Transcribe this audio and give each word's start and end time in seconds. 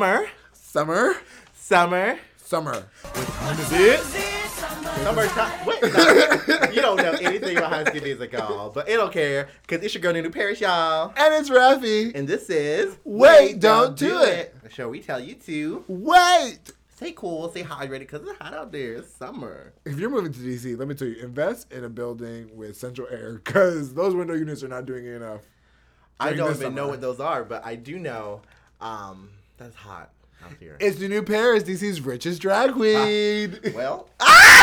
Summer. 0.00 0.26
Summer. 0.54 1.14
Summer. 1.52 2.18
Summer. 2.38 3.96
Summertime. 5.04 5.66
Wait, 5.66 5.82
no. 5.82 6.70
you 6.72 6.80
don't 6.80 6.96
know 6.96 7.12
anything 7.20 7.58
about 7.58 7.68
High 7.70 7.84
School 7.84 8.00
Musical, 8.00 8.72
but 8.74 8.88
it 8.88 8.96
don't 8.96 9.12
care 9.12 9.50
because 9.60 9.84
it's 9.84 9.92
your 9.92 10.00
girl 10.00 10.14
Nunu 10.14 10.30
Paris, 10.30 10.58
y'all. 10.58 11.12
And 11.14 11.34
it's 11.34 11.50
Rafi. 11.50 12.14
And 12.14 12.26
this 12.26 12.48
is 12.48 12.96
Wait, 13.04 13.60
Don't 13.60 13.94
Do 13.94 14.22
It. 14.22 14.54
The 14.62 14.70
show 14.70 14.88
we 14.88 15.00
tell 15.00 15.20
you 15.20 15.34
to 15.34 15.84
Wait. 15.86 16.60
stay 16.96 17.12
cool, 17.12 17.50
stay 17.50 17.62
hydrated 17.62 17.98
because 17.98 18.22
it's 18.22 18.38
hot 18.38 18.54
out 18.54 18.72
there. 18.72 18.94
It's 18.94 19.14
summer. 19.14 19.74
If 19.84 19.98
you're 19.98 20.08
moving 20.08 20.32
to 20.32 20.38
DC, 20.38 20.78
let 20.78 20.88
me 20.88 20.94
tell 20.94 21.08
you, 21.08 21.16
invest 21.22 21.70
in 21.70 21.84
a 21.84 21.90
building 21.90 22.56
with 22.56 22.74
central 22.74 23.06
air 23.10 23.34
because 23.44 23.92
those 23.92 24.14
window 24.14 24.32
units 24.32 24.62
are 24.62 24.68
not 24.68 24.86
doing 24.86 25.04
it 25.04 25.16
enough. 25.16 25.42
I 26.18 26.28
During 26.28 26.38
don't 26.38 26.48
this 26.48 26.60
even 26.62 26.74
know 26.74 26.88
what 26.88 27.02
those 27.02 27.20
are, 27.20 27.44
but 27.44 27.66
I 27.66 27.74
do 27.74 27.98
know 27.98 28.40
um, 28.80 29.28
that's 29.60 29.76
hot 29.76 30.10
out 30.42 30.52
here. 30.58 30.76
It's 30.80 30.98
the 30.98 31.06
new 31.06 31.22
Paris, 31.22 31.64
DC's 31.64 32.00
richest 32.00 32.40
drag 32.40 32.70
ah, 32.70 32.72
queen. 32.72 33.58
well, 33.74 34.08
ah! 34.20 34.60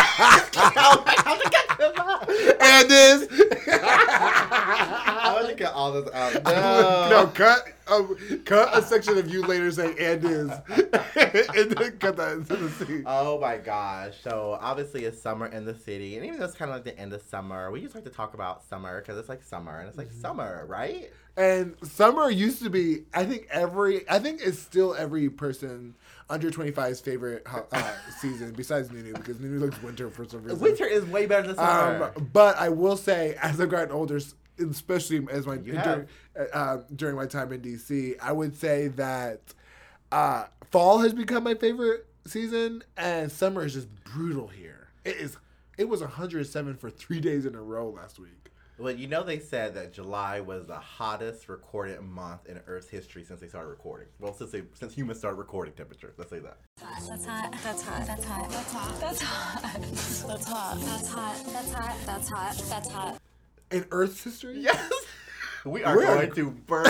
and 2.60 2.90
this. 2.90 3.28
I 3.70 5.32
want 5.34 5.48
to 5.48 5.54
cut 5.64 5.72
all 5.72 5.92
this 5.92 6.12
out. 6.12 6.34
Uh, 6.44 7.08
no, 7.10 7.22
No. 7.22 7.26
cut 7.28 7.68
um, 7.90 8.16
cut 8.44 8.76
a 8.76 8.82
section 8.82 9.18
of 9.18 9.28
you 9.28 9.42
later 9.42 9.70
saying 9.70 9.96
and 9.98 10.24
is, 10.24 10.50
and 10.68 11.70
then 11.70 11.98
cut 11.98 12.16
that 12.16 12.32
into 12.38 12.56
the 12.56 12.70
scene. 12.70 13.04
Oh 13.06 13.38
my 13.40 13.56
gosh. 13.58 14.14
So 14.22 14.58
obviously 14.60 15.04
it's 15.04 15.20
summer 15.20 15.46
in 15.46 15.64
the 15.64 15.74
city. 15.74 16.16
And 16.16 16.24
even 16.24 16.38
though 16.38 16.44
it's 16.44 16.54
kind 16.54 16.70
of 16.70 16.76
like 16.76 16.84
the 16.84 16.98
end 16.98 17.12
of 17.12 17.22
summer, 17.22 17.70
we 17.70 17.80
just 17.80 17.94
like 17.94 18.04
to 18.04 18.10
talk 18.10 18.34
about 18.34 18.64
summer 18.64 19.00
because 19.00 19.18
it's 19.18 19.28
like 19.28 19.42
summer 19.42 19.78
and 19.80 19.88
it's 19.88 19.98
like 19.98 20.12
summer, 20.12 20.66
right? 20.68 21.10
And 21.36 21.76
summer 21.82 22.30
used 22.30 22.62
to 22.62 22.70
be, 22.70 23.04
I 23.14 23.24
think 23.24 23.46
every, 23.50 24.08
I 24.10 24.18
think 24.18 24.40
it's 24.42 24.58
still 24.58 24.94
every 24.94 25.30
person 25.30 25.94
under 26.28 26.50
25's 26.50 27.00
favorite 27.00 27.46
uh, 27.72 27.92
season 28.20 28.52
besides 28.52 28.90
Nunu 28.90 29.12
because 29.14 29.38
Nunu 29.40 29.66
likes 29.66 29.80
winter 29.82 30.10
for 30.10 30.24
some 30.26 30.42
reason. 30.42 30.60
Winter 30.60 30.84
is 30.84 31.04
way 31.04 31.26
better 31.26 31.48
than 31.48 31.56
summer. 31.56 32.12
Um, 32.16 32.28
but 32.32 32.58
I 32.58 32.68
will 32.68 32.96
say, 32.96 33.36
as 33.40 33.60
I've 33.60 33.70
gotten 33.70 33.92
older, 33.92 34.20
especially 34.58 35.26
as 35.30 35.46
my 35.46 35.56
during, 35.56 36.08
uh, 36.52 36.78
during 36.94 37.16
my 37.16 37.26
time 37.26 37.52
in 37.52 37.60
DC, 37.60 38.14
I 38.20 38.32
would 38.32 38.56
say 38.56 38.88
that 38.88 39.40
uh, 40.12 40.44
fall 40.70 40.98
has 40.98 41.12
become 41.14 41.44
my 41.44 41.54
favorite 41.54 42.06
season, 42.26 42.82
and 42.96 43.30
summer 43.30 43.64
is 43.64 43.74
just 43.74 43.88
brutal 44.04 44.48
here. 44.48 44.88
It 45.04 45.16
is. 45.16 45.36
It 45.76 45.88
was 45.88 46.00
107 46.00 46.74
for 46.76 46.90
three 46.90 47.20
days 47.20 47.46
in 47.46 47.54
a 47.54 47.62
row 47.62 47.88
last 47.90 48.18
week. 48.18 48.50
well, 48.78 48.92
you 48.92 49.06
know 49.06 49.22
they 49.22 49.38
said 49.38 49.74
that 49.74 49.92
July 49.92 50.40
was 50.40 50.66
the 50.66 50.74
hottest 50.78 51.48
recorded 51.48 52.00
month 52.00 52.46
in 52.46 52.60
Earth's 52.66 52.88
history 52.88 53.22
since 53.22 53.40
they 53.40 53.46
started 53.46 53.68
recording. 53.68 54.08
Well, 54.18 54.34
since 54.34 54.50
they, 54.50 54.62
since 54.74 54.92
humans 54.92 55.18
started 55.20 55.36
recording 55.36 55.74
temperatures. 55.74 56.14
Let's 56.18 56.30
say 56.30 56.40
that. 56.40 56.58
That's 56.80 57.24
hot. 57.24 57.54
That's 57.62 57.82
hot. 57.82 58.06
That's 58.06 58.24
hot. 58.24 58.50
That's 58.50 58.72
hot. 58.72 59.00
That's 59.00 59.22
hot. 59.22 59.70
That's 59.70 60.00
hot. 60.00 60.26
That's 60.26 60.48
hot. 60.48 60.80
That's 60.80 61.08
hot. 61.08 61.46
That's 61.46 61.72
hot. 61.72 61.96
That's 62.06 62.28
hot. 62.28 62.62
That's 62.68 62.90
hot. 62.90 63.18
In 63.70 63.84
Earth's 63.92 64.24
history, 64.24 64.58
Yes. 64.60 64.90
We 65.64 65.82
are 65.84 65.96
We 65.96 66.04
are- 66.04 66.16
going 66.16 66.32
to 66.32 66.50
burn. 66.50 66.84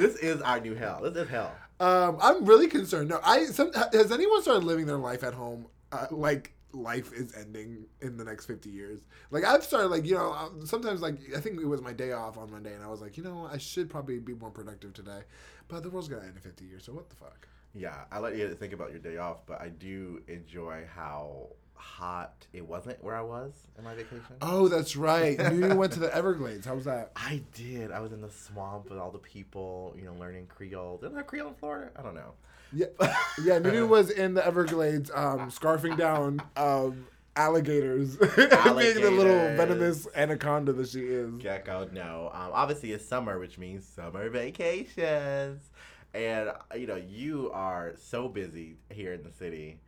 this 0.00 0.16
is 0.16 0.40
our 0.42 0.60
new 0.60 0.74
hell. 0.74 1.00
This 1.02 1.16
is 1.24 1.28
hell. 1.28 1.52
Um, 1.80 2.18
I'm 2.22 2.44
really 2.44 2.68
concerned. 2.68 3.08
No, 3.08 3.20
I 3.24 3.46
some, 3.46 3.72
has 3.72 4.12
anyone 4.12 4.42
started 4.42 4.64
living 4.64 4.86
their 4.86 4.98
life 4.98 5.24
at 5.24 5.34
home 5.34 5.66
uh, 5.90 6.06
like 6.10 6.52
life 6.72 7.12
is 7.12 7.34
ending 7.34 7.84
in 8.00 8.16
the 8.16 8.24
next 8.24 8.46
50 8.46 8.70
years? 8.70 9.00
Like 9.30 9.44
I've 9.44 9.64
started 9.64 9.88
like 9.88 10.04
you 10.06 10.14
know 10.14 10.32
um, 10.32 10.64
sometimes 10.64 11.00
like 11.00 11.16
I 11.36 11.40
think 11.40 11.60
it 11.60 11.66
was 11.66 11.82
my 11.82 11.92
day 11.92 12.12
off 12.12 12.38
on 12.38 12.50
Monday 12.52 12.72
and 12.74 12.84
I 12.84 12.88
was 12.88 13.00
like 13.00 13.16
you 13.16 13.24
know 13.24 13.48
I 13.50 13.58
should 13.58 13.90
probably 13.90 14.18
be 14.20 14.34
more 14.34 14.50
productive 14.50 14.92
today, 14.92 15.22
but 15.68 15.82
the 15.82 15.90
world's 15.90 16.08
gonna 16.08 16.22
end 16.22 16.36
in 16.36 16.40
50 16.42 16.64
years. 16.64 16.84
So 16.84 16.92
what 16.92 17.08
the 17.10 17.16
fuck? 17.16 17.48
Yeah, 17.74 17.96
I 18.12 18.18
let 18.20 18.36
you 18.36 18.54
think 18.54 18.74
about 18.74 18.90
your 18.90 19.00
day 19.00 19.16
off, 19.16 19.44
but 19.46 19.60
I 19.60 19.70
do 19.70 20.22
enjoy 20.28 20.84
how 20.94 21.48
hot 21.74 22.42
it 22.52 22.66
wasn't 22.66 23.02
where 23.02 23.16
I 23.16 23.22
was 23.22 23.52
in 23.78 23.84
my 23.84 23.94
vacation. 23.94 24.36
Oh, 24.42 24.68
that's 24.68 24.94
right. 24.96 25.38
You 25.52 25.74
went 25.74 25.92
to 25.94 26.00
the 26.00 26.14
Everglades. 26.14 26.66
How 26.66 26.74
was 26.74 26.84
that? 26.84 27.12
I 27.16 27.42
did. 27.54 27.90
I 27.90 28.00
was 28.00 28.12
in 28.12 28.20
the 28.20 28.30
swamp 28.30 28.90
with 28.90 28.98
all 28.98 29.10
the 29.10 29.18
people, 29.18 29.94
you 29.96 30.04
know, 30.04 30.14
learning 30.14 30.46
Creole. 30.46 30.98
Didn't 30.98 31.14
I 31.14 31.18
have 31.18 31.26
Creole 31.26 31.48
in 31.48 31.54
Florida? 31.54 31.90
I 31.96 32.02
don't 32.02 32.14
know. 32.14 32.34
Yeah, 32.72 32.86
yeah. 33.44 33.58
Nunu 33.58 33.86
was 33.86 34.10
in 34.10 34.34
the 34.34 34.44
Everglades, 34.46 35.10
um, 35.14 35.50
scarfing 35.50 35.96
down 35.96 36.42
um, 36.56 37.06
alligators, 37.36 38.16
being 38.36 38.48
the 38.48 39.10
little 39.10 39.56
venomous 39.56 40.06
anaconda 40.14 40.72
that 40.72 40.88
she 40.88 41.00
is. 41.00 41.34
Gecko, 41.34 41.88
no. 41.92 42.30
Um, 42.32 42.50
obviously, 42.52 42.92
it's 42.92 43.06
summer, 43.06 43.38
which 43.38 43.58
means 43.58 43.86
summer 43.86 44.28
vacations. 44.28 45.70
And, 46.14 46.50
uh, 46.50 46.54
you 46.76 46.86
know, 46.86 46.96
you 46.96 47.50
are 47.52 47.94
so 47.96 48.28
busy 48.28 48.76
here 48.90 49.14
in 49.14 49.22
the 49.22 49.32
city. 49.32 49.80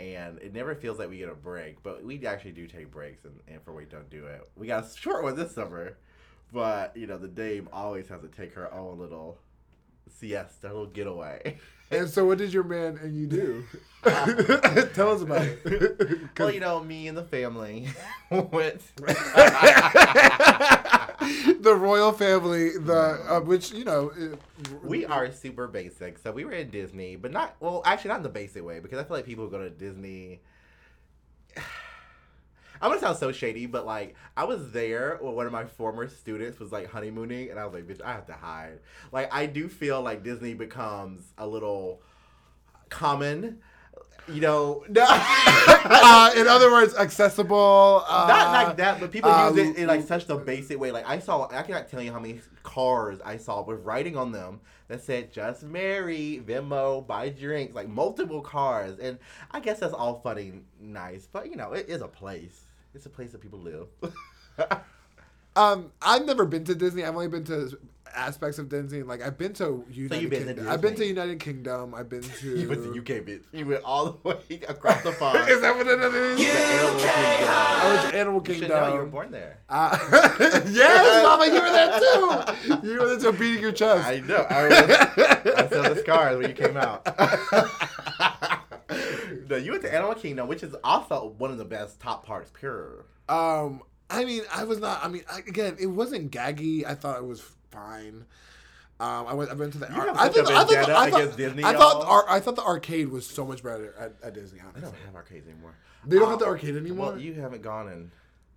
And 0.00 0.38
it 0.38 0.54
never 0.54 0.74
feels 0.74 0.98
like 0.98 1.10
we 1.10 1.18
get 1.18 1.28
a 1.28 1.34
break, 1.34 1.82
but 1.82 2.02
we 2.02 2.24
actually 2.24 2.52
do 2.52 2.66
take 2.66 2.90
breaks, 2.90 3.26
and, 3.26 3.38
and 3.46 3.62
for 3.62 3.74
we 3.74 3.84
don't 3.84 4.08
do 4.08 4.24
it. 4.24 4.48
We 4.56 4.66
got 4.66 4.84
a 4.84 4.96
short 4.96 5.22
one 5.22 5.36
this 5.36 5.54
summer, 5.54 5.98
but 6.52 6.96
you 6.96 7.06
know 7.06 7.18
the 7.18 7.28
dame 7.28 7.68
always 7.70 8.08
has 8.08 8.22
to 8.22 8.28
take 8.28 8.54
her 8.54 8.72
own 8.72 8.98
little 8.98 9.38
siesta, 10.08 10.68
little 10.68 10.86
getaway. 10.86 11.58
And 11.90 12.08
so, 12.08 12.24
what 12.24 12.38
did 12.38 12.52
your 12.52 12.62
man 12.62 12.98
and 13.02 13.16
you 13.16 13.26
do? 13.26 13.64
Tell 14.94 15.10
us 15.12 15.22
about 15.22 15.42
it. 15.42 16.20
well, 16.38 16.50
you 16.50 16.60
know, 16.60 16.82
me 16.82 17.08
and 17.08 17.18
the 17.18 17.24
family 17.24 17.88
went. 18.30 18.80
the 21.60 21.74
royal 21.76 22.12
family, 22.12 22.78
the 22.78 23.20
uh, 23.28 23.40
which 23.40 23.72
you 23.72 23.84
know, 23.84 24.12
it, 24.16 24.38
We 24.82 25.04
are 25.04 25.32
super 25.32 25.66
basic. 25.66 26.18
So 26.18 26.30
we 26.30 26.44
were 26.44 26.52
in 26.52 26.70
Disney, 26.70 27.16
but 27.16 27.32
not 27.32 27.56
well, 27.60 27.82
actually 27.84 28.10
not 28.10 28.18
in 28.18 28.22
the 28.22 28.28
basic 28.28 28.64
way 28.64 28.78
because 28.78 28.98
I 28.98 29.04
feel 29.04 29.16
like 29.16 29.26
people 29.26 29.44
who 29.46 29.50
go 29.50 29.58
to 29.58 29.70
Disney 29.70 30.40
I'm 32.80 32.90
gonna 32.90 33.00
sound 33.00 33.18
so 33.18 33.30
shady, 33.30 33.66
but 33.66 33.84
like 33.84 34.14
I 34.36 34.44
was 34.44 34.70
there 34.72 35.18
when 35.20 35.34
one 35.34 35.46
of 35.46 35.52
my 35.52 35.64
former 35.64 36.08
students 36.08 36.58
was 36.58 36.72
like 36.72 36.90
honeymooning 36.90 37.50
and 37.50 37.58
I 37.58 37.64
was 37.64 37.74
like, 37.74 37.86
bitch, 37.86 38.02
I 38.02 38.12
have 38.12 38.26
to 38.26 38.32
hide. 38.32 38.78
Like 39.12 39.32
I 39.32 39.46
do 39.46 39.68
feel 39.68 40.00
like 40.00 40.22
Disney 40.22 40.54
becomes 40.54 41.32
a 41.36 41.46
little 41.46 42.00
common. 42.88 43.60
You 44.28 44.40
know, 44.40 44.84
no, 44.88 45.06
uh, 45.08 46.32
in 46.36 46.46
other 46.46 46.70
words, 46.70 46.94
accessible. 46.94 48.04
Uh, 48.06 48.26
not 48.28 48.52
like 48.52 48.76
that, 48.76 49.00
but 49.00 49.10
people 49.10 49.30
uh, 49.30 49.50
use 49.50 49.70
it 49.70 49.76
in 49.76 49.88
like 49.88 50.06
such 50.06 50.26
the 50.26 50.36
basic 50.36 50.78
way. 50.78 50.92
Like 50.92 51.08
I 51.08 51.18
saw, 51.18 51.48
I 51.50 51.62
cannot 51.62 51.88
tell 51.90 52.00
you 52.00 52.12
how 52.12 52.20
many 52.20 52.40
cars 52.62 53.18
I 53.24 53.38
saw 53.38 53.62
with 53.62 53.80
writing 53.80 54.16
on 54.16 54.30
them 54.30 54.60
that 54.88 55.02
said 55.02 55.32
"Just 55.32 55.64
Marry," 55.64 56.40
Venmo, 56.46 57.04
buy 57.04 57.30
drinks, 57.30 57.74
like 57.74 57.88
multiple 57.88 58.40
cars. 58.40 58.98
And 59.00 59.18
I 59.50 59.58
guess 59.58 59.80
that's 59.80 59.94
all 59.94 60.20
funny, 60.20 60.52
nice, 60.80 61.26
but 61.26 61.50
you 61.50 61.56
know, 61.56 61.72
it 61.72 61.88
is 61.88 62.00
a 62.00 62.08
place. 62.08 62.69
It's 62.94 63.06
a 63.06 63.10
place 63.10 63.32
that 63.32 63.40
people 63.40 63.58
live. 63.60 63.86
Um, 65.56 65.90
I've 66.00 66.24
never 66.26 66.46
been 66.46 66.62
to 66.66 66.76
Disney. 66.76 67.02
I've 67.04 67.12
only 67.14 67.26
been 67.26 67.42
to 67.46 67.76
aspects 68.14 68.58
of 68.60 68.68
Disney. 68.68 69.02
Like 69.02 69.20
I've 69.20 69.36
been 69.36 69.52
to 69.54 69.84
United 69.90 70.22
you've 70.22 70.30
been 70.30 70.46
to 70.46 70.54
Kingdom. 70.54 70.68
I've 70.68 70.80
been 70.80 70.90
to 70.92 70.96
Disney. 70.98 71.08
United 71.08 71.40
Kingdom. 71.40 71.92
I've 71.94 72.08
been 72.08 72.22
to. 72.40 72.56
you 72.56 72.68
went 72.68 72.84
to 72.84 72.90
UK, 72.90 73.24
bitch. 73.26 73.42
You 73.52 73.66
went 73.66 73.82
all 73.82 74.12
the 74.12 74.28
way 74.28 74.60
across 74.68 75.02
the 75.02 75.10
pond. 75.10 75.48
Is 75.50 75.60
that 75.60 75.74
what 75.76 75.88
it 75.88 75.98
is? 76.14 76.38
The 76.38 76.46
Animal 76.46 77.00
Kingdom. 77.00 77.48
I 77.50 77.88
went 78.00 78.12
to 78.12 78.16
Animal 78.18 78.34
You 78.36 78.40
Kingdom. 78.42 78.68
should 78.68 78.68
know 78.70 78.92
you 78.92 78.98
were 79.00 79.06
born 79.06 79.30
there. 79.32 79.58
Uh, 79.68 79.98
yes, 80.70 81.24
Mama, 81.24 81.46
you 81.46 81.60
were 81.60 81.70
there 81.72 81.98
too. 81.98 82.88
You 82.88 83.00
were 83.00 83.16
there 83.16 83.32
too, 83.32 83.32
beating 83.36 83.62
your 83.62 83.72
chest. 83.72 84.06
I 84.06 84.20
know. 84.20 84.46
I, 84.48 84.60
remember, 84.62 84.94
I 84.94 85.68
saw 85.68 85.82
the 85.94 85.96
scars 86.00 86.38
when 86.38 86.48
you 86.48 86.54
came 86.54 86.76
out. 86.76 87.04
No, 89.50 89.56
you 89.56 89.72
went 89.72 89.82
to 89.82 89.92
Animal 89.94 90.14
Kingdom, 90.14 90.48
which 90.48 90.62
is 90.62 90.74
also 90.82 91.34
one 91.38 91.50
of 91.50 91.58
the 91.58 91.64
best 91.64 92.00
top 92.00 92.24
parks. 92.24 92.50
Pure. 92.58 93.04
Um, 93.28 93.82
I 94.08 94.24
mean, 94.24 94.42
I 94.54 94.64
was 94.64 94.78
not. 94.78 95.04
I 95.04 95.08
mean, 95.08 95.24
I, 95.30 95.40
again, 95.40 95.76
it 95.78 95.86
wasn't 95.86 96.32
gaggy. 96.32 96.84
I 96.86 96.94
thought 96.94 97.18
it 97.18 97.26
was 97.26 97.42
fine. 97.70 98.24
Um, 98.98 99.26
I 99.26 99.34
went. 99.34 99.50
I 99.50 99.54
went 99.54 99.72
to 99.72 99.78
the. 99.78 99.86
You 99.86 99.94
have 99.94 100.16
I 100.16 100.28
thought. 100.28 100.50
I 100.50 100.64
vendetta 100.64 100.96
I 100.96 101.10
thought, 101.10 101.36
Disney, 101.36 101.64
I 101.64 101.72
thought. 101.74 102.00
the 102.00 102.06
ar- 102.06 102.26
I 102.28 102.40
thought 102.40 102.56
the 102.56 102.64
arcade 102.64 103.08
was 103.08 103.26
so 103.26 103.46
much 103.46 103.62
better 103.62 103.94
at, 103.98 104.14
at 104.22 104.34
Disney. 104.34 104.60
I 104.60 104.64
Honestly, 104.64 104.82
don't 104.82 104.94
have 105.06 105.14
arcades 105.16 105.48
anymore. 105.48 105.74
they 106.06 106.18
don't 106.18 106.28
have 106.30 106.38
the 106.38 106.46
arcade 106.46 106.76
anymore. 106.76 107.10
Well, 107.12 107.18
you 107.18 107.34
haven't 107.34 107.62
gone 107.62 107.88
in. 107.88 108.10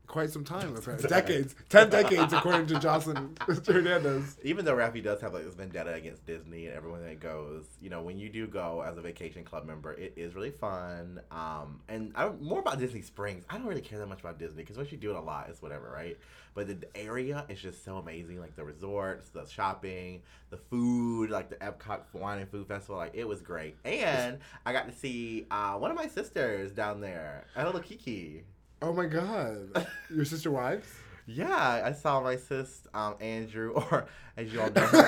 Quite 0.06 0.30
some 0.30 0.44
time, 0.44 0.76
apparently. 0.76 1.08
decades, 1.08 1.56
ten 1.70 1.90
decades, 1.90 2.34
according 2.34 2.68
to 2.68 2.80
Jocelyn 2.80 3.36
Hernandez. 3.68 4.38
Even 4.44 4.66
though 4.66 4.76
Rafi 4.76 5.02
does 5.02 5.22
have 5.22 5.34
like 5.34 5.46
this 5.46 5.56
vendetta 5.56 5.94
against 5.94 6.26
Disney 6.26 6.68
and 6.68 6.76
everyone 6.76 7.04
that 7.04 7.20
goes, 7.20 7.66
you 7.82 7.90
know, 7.90 8.02
when 8.02 8.20
you 8.20 8.30
do 8.30 8.46
go 8.46 8.84
as 8.86 8.98
a 8.98 9.02
vacation 9.02 9.44
club 9.44 9.66
member, 9.66 9.94
it 9.94 10.14
is 10.16 10.36
really 10.36 10.52
fun. 10.52 11.22
Um, 11.32 11.80
and 11.88 12.12
I 12.16 12.26
don't, 12.26 12.42
more 12.42 12.60
about 12.60 12.80
Disney 12.80 13.02
Springs. 13.02 13.46
I 13.50 13.58
don't 13.58 13.66
really 13.66 13.82
care 13.82 13.98
that 13.98 14.08
much 14.08 14.20
about 14.20 14.38
Disney 14.38 14.62
because 14.64 14.78
once 14.78 14.92
you 14.92 14.98
do 14.98 15.12
it 15.12 15.16
a 15.16 15.22
lot, 15.22 15.48
it's 15.50 15.62
whatever, 15.62 15.90
right? 15.90 16.18
But 16.54 16.68
the, 16.68 16.78
area 16.96 17.46
is 17.50 17.60
just 17.60 17.84
so 17.84 17.98
amazing. 17.98 18.40
Like 18.40 18.56
the 18.56 18.64
resorts, 18.64 19.30
the 19.30 19.46
shopping, 19.48 20.22
the 20.50 20.58
food, 20.58 21.30
like 21.30 21.50
the 21.50 21.56
Epcot 21.56 22.02
Wine 22.14 22.40
and 22.40 22.50
Food 22.50 22.68
Festival. 22.68 22.98
Like 22.98 23.16
it 23.16 23.28
was 23.28 23.42
great. 23.42 23.78
And 23.84 24.40
I 24.66 24.74
got 24.74 24.88
to 24.88 24.96
see 24.96 25.48
uh, 25.50 25.74
one 25.74 25.92
of 25.92 25.98
my 25.98 26.08
sisters 26.08 26.72
down 26.72 27.02
there, 27.02 27.46
a 27.56 27.66
little 27.66 27.82
Kiki. 27.82 28.44
Oh 28.84 28.92
my 28.92 29.06
god, 29.06 29.88
your 30.14 30.26
sister 30.26 30.52
wives? 30.52 30.86
Yeah, 31.26 31.82
I 31.86 31.94
saw 31.94 32.20
my 32.20 32.36
sis, 32.36 32.82
um, 32.94 33.16
Andrew, 33.22 33.72
or 33.76 34.08
as 34.36 34.52
you 34.52 34.60
all 34.60 34.70
know, 34.72 34.82
her, 34.82 34.98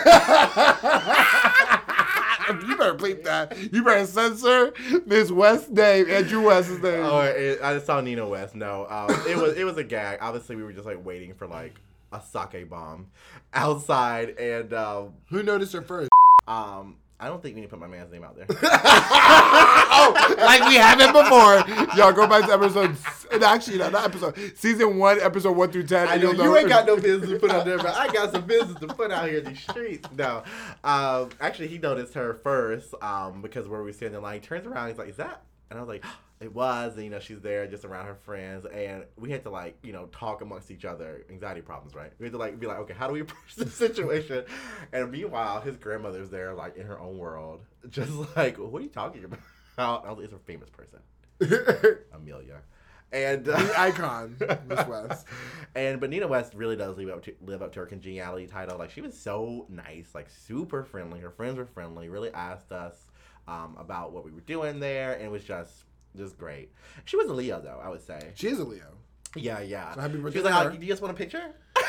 you 2.65 2.77
better 2.77 2.95
bleep 2.95 3.25
that. 3.25 3.53
You 3.73 3.83
better 3.83 4.05
censor 4.05 4.71
Miss 5.05 5.29
West's 5.29 5.69
name, 5.69 6.09
Andrew 6.09 6.45
West's 6.45 6.81
name. 6.81 7.03
Oh, 7.03 7.19
it, 7.19 7.59
I 7.61 7.73
just 7.73 7.85
saw 7.85 7.99
Nina 7.99 8.25
West. 8.25 8.55
No, 8.55 8.87
um, 8.89 9.09
it 9.27 9.35
was 9.35 9.57
it 9.57 9.65
was 9.65 9.75
a 9.75 9.83
gag. 9.83 10.19
Obviously, 10.21 10.55
we 10.55 10.63
were 10.63 10.71
just 10.71 10.85
like 10.85 11.05
waiting 11.05 11.33
for 11.33 11.47
like 11.47 11.81
a 12.13 12.21
sake 12.21 12.69
bomb 12.69 13.07
outside, 13.53 14.39
and 14.39 14.73
um, 14.73 15.15
Who 15.31 15.43
noticed 15.43 15.73
her 15.73 15.81
first? 15.81 16.09
um, 16.47 16.95
I 17.17 17.27
don't 17.27 17.41
think 17.41 17.55
we 17.55 17.61
need 17.61 17.67
to 17.67 17.71
put 17.71 17.79
my 17.79 17.87
man's 17.87 18.11
name 18.11 18.25
out 18.25 18.35
there. 18.35 18.45
oh, 18.49 20.35
like 20.37 20.67
we 20.67 20.75
haven't 20.75 21.13
before. 21.13 21.63
Y'all 21.95 22.11
go 22.11 22.27
back 22.27 22.45
to 22.45 22.53
episode. 22.53 22.97
Actually, 23.41 23.77
no, 23.77 23.89
not 23.89 24.03
episode. 24.05 24.37
Season 24.57 24.97
one, 24.97 25.21
episode 25.21 25.55
one 25.55 25.71
through 25.71 25.87
ten. 25.87 26.09
I 26.09 26.17
know 26.17 26.31
you 26.31 26.57
ain't 26.57 26.67
got 26.67 26.85
no 26.85 26.97
business 26.97 27.29
to 27.29 27.39
put 27.39 27.51
out 27.51 27.63
there, 27.65 27.77
but 27.77 27.95
I 27.95 28.11
got 28.11 28.33
some 28.33 28.41
business 28.47 28.77
to 28.79 28.87
put 28.87 29.11
out 29.11 29.29
here 29.29 29.39
in 29.39 29.45
these 29.45 29.61
streets. 29.61 30.09
No, 30.17 30.43
um, 30.83 31.29
actually, 31.39 31.69
he 31.69 31.77
noticed 31.77 32.13
her 32.15 32.33
first 32.33 32.93
um, 33.01 33.41
because 33.41 33.67
where 33.67 33.81
we 33.81 33.93
standing 33.93 34.17
in 34.17 34.23
line, 34.23 34.41
he 34.41 34.45
turns 34.45 34.67
around, 34.67 34.89
he's 34.89 34.97
like, 34.97 35.09
"Is 35.09 35.17
that?" 35.17 35.41
And 35.69 35.79
I 35.79 35.81
was 35.81 35.89
like, 35.89 36.03
"It 36.39 36.53
was." 36.53 36.95
And 36.95 37.03
you 37.05 37.09
know, 37.09 37.19
she's 37.19 37.39
there 37.41 37.67
just 37.67 37.85
around 37.85 38.05
her 38.05 38.15
friends, 38.15 38.65
and 38.65 39.03
we 39.17 39.31
had 39.31 39.43
to 39.43 39.49
like, 39.49 39.77
you 39.83 39.93
know, 39.93 40.05
talk 40.07 40.41
amongst 40.41 40.71
each 40.71 40.85
other, 40.85 41.25
anxiety 41.29 41.61
problems, 41.61 41.95
right? 41.95 42.11
We 42.19 42.25
had 42.25 42.33
to 42.33 42.37
like 42.37 42.59
be 42.59 42.67
like, 42.67 42.77
"Okay, 42.79 42.93
how 42.93 43.07
do 43.07 43.13
we 43.13 43.21
approach 43.21 43.55
this 43.55 43.73
situation?" 43.73 44.45
And 44.93 45.11
meanwhile, 45.11 45.61
his 45.61 45.77
grandmother's 45.77 46.29
there, 46.29 46.53
like 46.53 46.77
in 46.77 46.85
her 46.85 46.99
own 46.99 47.17
world, 47.17 47.61
just 47.89 48.11
like, 48.35 48.57
"What 48.57 48.79
are 48.79 48.83
you 48.83 48.89
talking 48.89 49.23
about?" 49.77 50.05
I 50.05 50.09
was 50.09 50.17
like, 50.17 50.25
it's 50.25 50.33
a 50.33 50.37
famous 50.37 50.69
person, 50.69 50.99
Amelia. 52.13 52.61
And 53.11 53.47
uh, 53.47 53.61
the 53.61 53.79
icon, 53.79 54.35
Miss 54.67 54.87
West. 54.87 55.27
and 55.75 55.99
but 55.99 56.09
Nina 56.09 56.27
West 56.27 56.53
really 56.53 56.75
does 56.75 56.97
live 56.97 57.09
up 57.09 57.23
to 57.23 57.33
live 57.45 57.61
up 57.61 57.71
to 57.73 57.79
her 57.81 57.85
congeniality 57.85 58.47
title. 58.47 58.77
Like 58.77 58.91
she 58.91 59.01
was 59.01 59.17
so 59.17 59.65
nice, 59.69 60.09
like 60.13 60.27
super 60.29 60.83
friendly. 60.83 61.19
Her 61.19 61.29
friends 61.29 61.57
were 61.57 61.65
friendly. 61.65 62.09
Really 62.09 62.31
asked 62.33 62.71
us 62.71 63.05
um, 63.47 63.75
about 63.79 64.11
what 64.11 64.25
we 64.25 64.31
were 64.31 64.41
doing 64.41 64.79
there, 64.79 65.13
and 65.13 65.23
it 65.23 65.31
was 65.31 65.43
just 65.43 65.83
just 66.15 66.37
great. 66.37 66.71
She 67.05 67.17
was 67.17 67.27
a 67.27 67.33
Leo 67.33 67.59
though, 67.61 67.79
I 67.83 67.89
would 67.89 68.01
say. 68.05 68.31
She 68.35 68.47
is 68.47 68.59
a 68.59 68.63
Leo. 68.63 68.93
Yeah, 69.35 69.59
yeah. 69.59 69.93
So 69.93 70.01
happy 70.01 70.13
she 70.15 70.19
birthday 70.21 70.41
was 70.41 70.51
like, 70.51 70.65
oh, 70.67 70.69
"Do 70.69 70.77
you 70.81 70.87
just 70.87 71.01
want 71.01 71.13
a 71.13 71.17
picture?" 71.17 71.53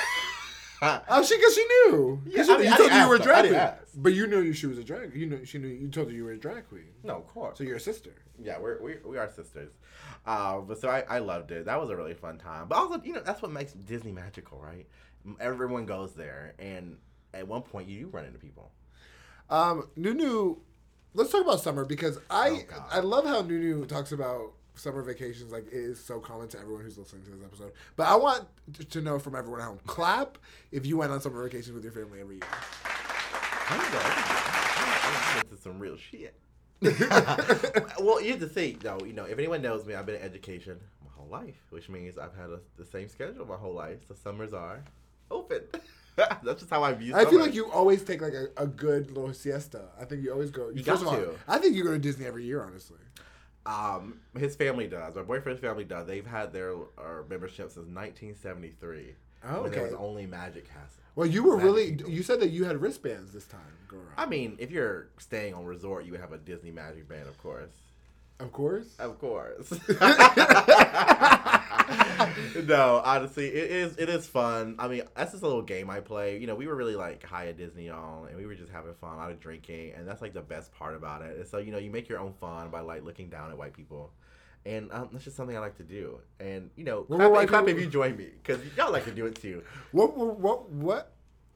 Oh, 0.83 1.23
she 1.23 1.37
because 1.37 1.55
she 1.55 1.65
knew. 1.65 2.21
Yeah, 2.27 2.43
she, 2.43 2.53
I 2.53 2.57
mean, 2.59 2.67
you 2.67 2.73
I 2.75 2.77
told 2.77 2.91
her 2.91 3.03
you 3.03 3.09
were 3.09 3.15
a 3.15 3.19
drag 3.19 3.49
queen, 3.49 3.71
but 4.03 4.13
you 4.13 4.27
knew 4.27 4.53
she 4.53 4.67
was 4.67 4.77
a 4.77 4.85
drag. 4.85 5.17
You 5.17 5.27
know, 5.27 5.39
she 5.45 5.57
knew. 5.59 5.69
You 5.69 5.89
told 5.89 6.09
her 6.09 6.13
you 6.15 6.25
were 6.25 6.33
a 6.33 6.39
drag 6.39 6.69
queen. 6.69 6.91
no, 7.03 7.17
of 7.17 7.27
course. 7.29 7.57
So 7.57 7.65
you're 7.65 7.77
a 7.77 7.81
sister. 7.81 8.15
Yeah, 8.39 8.59
we're, 8.59 8.83
we 8.83 8.97
we 9.05 9.17
are 9.17 9.31
sisters. 9.31 9.73
Uh, 10.27 10.59
but 10.61 10.79
so 10.79 10.91
I, 10.91 11.01
I 11.09 11.19
loved 11.21 11.51
it. 11.51 11.65
That 11.65 11.81
was 11.81 11.89
a 11.89 11.97
really 11.97 12.13
fun 12.13 12.37
time. 12.37 12.69
But 12.69 12.77
also, 12.77 13.01
you 13.03 13.15
know, 13.15 13.23
that's 13.25 13.41
what 13.41 13.53
makes 13.53 13.73
Disney 13.73 14.13
magical, 14.13 14.59
right? 14.59 14.87
Everyone 15.41 15.87
goes 15.87 16.13
there, 16.13 16.53
and 16.59 16.99
at 17.33 17.49
one 17.49 17.63
point, 17.63 17.89
you 17.89 18.01
do 18.01 18.07
run 18.09 18.27
into 18.27 18.39
people. 18.39 18.71
Um, 19.49 19.89
Nunu, 19.97 20.57
let's 21.17 21.33
talk 21.33 21.41
about 21.43 21.61
summer 21.61 21.85
because 21.85 22.19
I 22.31 22.65
Oh, 22.73 22.87
I 22.91 23.01
love 23.01 23.27
how 23.27 23.41
Nunu 23.43 23.87
talks 23.87 24.13
about 24.13 24.53
summer 24.75 25.03
vacations 25.03 25.51
like 25.51 25.67
it 25.69 25.73
is 25.73 25.99
so 25.99 26.21
common 26.21 26.49
to 26.49 26.61
everyone 26.61 26.85
who's 26.85 26.99
listening 26.99 27.25
to 27.25 27.31
this 27.31 27.43
episode. 27.45 27.73
But 27.97 28.09
I 28.09 28.17
want 28.17 28.47
to 28.91 29.01
know 29.01 29.19
from 29.19 29.35
everyone 29.35 29.61
at 29.61 29.67
home, 29.67 29.81
clap 29.87 30.39
if 30.71 30.85
you 30.87 30.99
went 30.99 31.11
on 31.13 31.21
summer 31.21 31.43
vacations 31.43 31.75
with 31.75 31.83
your 31.83 31.93
family 31.93 32.21
every 32.21 32.37
year. 32.37 32.45
I 33.69 33.77
don't 33.79 33.93
know. 33.93 34.01
I 34.03 35.35
went 35.35 35.51
into 35.51 35.63
some 35.63 35.79
real 35.79 35.97
shit. 35.97 36.35
well, 38.01 38.21
you 38.21 38.33
have 38.33 38.41
to 38.41 38.49
think 38.49 38.83
though. 38.83 39.01
You 39.05 39.15
know, 39.15 39.25
if 39.25 39.39
anyone 39.39 39.63
knows 39.63 39.87
me, 39.87 39.95
I've 39.95 40.07
been 40.07 40.17
in 40.17 40.23
education 40.23 40.79
my 41.03 41.11
whole 41.17 41.29
life, 41.29 41.57
which 41.71 41.89
means 41.89 42.19
I've 42.19 42.37
had 42.37 42.51
a, 42.51 42.61
the 42.77 42.85
same 42.85 43.09
schedule 43.09 43.47
my 43.47 43.57
whole 43.57 43.73
life. 43.73 44.07
The 44.07 44.15
summers 44.15 44.53
are 44.53 44.85
open. 45.31 45.63
That's 46.43 46.61
just 46.61 46.71
how 46.71 46.83
I 46.83 46.93
view. 46.93 47.15
It. 47.15 47.19
I 47.27 47.29
feel 47.31 47.41
like 47.41 47.55
you 47.55 47.71
always 47.71 48.03
take 48.03 48.23
like 48.23 48.33
a, 48.33 48.49
a 48.57 48.67
good 48.67 49.11
little 49.11 49.33
siesta. 49.35 49.83
I 50.01 50.05
think 50.05 50.23
you 50.23 50.33
always 50.33 50.51
go. 50.51 50.71
You 50.71 50.83
first 50.83 51.05
got 51.05 51.15
all, 51.15 51.21
to. 51.21 51.35
I 51.47 51.59
think 51.59 51.75
you 51.77 51.85
go 51.85 51.91
to 51.93 51.99
Disney 51.99 52.25
every 52.27 52.45
year. 52.45 52.63
Honestly, 52.63 52.99
Um, 53.67 54.21
his 54.39 54.57
family 54.57 54.87
does. 54.87 55.15
My 55.15 55.23
boyfriend's 55.23 55.61
family 55.61 55.85
does. 55.85 56.07
They've 56.07 56.27
had 56.27 56.53
their 56.53 56.73
uh, 56.75 57.23
membership 57.29 57.71
since 57.71 57.87
1973. 57.89 59.15
Oh, 59.49 59.63
When 59.63 59.71
there 59.73 59.83
was 59.85 59.93
only 59.95 60.27
Magic 60.27 60.67
Castle. 60.67 61.03
well, 61.15 61.27
you 61.27 61.43
were 61.45 61.57
Magic 61.57 61.65
really. 61.65 61.87
Kingdom. 61.89 62.11
You 62.13 62.23
said 62.23 62.41
that 62.41 62.49
you 62.51 62.65
had 62.65 62.81
wristbands 62.81 63.33
this 63.33 63.45
time. 63.47 63.61
Go 63.89 63.97
around. 63.99 64.07
I 64.17 64.27
mean, 64.27 64.57
if 64.59 64.71
you're 64.71 65.09
staying 65.19 65.55
on 65.55 65.65
resort, 65.65 66.05
you 66.07 66.13
would 66.13 66.21
have 66.21 66.33
a 66.33 66.39
Disney 66.39 66.71
Magic 66.71 67.09
Band, 67.09 67.29
of 67.29 67.37
course. 67.39 67.71
of 68.41 68.53
course. 68.53 68.87
Of 68.99 69.19
course. 69.21 69.71
no, 72.67 73.01
honestly, 73.05 73.47
it 73.49 73.71
is 73.71 73.97
it 73.97 74.09
is 74.09 74.27
fun. 74.27 74.77
I 74.79 74.89
mean, 74.89 75.03
that's 75.15 75.33
just 75.33 75.43
a 75.43 75.47
little 75.47 75.63
game 75.63 75.91
I 75.91 76.01
play. 76.01 76.39
You 76.39 76.47
know, 76.47 76.55
we 76.55 76.67
were 76.67 76.75
really 76.75 76.97
like 76.97 77.23
high 77.23 77.49
at 77.49 77.57
Disney 77.57 77.89
on, 77.91 78.29
and 78.29 78.37
we 78.37 78.47
were 78.47 78.55
just 78.55 78.71
having 78.71 78.95
fun, 78.95 79.15
a 79.15 79.17
lot 79.17 79.31
of 79.31 79.41
drinking, 79.41 79.93
and 79.95 80.07
that's 80.07 80.23
like 80.23 80.33
the 80.33 80.43
best 80.43 80.73
part 80.73 80.97
about 80.97 81.23
it. 81.23 81.37
And 81.39 81.47
so, 81.47 81.59
you 81.59 81.73
know, 81.73 81.79
you 81.79 81.91
make 81.91 82.09
your 82.09 82.19
own 82.19 82.33
fun 82.35 82.71
by 82.71 82.81
like 82.81 83.05
looking 83.05 83.29
down 83.29 83.51
at 83.51 83.59
white 83.59 83.75
people. 83.75 84.13
And 84.65 84.91
um, 84.91 85.11
that's 85.13 85.25
just 85.25 85.37
something 85.37 85.57
I 85.57 85.61
like 85.61 85.77
to 85.77 85.85
do. 85.85 86.19
And 86.41 86.71
you 86.77 86.85
know, 86.85 87.03
clap, 87.03 87.31
white 87.31 87.49
clap 87.49 87.69
if 87.69 87.79
you 87.79 87.87
join 87.87 88.17
me, 88.17 88.31
because 88.43 88.61
y'all 88.77 88.93
like 88.93 89.05
to 89.05 89.13
do 89.13 89.27
it 89.27 89.37
too. 89.41 89.63
What? 89.93 90.17
What? 90.17 90.39
What? 90.39 90.71
what 90.71 91.13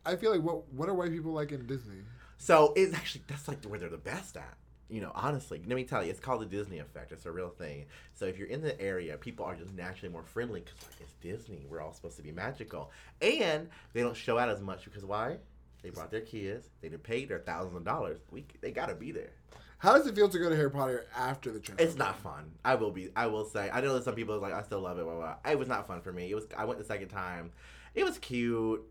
I 0.07 0.17
feel 0.17 0.31
like 0.31 0.43
what? 0.43 0.73
What 0.73 0.89
are 0.89 0.95
white 0.95 1.11
people 1.11 1.33
like 1.33 1.53
in 1.53 1.67
Disney? 1.67 2.03
So 2.39 2.73
it's 2.77 2.95
actually 2.95 3.25
that's 3.27 3.49
like 3.49 3.63
where 3.65 3.79
they're 3.79 3.89
the 3.89 3.99
best 3.99 4.37
at. 4.37 4.57
You 4.91 5.01
know, 5.01 5.13
honestly, 5.15 5.63
let 5.67 5.77
me 5.77 5.85
tell 5.85 6.03
you, 6.03 6.11
it's 6.11 6.21
called 6.21 6.41
the 6.43 6.47
Disney 6.47 6.79
effect. 6.79 7.13
It's 7.13 7.25
a 7.25 7.31
real 7.31 7.51
thing. 7.51 7.87
So 8.15 8.25
if 8.25 8.39
you're 8.39 8.49
in 8.49 8.61
the 8.61 8.79
area, 8.81 9.17
people 9.17 9.45
are 9.45 9.55
just 9.55 9.73
naturally 9.73 10.13
more 10.13 10.25
friendly 10.25 10.61
because 10.61 10.75
like 10.83 11.01
it's 11.01 11.13
Disney. 11.21 11.65
We're 11.69 11.81
all 11.81 11.93
supposed 11.93 12.17
to 12.17 12.23
be 12.23 12.33
magical, 12.33 12.91
and 13.23 13.69
they 13.93 14.03
don't 14.03 14.17
show 14.17 14.37
out 14.39 14.49
as 14.49 14.61
much 14.61 14.85
because 14.85 15.05
why? 15.05 15.39
They 15.83 15.91
brought 15.91 16.11
their 16.11 16.21
kids. 16.21 16.69
They 16.81 16.89
did 16.89 17.03
paid 17.03 17.29
their 17.29 17.39
thousands 17.39 17.77
of 17.77 17.85
dollars. 17.85 18.19
We 18.31 18.45
they 18.61 18.73
gotta 18.73 18.95
be 18.95 19.13
there. 19.13 19.31
How 19.79 19.97
does 19.97 20.07
it 20.07 20.15
feel 20.15 20.29
to 20.29 20.39
go 20.39 20.51
to 20.51 20.57
Harry 20.57 20.71
Potter 20.71 21.07
after 21.17 21.51
the 21.51 21.59
trip? 21.59 21.81
It's 21.81 21.97
not 21.97 22.19
fun. 22.19 22.51
I 22.65 22.75
will 22.75 22.91
be. 22.91 23.11
I 23.17 23.29
will 23.29 23.47
say. 23.47 23.71
I 23.73 23.81
know 23.81 23.95
that 23.95 24.05
some 24.05 24.15
people 24.15 24.35
is 24.35 24.43
like, 24.43 24.53
I 24.53 24.63
still 24.63 24.81
love 24.81 24.99
it. 24.99 25.05
Blah, 25.05 25.15
blah, 25.15 25.37
blah. 25.43 25.51
It 25.51 25.59
was 25.59 25.69
not 25.69 25.87
fun 25.87 26.03
for 26.03 26.13
me. 26.13 26.31
It 26.31 26.35
was. 26.35 26.47
I 26.57 26.67
went 26.67 26.79
the 26.79 26.85
second 26.85 27.09
time. 27.09 27.51
It 27.95 28.05
was 28.05 28.19
cute. 28.19 28.83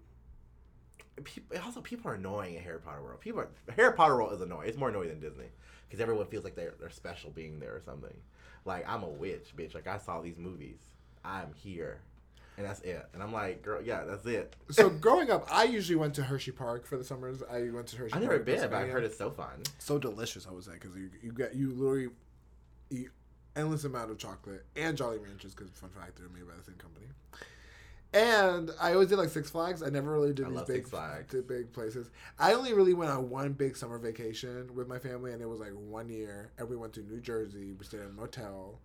People, 1.24 1.58
also, 1.64 1.82
people 1.82 2.10
are 2.10 2.16
annoying 2.16 2.56
in 2.56 2.64
Harry 2.64 2.80
Potter 2.80 3.04
World. 3.04 3.20
People, 3.20 3.42
are, 3.42 3.50
Harry 3.76 3.94
Potter 3.94 4.16
World 4.16 4.34
is 4.34 4.42
annoying. 4.42 4.70
It's 4.70 4.78
more 4.78 4.90
annoying 4.90 5.10
than 5.10 5.20
Disney 5.20 5.50
because 5.90 6.02
everyone 6.02 6.28
feels 6.28 6.44
like 6.44 6.56
they're 6.56 6.76
they're 6.80 6.90
special 6.90 7.32
being 7.32 7.60
there 7.60 7.76
or 7.76 7.82
something. 7.84 8.16
Like 8.66 8.88
I'm 8.88 9.04
a 9.04 9.08
witch, 9.10 9.54
bitch. 9.58 9.74
Like 9.74 9.88
I 9.88 9.98
saw 9.98 10.22
these 10.22 10.38
movies. 10.38 10.78
I'm 11.26 11.54
here, 11.56 12.00
and 12.58 12.66
that's 12.66 12.80
it. 12.82 13.06
And 13.14 13.22
I'm 13.24 13.34
like, 13.34 13.62
girl, 13.62 13.82
yeah, 13.82 14.04
that's 14.06 14.26
it. 14.26 14.56
So 14.72 14.90
growing 14.90 15.32
up, 15.32 15.48
I 15.52 15.64
usually 15.64 15.98
went 15.98 16.14
to 16.16 16.24
Hershey 16.24 16.52
Park 16.52 16.86
for 16.86 16.98
the 16.98 17.04
summers. 17.04 17.42
I 17.52 17.70
went 17.72 17.88
to 17.88 17.98
Hershey. 17.98 18.14
I've 18.14 18.22
Park 18.22 18.32
never 18.32 18.40
been, 18.40 18.70
but 18.70 18.74
I've 18.74 18.90
heard 18.90 19.04
it's 19.04 19.18
so 19.18 19.32
fun. 19.32 19.64
so 19.80 19.98
delicious. 19.98 20.48
I 20.48 20.52
would 20.52 20.64
say 20.64 20.74
because 20.74 20.96
you 20.96 21.10
you 21.22 21.32
get 21.32 21.56
you 21.56 21.72
literally 21.72 22.10
eat 22.92 23.10
endless 23.56 23.84
amount 23.84 24.12
of 24.12 24.18
chocolate 24.18 24.64
and 24.76 24.96
Jolly 24.96 25.18
Ranchers 25.18 25.54
because 25.56 25.70
fun 25.72 25.90
fact 25.90 26.18
they're 26.18 26.30
made 26.30 26.48
by 26.48 26.56
the 26.56 26.64
same 26.64 26.76
company. 26.76 27.08
And 28.12 28.72
I 28.82 28.94
always 28.94 29.10
did 29.10 29.18
like 29.18 29.30
Six 29.30 29.52
Flags. 29.52 29.84
I 29.84 29.90
never 29.90 30.12
really 30.12 30.34
did 30.34 30.48
I 30.48 30.50
these 30.50 30.62
big 30.64 30.90
to 30.90 31.44
big 31.44 31.72
places. 31.74 32.10
I 32.40 32.54
only 32.54 32.74
really 32.74 32.96
went 32.96 33.12
on 33.12 33.30
one 33.30 33.54
big 33.54 33.78
summer 33.78 34.00
vacation 34.00 34.74
with 34.74 34.88
my 34.88 34.98
family, 34.98 35.32
and 35.32 35.42
it 35.42 35.48
was 35.48 35.60
like 35.60 35.74
one 35.74 36.10
year. 36.10 36.52
And 36.58 36.68
we 36.68 36.76
went 36.76 36.94
to 36.94 37.02
New 37.02 37.20
Jersey. 37.20 37.74
We 37.78 37.86
stayed 37.86 38.02
in 38.02 38.08
a 38.08 38.10
motel. 38.10 38.80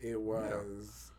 It 0.00 0.18
was 0.18 1.12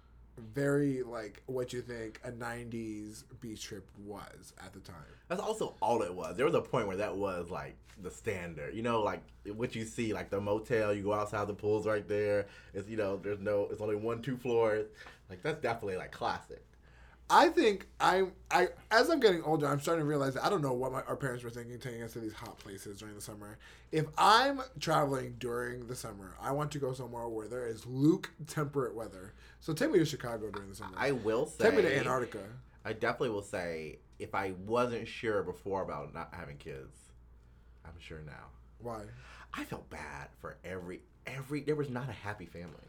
very 0.54 1.04
like 1.04 1.44
what 1.46 1.72
you 1.72 1.82
think 1.82 2.20
a 2.24 2.32
'90s 2.32 3.26
beach 3.42 3.64
trip 3.64 3.88
was 4.04 4.54
at 4.64 4.74
the 4.74 4.80
time. 4.80 4.96
That's 5.28 5.42
also 5.42 5.76
all 5.84 6.02
it 6.02 6.14
was. 6.14 6.38
There 6.38 6.48
was 6.48 6.56
a 6.56 6.62
point 6.62 6.88
where 6.88 6.98
that 6.98 7.16
was 7.16 7.52
like 7.52 7.76
the 8.02 8.10
standard. 8.10 8.74
You 8.74 8.82
know, 8.82 9.02
like 9.02 9.22
what 9.54 9.76
you 9.76 9.86
see, 9.86 10.14
like 10.14 10.32
the 10.32 10.42
motel. 10.42 10.96
You 10.96 11.04
go 11.04 11.14
outside, 11.14 11.48
the 11.48 11.54
pool's 11.54 11.86
right 11.86 12.08
there. 12.08 12.48
It's 12.74 12.90
you 12.90 12.98
know, 12.98 13.18
there's 13.18 13.40
no, 13.40 13.68
it's 13.72 13.82
only 13.82 13.96
one, 13.96 14.24
two 14.24 14.36
floors. 14.36 14.88
Like 15.30 15.44
that's 15.44 15.62
definitely 15.62 15.98
like 15.98 16.12
classic. 16.12 16.64
I 17.30 17.50
think 17.50 17.88
I'm 18.00 18.34
I 18.52 18.68
as 18.92 19.10
I'm 19.10 19.20
getting 19.20 19.42
older, 19.44 19.68
I'm 19.68 19.80
starting 19.80 20.04
to 20.04 20.08
realize 20.08 20.36
that 20.36 20.46
I 20.46 20.50
don't 20.50 20.62
know 20.62 20.74
what 20.74 20.92
my, 20.92 21.02
our 21.02 21.16
parents 21.16 21.44
were 21.44 21.50
thinking 21.50 21.80
taking 21.80 22.04
us 22.04 22.14
to 22.14 22.20
these 22.20 22.34
hot 22.34 22.60
places 22.60 23.00
during 23.00 23.16
the 23.16 23.22
summer. 23.22 23.58
If 23.92 24.06
I'm 24.18 24.62
traveling 24.80 25.36
during 25.40 25.88
the 25.88 25.96
summer, 25.96 26.36
I 26.40 26.52
want 26.52 26.72
to 26.72 26.80
go 26.80 26.94
somewhere 26.94 27.28
where 27.28 27.48
there 27.48 27.68
is 27.68 27.86
Luke 27.88 28.32
temperate 28.48 28.94
weather. 28.94 29.34
So 29.60 29.74
take 29.74 29.92
me 29.92 30.00
to 30.00 30.06
Chicago 30.06 30.52
during 30.52 30.70
the 30.70 30.76
summer. 30.76 30.96
I 30.98 31.14
will 31.14 31.48
say. 31.48 31.66
take 31.66 31.76
me 31.78 31.82
to 31.82 31.98
Antarctica. 31.98 32.44
I 32.84 32.94
definitely 32.94 33.30
will 33.30 33.42
say 33.42 33.98
if 34.20 34.36
I 34.36 34.54
wasn't 34.66 35.08
sure 35.08 35.42
before 35.42 35.82
about 35.82 36.14
not 36.14 36.30
having 36.32 36.58
kids, 36.58 36.96
I'm 37.84 38.00
sure 38.00 38.22
now. 38.24 38.52
Why? 38.80 39.02
I 39.52 39.64
felt 39.64 39.90
bad 39.90 40.28
for 40.40 40.58
every 40.64 41.02
every. 41.26 41.62
There 41.62 41.76
was 41.76 41.90
not 41.90 42.08
a 42.08 42.14
happy 42.14 42.46
family. 42.46 42.88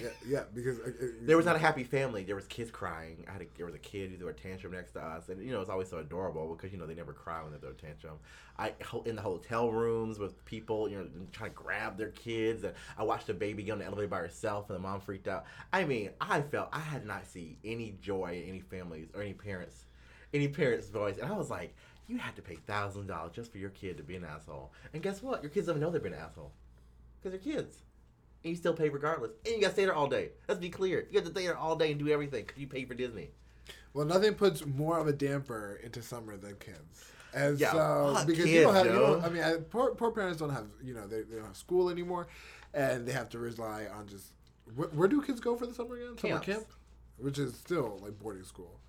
Yeah, 0.00 0.08
yeah, 0.26 0.44
because 0.54 0.78
uh, 0.80 0.84
uh, 0.88 1.06
There 1.20 1.36
was 1.36 1.44
not 1.44 1.54
a 1.54 1.58
happy 1.58 1.84
family. 1.84 2.24
There 2.24 2.34
was 2.34 2.46
kids 2.46 2.70
crying. 2.70 3.26
I 3.28 3.32
had 3.32 3.42
a, 3.42 3.46
there 3.58 3.66
was 3.66 3.74
a 3.74 3.78
kid 3.78 4.10
who 4.10 4.16
threw 4.16 4.28
a 4.28 4.32
tantrum 4.32 4.72
next 4.72 4.92
to 4.92 5.00
us, 5.04 5.28
and 5.28 5.44
you 5.44 5.52
know 5.52 5.60
it's 5.60 5.68
always 5.68 5.88
so 5.90 5.98
adorable 5.98 6.54
because 6.54 6.72
you 6.72 6.78
know 6.78 6.86
they 6.86 6.94
never 6.94 7.12
cry 7.12 7.42
when 7.42 7.52
they 7.52 7.58
throw 7.58 7.70
a 7.70 7.74
tantrum. 7.74 8.16
I 8.58 8.72
in 9.04 9.16
the 9.16 9.22
hotel 9.22 9.70
rooms 9.70 10.18
with 10.18 10.42
people, 10.46 10.88
you 10.88 10.96
know, 10.96 11.06
trying 11.30 11.50
to 11.50 11.56
grab 11.56 11.98
their 11.98 12.08
kids, 12.08 12.64
and 12.64 12.72
I 12.96 13.02
watched 13.02 13.28
a 13.28 13.34
baby 13.34 13.62
get 13.64 13.72
on 13.72 13.78
the 13.80 13.84
elevator 13.84 14.08
by 14.08 14.18
herself, 14.20 14.70
and 14.70 14.76
the 14.76 14.80
mom 14.82 15.00
freaked 15.00 15.28
out. 15.28 15.44
I 15.74 15.84
mean, 15.84 16.10
I 16.22 16.40
felt 16.40 16.70
I 16.72 16.80
had 16.80 17.04
not 17.04 17.26
seen 17.26 17.58
any 17.62 17.94
joy 18.00 18.42
in 18.42 18.48
any 18.48 18.60
families 18.60 19.08
or 19.14 19.20
any 19.20 19.34
parents, 19.34 19.84
any 20.32 20.48
parents' 20.48 20.88
voice, 20.88 21.18
and 21.18 21.30
I 21.30 21.36
was 21.36 21.50
like, 21.50 21.74
you 22.08 22.16
had 22.16 22.34
to 22.36 22.42
pay 22.42 22.56
thousand 22.56 23.08
dollars 23.08 23.32
just 23.34 23.52
for 23.52 23.58
your 23.58 23.70
kid 23.70 23.98
to 23.98 24.02
be 24.02 24.16
an 24.16 24.24
asshole. 24.24 24.72
And 24.94 25.02
guess 25.02 25.22
what? 25.22 25.42
Your 25.42 25.50
kids 25.50 25.66
don't 25.66 25.80
know 25.80 25.90
they're 25.90 26.00
being 26.00 26.14
an 26.14 26.20
asshole 26.20 26.50
because 27.22 27.32
they're 27.38 27.54
kids. 27.54 27.82
And 28.44 28.50
you 28.50 28.56
still 28.56 28.74
pay 28.74 28.88
regardless. 28.88 29.32
And 29.46 29.54
you 29.54 29.60
gotta 29.60 29.72
stay 29.74 29.84
there 29.84 29.94
all 29.94 30.08
day. 30.08 30.30
Let's 30.48 30.60
be 30.60 30.70
clear. 30.70 31.06
You 31.10 31.18
have 31.18 31.26
to 31.26 31.32
stay 31.32 31.46
there 31.46 31.56
all 31.56 31.76
day 31.76 31.90
and 31.92 31.98
do 32.00 32.08
everything 32.08 32.44
because 32.44 32.60
you 32.60 32.66
pay 32.66 32.84
for 32.84 32.94
Disney. 32.94 33.30
Well, 33.94 34.06
nothing 34.06 34.34
puts 34.34 34.64
more 34.66 34.98
of 34.98 35.06
a 35.06 35.12
damper 35.12 35.78
into 35.82 36.02
summer 36.02 36.36
than 36.36 36.56
kids. 36.56 37.04
And 37.34 37.58
Yeah, 37.58 37.72
so 37.72 38.12
fuck 38.14 38.26
because 38.26 38.46
you 38.46 38.52
kids, 38.52 38.64
don't 38.66 38.74
have, 38.74 38.86
you 38.86 38.92
yo. 38.92 38.98
don't, 39.14 39.24
I 39.24 39.28
mean, 39.28 39.42
I, 39.42 39.56
poor, 39.56 39.94
poor 39.94 40.10
parents 40.10 40.38
don't 40.38 40.50
have, 40.50 40.66
you 40.82 40.92
know, 40.94 41.06
they, 41.06 41.22
they 41.22 41.36
don't 41.36 41.46
have 41.46 41.56
school 41.56 41.88
anymore, 41.88 42.26
and 42.74 43.06
they 43.06 43.12
have 43.12 43.28
to 43.30 43.38
rely 43.38 43.86
on 43.86 44.06
just 44.08 44.32
where, 44.74 44.88
where 44.88 45.08
do 45.08 45.22
kids 45.22 45.40
go 45.40 45.56
for 45.56 45.66
the 45.66 45.74
summer 45.74 45.96
again? 45.96 46.18
Summer 46.18 46.38
camp, 46.40 46.66
which 47.18 47.38
is 47.38 47.54
still 47.54 48.00
like 48.02 48.18
boarding 48.18 48.44
school. 48.44 48.80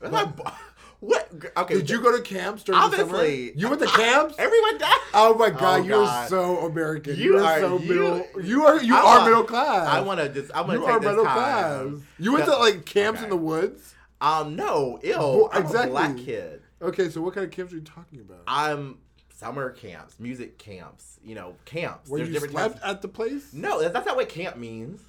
That's 0.00 0.40
what? 1.00 1.28
Okay. 1.56 1.74
Did 1.74 1.88
you 1.90 2.00
go 2.02 2.14
to 2.16 2.22
camps 2.22 2.62
during 2.62 2.78
the 2.80 2.84
Obviously. 2.86 3.48
summer? 3.48 3.58
You 3.58 3.68
went 3.68 3.80
to 3.80 3.86
camps? 3.88 4.34
Everyone 4.38 4.78
does. 4.78 5.00
Oh 5.14 5.34
my 5.38 5.50
god, 5.50 5.80
Oh, 5.80 5.84
you're 5.84 6.28
so 6.28 6.66
American. 6.66 7.16
You 7.16 7.22
You, 7.34 7.38
are, 7.38 7.44
are- 7.44 7.60
so 7.60 7.78
you- 7.78 7.88
middle. 7.88 8.26
You 8.42 8.64
are 8.66 8.82
you 8.82 8.94
I 8.94 8.98
are 8.98 9.04
want- 9.04 9.24
middle 9.24 9.44
class. 9.44 9.86
I 9.88 10.00
want 10.00 10.20
to 10.20 10.28
just. 10.28 10.50
I'm 10.54 10.66
gonna 10.66 10.74
You 10.80 10.86
take 10.86 10.90
are 10.94 11.00
this 11.00 11.08
middle 11.08 11.24
time. 11.24 11.34
class. 11.34 12.02
You 12.18 12.32
went 12.32 12.44
to- 12.46 12.50
to 12.50 12.56
like 12.58 12.84
camps 12.84 13.18
okay. 13.20 13.24
in 13.24 13.30
the 13.30 13.36
woods. 13.36 13.94
Um, 14.20 14.54
no, 14.56 14.98
ill. 15.02 15.36
Well, 15.38 15.50
I'm 15.52 15.62
exactly. 15.62 15.88
a 15.88 15.92
black 15.92 16.16
kid. 16.18 16.62
Okay, 16.82 17.08
so 17.08 17.22
what 17.22 17.34
kind 17.34 17.44
of 17.46 17.50
camps 17.52 17.72
are 17.72 17.76
you 17.76 17.82
talking 17.82 18.20
about? 18.20 18.42
I'm 18.46 18.98
summer 19.34 19.70
camps, 19.70 20.20
music 20.20 20.58
camps. 20.58 21.18
You 21.24 21.34
know, 21.34 21.54
camps. 21.64 22.10
Where 22.10 22.18
There's 22.18 22.28
you 22.28 22.34
different 22.34 22.52
slept 22.52 22.74
types. 22.76 22.86
at 22.86 23.02
the 23.02 23.08
place? 23.08 23.52
No, 23.54 23.80
that's, 23.80 23.92
that's 23.94 24.06
not 24.06 24.16
what 24.16 24.28
camp 24.28 24.56
means. 24.58 25.00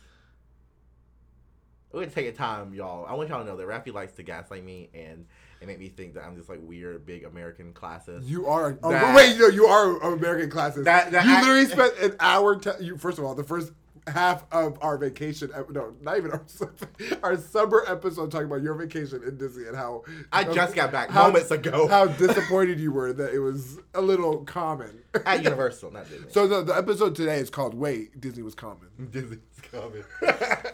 We're 1.91 2.01
gonna 2.01 2.11
take 2.11 2.27
a 2.27 2.31
time, 2.31 2.73
y'all. 2.73 3.05
I 3.05 3.13
want 3.15 3.29
y'all 3.29 3.39
to 3.39 3.45
know 3.45 3.57
that 3.57 3.67
Rafi 3.67 3.93
likes 3.93 4.13
to 4.13 4.23
gaslight 4.23 4.63
me 4.63 4.89
and 4.93 5.25
and 5.59 5.67
make 5.67 5.77
me 5.79 5.89
think 5.89 6.15
that 6.15 6.23
I'm 6.23 6.35
just 6.35 6.49
like 6.49 6.59
weird, 6.63 7.05
big 7.05 7.23
American 7.23 7.71
classist. 7.73 8.27
You 8.27 8.47
are. 8.47 8.79
Oh, 8.81 9.15
wait, 9.15 9.37
no, 9.37 9.47
you 9.47 9.65
are 9.65 9.97
American 10.13 10.49
classes. 10.49 10.85
That- 10.85 11.11
that 11.11 11.25
you 11.25 11.31
I- 11.33 11.41
literally 11.41 11.65
spent 11.65 11.97
an 11.99 12.15
hour. 12.19 12.55
Te- 12.55 12.83
you 12.83 12.97
first 12.97 13.19
of 13.19 13.25
all, 13.25 13.35
the 13.35 13.43
first 13.43 13.71
half 14.07 14.45
of 14.51 14.77
our 14.81 14.97
vacation. 14.97 15.51
No, 15.69 15.93
not 16.01 16.17
even 16.17 16.31
our 16.31 16.43
summer, 16.45 16.73
our 17.23 17.37
summer 17.37 17.83
episode 17.87 18.31
talking 18.31 18.47
about 18.47 18.61
your 18.61 18.73
vacation 18.73 19.21
in 19.23 19.37
Disney 19.37 19.67
and 19.67 19.75
how 19.75 20.03
I 20.31 20.43
just 20.43 20.75
got 20.75 20.91
back 20.91 21.09
how- 21.09 21.27
moments 21.27 21.51
ago. 21.51 21.87
How 21.91 22.05
disappointed 22.07 22.79
you 22.79 22.91
were 22.91 23.13
that 23.13 23.33
it 23.33 23.39
was 23.39 23.79
a 23.93 24.01
little 24.01 24.43
common. 24.45 24.99
At 25.25 25.43
Universal, 25.43 25.91
not 25.91 26.09
Disney. 26.09 26.29
So 26.29 26.47
the, 26.47 26.63
the 26.63 26.75
episode 26.75 27.15
today 27.15 27.37
is 27.37 27.49
called 27.49 27.73
"Wait, 27.73 28.19
Disney 28.19 28.43
was 28.43 28.55
common." 28.55 28.87
Disney's. 29.11 29.39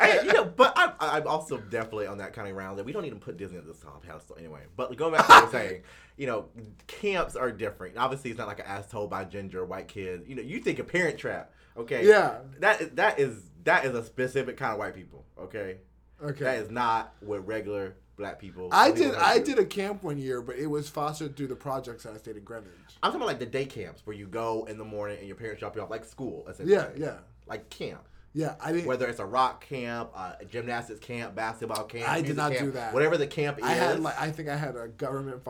Hey, 0.01 0.21
you 0.23 0.33
know, 0.33 0.45
but 0.45 0.73
I'm, 0.75 0.91
I'm 0.99 1.27
also 1.27 1.57
definitely 1.57 2.07
on 2.07 2.17
that 2.17 2.33
kind 2.33 2.47
of 2.47 2.55
round 2.55 2.79
that 2.79 2.85
we 2.85 2.91
don't 2.91 3.05
even 3.05 3.19
put 3.19 3.37
Disney 3.37 3.57
at 3.57 3.65
the 3.65 3.73
top 3.73 4.03
pedestal 4.03 4.37
anyway. 4.37 4.61
But 4.75 4.95
going 4.97 5.13
back 5.13 5.25
to 5.27 5.31
what 5.31 5.41
you're 5.43 5.51
saying, 5.51 5.81
you 6.17 6.27
know, 6.27 6.45
camps 6.87 7.35
are 7.35 7.51
different. 7.51 7.97
Obviously, 7.97 8.31
it's 8.31 8.37
not 8.39 8.47
like 8.47 8.59
an 8.59 8.65
asshole 8.65 9.07
by 9.07 9.23
ginger 9.25 9.65
white 9.65 9.87
kid. 9.87 10.23
You 10.27 10.35
know, 10.35 10.41
you 10.41 10.59
think 10.59 10.79
a 10.79 10.83
Parent 10.83 11.17
Trap, 11.17 11.51
okay? 11.77 12.07
Yeah. 12.07 12.39
That 12.59 12.81
is 12.81 12.89
that 12.91 13.19
is 13.19 13.43
that 13.63 13.85
is 13.85 13.93
a 13.95 14.03
specific 14.03 14.57
kind 14.57 14.73
of 14.73 14.79
white 14.79 14.95
people, 14.95 15.25
okay? 15.39 15.77
Okay. 16.23 16.43
That 16.43 16.57
is 16.59 16.71
not 16.71 17.13
what 17.19 17.45
regular 17.45 17.95
black 18.15 18.39
people. 18.39 18.69
I 18.71 18.91
did. 18.91 19.13
I 19.15 19.37
do. 19.37 19.45
did 19.45 19.59
a 19.59 19.65
camp 19.65 20.03
one 20.03 20.17
year, 20.17 20.41
but 20.41 20.55
it 20.57 20.67
was 20.67 20.89
fostered 20.89 21.35
through 21.35 21.47
the 21.47 21.55
projects 21.55 22.03
that 22.03 22.13
I 22.13 22.17
stayed 22.17 22.37
in 22.37 22.43
Greenwich. 22.43 22.71
I'm 23.03 23.11
talking 23.11 23.17
about 23.21 23.27
like 23.27 23.39
the 23.39 23.45
day 23.45 23.65
camps 23.65 24.01
where 24.05 24.15
you 24.15 24.25
go 24.25 24.65
in 24.69 24.77
the 24.77 24.85
morning 24.85 25.17
and 25.19 25.27
your 25.27 25.35
parents 25.35 25.59
drop 25.59 25.75
you 25.75 25.81
off, 25.83 25.89
like 25.89 26.03
school, 26.05 26.47
essentially. 26.49 26.73
Yeah, 26.75 26.87
yeah, 26.97 27.17
Like 27.45 27.69
camp. 27.69 28.01
yeah. 28.33 28.55
I 28.59 28.71
didn't. 28.71 28.87
whether 28.87 29.07
it's 29.07 29.19
a 29.19 29.25
rock 29.25 29.63
camp, 29.67 30.09
uh, 30.15 30.33
a 30.39 30.45
gymnastics 30.45 30.99
camp, 30.99 31.35
basketball 31.35 31.83
camp. 31.83 32.09
I 32.09 32.21
did 32.21 32.35
not 32.35 32.53
camp, 32.53 32.65
do 32.65 32.71
that. 32.71 32.93
Whatever 32.93 33.17
the 33.17 33.27
camp 33.27 33.59
is, 33.59 33.65
I 33.65 33.73
had 33.73 33.99
like 33.99 34.19
I 34.19 34.31
think 34.31 34.49
I 34.49 34.55
had 34.55 34.75
a 34.75 34.87
government 34.87 35.43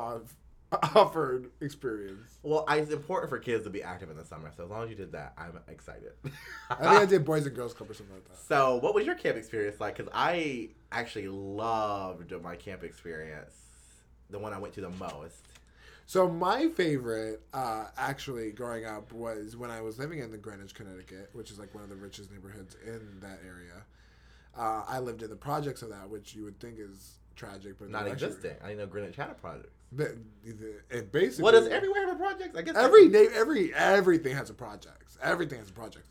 offered 0.96 1.50
experience. 1.62 2.40
well, 2.44 2.66
I, 2.68 2.78
it's 2.78 2.92
important 2.92 3.30
for 3.30 3.40
kids 3.40 3.64
to 3.64 3.70
be 3.70 3.82
active 3.82 4.10
in 4.10 4.18
the 4.18 4.26
summer. 4.26 4.52
So 4.56 4.66
as 4.66 4.70
long 4.70 4.84
as 4.84 4.90
you 4.90 4.96
did 4.96 5.14
that, 5.14 5.34
I'm 5.38 5.60
excited. 5.68 6.12
I 6.70 6.76
think 6.76 6.88
I 6.88 7.06
did 7.06 7.26
Boys 7.26 7.46
and 7.46 7.56
Girls 7.56 7.74
Club 7.74 7.90
or 7.90 7.94
something 7.94 8.16
like 8.16 8.28
that. 8.28 8.38
so, 8.38 8.76
what 8.78 8.94
was 8.94 9.06
your 9.06 9.16
camp 9.16 9.38
experience 9.38 9.80
like? 9.80 9.96
Because 9.98 10.12
I 10.14 10.70
actually 10.92 11.30
loved 11.30 12.34
my 12.42 12.56
camp 12.56 12.84
experience, 12.84 13.56
the 14.30 14.40
one 14.40 14.54
I 14.54 14.60
went 14.60 14.74
to 14.76 14.82
the 14.82 14.90
most. 14.90 15.48
So 16.06 16.30
my 16.30 16.70
favorite, 16.70 17.42
uh, 17.54 17.88
actually, 17.98 18.52
growing 18.52 18.86
up 18.86 19.12
was 19.12 19.58
when 19.58 19.70
I 19.70 19.82
was 19.82 20.00
living 20.00 20.20
in 20.20 20.32
the 20.32 20.38
Greenwich, 20.38 20.74
Connecticut, 20.74 21.30
which 21.34 21.52
is 21.52 21.60
like 21.60 21.74
one 21.76 21.84
of 21.84 21.90
the 21.90 21.98
richest 21.98 22.32
neighborhoods 22.32 22.78
in 22.86 23.20
that 23.20 23.40
area. 23.46 23.84
Uh, 24.58 24.84
I 24.88 25.00
lived 25.00 25.22
in 25.22 25.30
the 25.30 25.36
projects 25.36 25.82
of 25.82 25.90
that, 25.90 26.10
which 26.10 26.34
you 26.34 26.46
would 26.46 26.62
think 26.62 26.78
is 26.80 27.20
tragic, 27.38 27.80
but 27.80 27.90
Not 27.90 28.08
existing. 28.08 28.56
I 28.62 28.68
didn't 28.68 28.80
know 28.80 28.88
Greenwich 28.88 29.16
had 29.16 29.30
a 29.30 29.36
project. 29.36 29.70
But 29.92 30.16
it 30.44 31.12
basically 31.14 31.44
What 31.44 31.52
does 31.52 31.68
everywhere 31.68 32.08
have 32.08 32.16
a 32.18 32.20
project? 32.20 32.58
I 32.58 32.62
guess 32.62 32.76
every 32.76 33.08
na- 33.08 33.30
every 33.34 33.74
everything 33.74 34.36
has 34.36 34.50
a 34.50 34.54
project. 34.54 35.16
Everything 35.24 35.60
has 35.60 35.70
a 35.70 35.74
project. 35.74 36.08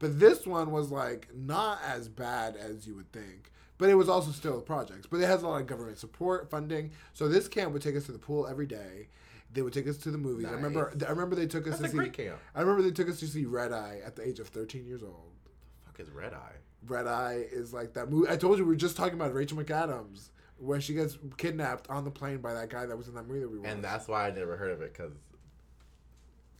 But 0.00 0.18
this 0.18 0.46
one 0.46 0.72
was 0.72 0.90
like 0.90 1.28
not 1.34 1.78
as 1.86 2.08
bad 2.08 2.56
as 2.56 2.88
you 2.88 2.96
would 2.96 3.12
think. 3.12 3.52
But 3.78 3.88
it 3.88 3.94
was 3.94 4.08
also 4.08 4.30
still 4.32 4.58
a 4.58 4.62
project. 4.62 5.06
But 5.10 5.20
it 5.20 5.26
has 5.26 5.42
a 5.42 5.48
lot 5.48 5.60
of 5.60 5.66
government 5.66 5.96
support, 5.98 6.50
funding. 6.50 6.90
So 7.14 7.28
this 7.28 7.46
camp 7.48 7.72
would 7.72 7.82
take 7.82 7.96
us 7.96 8.04
to 8.06 8.12
the 8.12 8.18
pool 8.18 8.46
every 8.46 8.66
day. 8.66 9.08
They 9.52 9.62
would 9.62 9.72
take 9.72 9.88
us 9.88 9.96
to 9.98 10.10
the 10.10 10.18
movies. 10.18 10.46
I 10.46 10.52
remember. 10.52 10.92
I 11.06 11.10
remember 11.10 11.36
they 11.36 11.46
took 11.46 11.66
us 11.66 11.78
That's 11.78 11.80
to 11.82 11.86
a 11.86 11.90
see. 11.90 11.96
great 11.96 12.12
camp. 12.12 12.38
I 12.54 12.60
remember 12.60 12.82
they 12.82 12.90
took 12.90 13.08
us 13.08 13.20
to 13.20 13.26
see 13.26 13.44
Red 13.46 13.72
Eye 13.72 14.00
at 14.04 14.16
the 14.16 14.26
age 14.26 14.38
of 14.40 14.48
13 14.48 14.84
years 14.86 15.02
old. 15.02 15.32
The 15.44 15.50
Fuck 15.86 16.00
is 16.00 16.10
Red 16.10 16.34
Eye. 16.34 16.56
Red 16.86 17.06
Eye 17.06 17.44
is 17.52 17.72
like 17.72 17.94
that 17.94 18.10
movie. 18.10 18.28
I 18.30 18.36
told 18.36 18.58
you 18.58 18.64
we 18.64 18.70
were 18.70 18.76
just 18.76 18.96
talking 18.96 19.14
about 19.14 19.34
Rachel 19.34 19.56
McAdams 19.58 20.30
when 20.60 20.80
she 20.80 20.92
gets 20.94 21.16
kidnapped 21.38 21.88
on 21.88 22.04
the 22.04 22.10
plane 22.10 22.38
by 22.38 22.52
that 22.52 22.68
guy 22.68 22.86
that 22.86 22.96
was 22.96 23.08
in 23.08 23.14
that 23.14 23.26
movie 23.26 23.40
that 23.40 23.50
we 23.50 23.58
watched. 23.58 23.70
And 23.72 23.82
that's 23.82 24.06
why 24.06 24.28
I 24.28 24.30
never 24.30 24.56
heard 24.56 24.70
of 24.70 24.82
it 24.82 24.92
because 24.92 25.12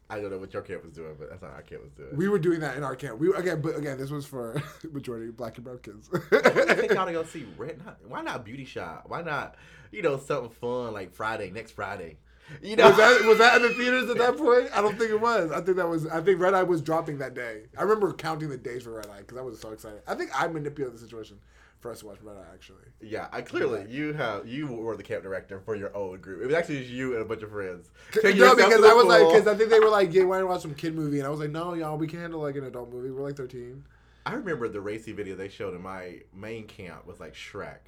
I 0.09 0.21
don't 0.21 0.31
know 0.31 0.39
what 0.39 0.53
your 0.53 0.63
camp 0.63 0.83
was 0.83 0.93
doing, 0.93 1.15
but 1.19 1.29
that's 1.29 1.43
not 1.43 1.53
our 1.53 1.63
camp 1.63 1.83
was 1.83 1.93
doing. 1.93 2.17
we 2.17 2.29
were 2.29 2.39
doing 2.39 2.61
that 2.61 2.77
in 2.77 2.83
our 2.83 2.97
camp. 2.97 3.21
We 3.21 3.33
again, 3.35 3.61
but 3.61 3.77
again, 3.77 3.99
this 3.99 4.11
was 4.11 4.27
for 4.27 4.61
majority 4.91 5.31
black 5.31 5.57
and 5.57 5.65
brown 5.65 5.79
kids. 5.79 6.11
I 6.13 6.75
think 6.75 6.93
y'all 6.93 7.07
to 7.07 7.13
go 7.13 7.25
see 7.25 7.47
Red. 7.57 7.85
Not, 7.85 7.99
why 8.09 8.23
not 8.23 8.45
Beauty 8.45 8.65
Shop? 8.65 9.05
Why 9.07 9.23
not, 9.23 9.57
you 9.93 10.03
know, 10.03 10.19
something 10.19 10.51
fun 10.51 10.95
like 10.95 11.15
Friday, 11.15 11.51
next 11.51 11.73
Friday? 11.73 12.17
You 12.63 12.75
know, 12.75 12.89
was 12.89 12.97
that 12.97 13.25
was 13.25 13.39
that 13.39 13.57
in 13.57 13.63
the 13.63 13.69
theaters 13.75 14.11
at 14.11 14.19
that 14.19 14.37
point? 14.39 14.71
I 14.75 14.81
don't 14.81 14.99
think 14.99 15.11
it 15.11 15.21
was. 15.21 15.53
I 15.53 15.61
think 15.61 15.77
that 15.77 15.89
was. 15.89 16.07
I 16.07 16.21
think 16.23 16.41
Red 16.41 16.55
Eye 16.55 16.65
was 16.65 16.81
dropping 16.81 17.19
that 17.19 17.35
day. 17.35 17.67
I 17.79 17.83
remember 17.83 18.13
counting 18.13 18.49
the 18.49 18.57
days 18.57 18.83
for 18.83 18.95
Red 18.95 19.07
Eye 19.07 19.19
because 19.19 19.39
I 19.39 19.43
was 19.43 19.61
so 19.61 19.71
excited. 19.71 20.01
I 20.09 20.15
think 20.15 20.31
I 20.35 20.49
manipulated 20.49 20.97
the 20.97 21.01
situation 21.01 21.39
for 21.81 21.91
us 21.91 22.01
to 22.01 22.07
watch 22.07 22.19
Eye. 22.27 22.55
Actually, 22.55 22.85
yeah. 23.01 23.29
I 23.33 23.41
clearly 23.41 23.87
you 23.91 24.13
have 24.13 24.47
you 24.47 24.67
were 24.67 24.97
the 24.97 25.03
camp 25.03 25.23
director 25.23 25.61
for 25.61 25.75
your 25.75 25.95
own 25.97 26.21
group. 26.21 26.43
It 26.43 26.47
was 26.47 26.55
actually 26.55 26.81
just 26.81 26.91
you 26.91 27.15
and 27.15 27.23
a 27.23 27.25
bunch 27.25 27.43
of 27.43 27.51
friends. 27.51 27.91
Take 28.13 28.37
no, 28.37 28.55
because 28.55 28.85
I 28.85 28.93
was 28.93 29.07
like, 29.07 29.27
because 29.27 29.47
I 29.47 29.57
think 29.57 29.71
they 29.71 29.81
were 29.81 29.89
like, 29.89 30.13
"Yeah, 30.13 30.25
why 30.25 30.37
don't 30.37 30.45
you 30.47 30.51
watch 30.53 30.63
some 30.63 30.75
kid 30.75 30.95
movie?" 30.95 31.19
And 31.19 31.27
I 31.27 31.31
was 31.31 31.41
like, 31.41 31.51
"No, 31.51 31.75
y'all, 31.75 31.97
we 31.97 32.07
can't 32.07 32.21
handle 32.23 32.41
like 32.43 32.57
an 32.57 32.65
adult 32.65 32.93
movie. 32.93 33.11
We're 33.11 33.23
like 33.23 33.37
13. 33.37 33.83
I 34.27 34.35
remember 34.35 34.69
the 34.69 34.81
racy 34.81 35.13
video 35.13 35.35
they 35.35 35.49
showed 35.49 35.75
in 35.75 35.83
my 35.83 36.21
main 36.35 36.67
camp 36.67 37.07
was 37.07 37.19
like 37.19 37.35
Shrek. 37.35 37.79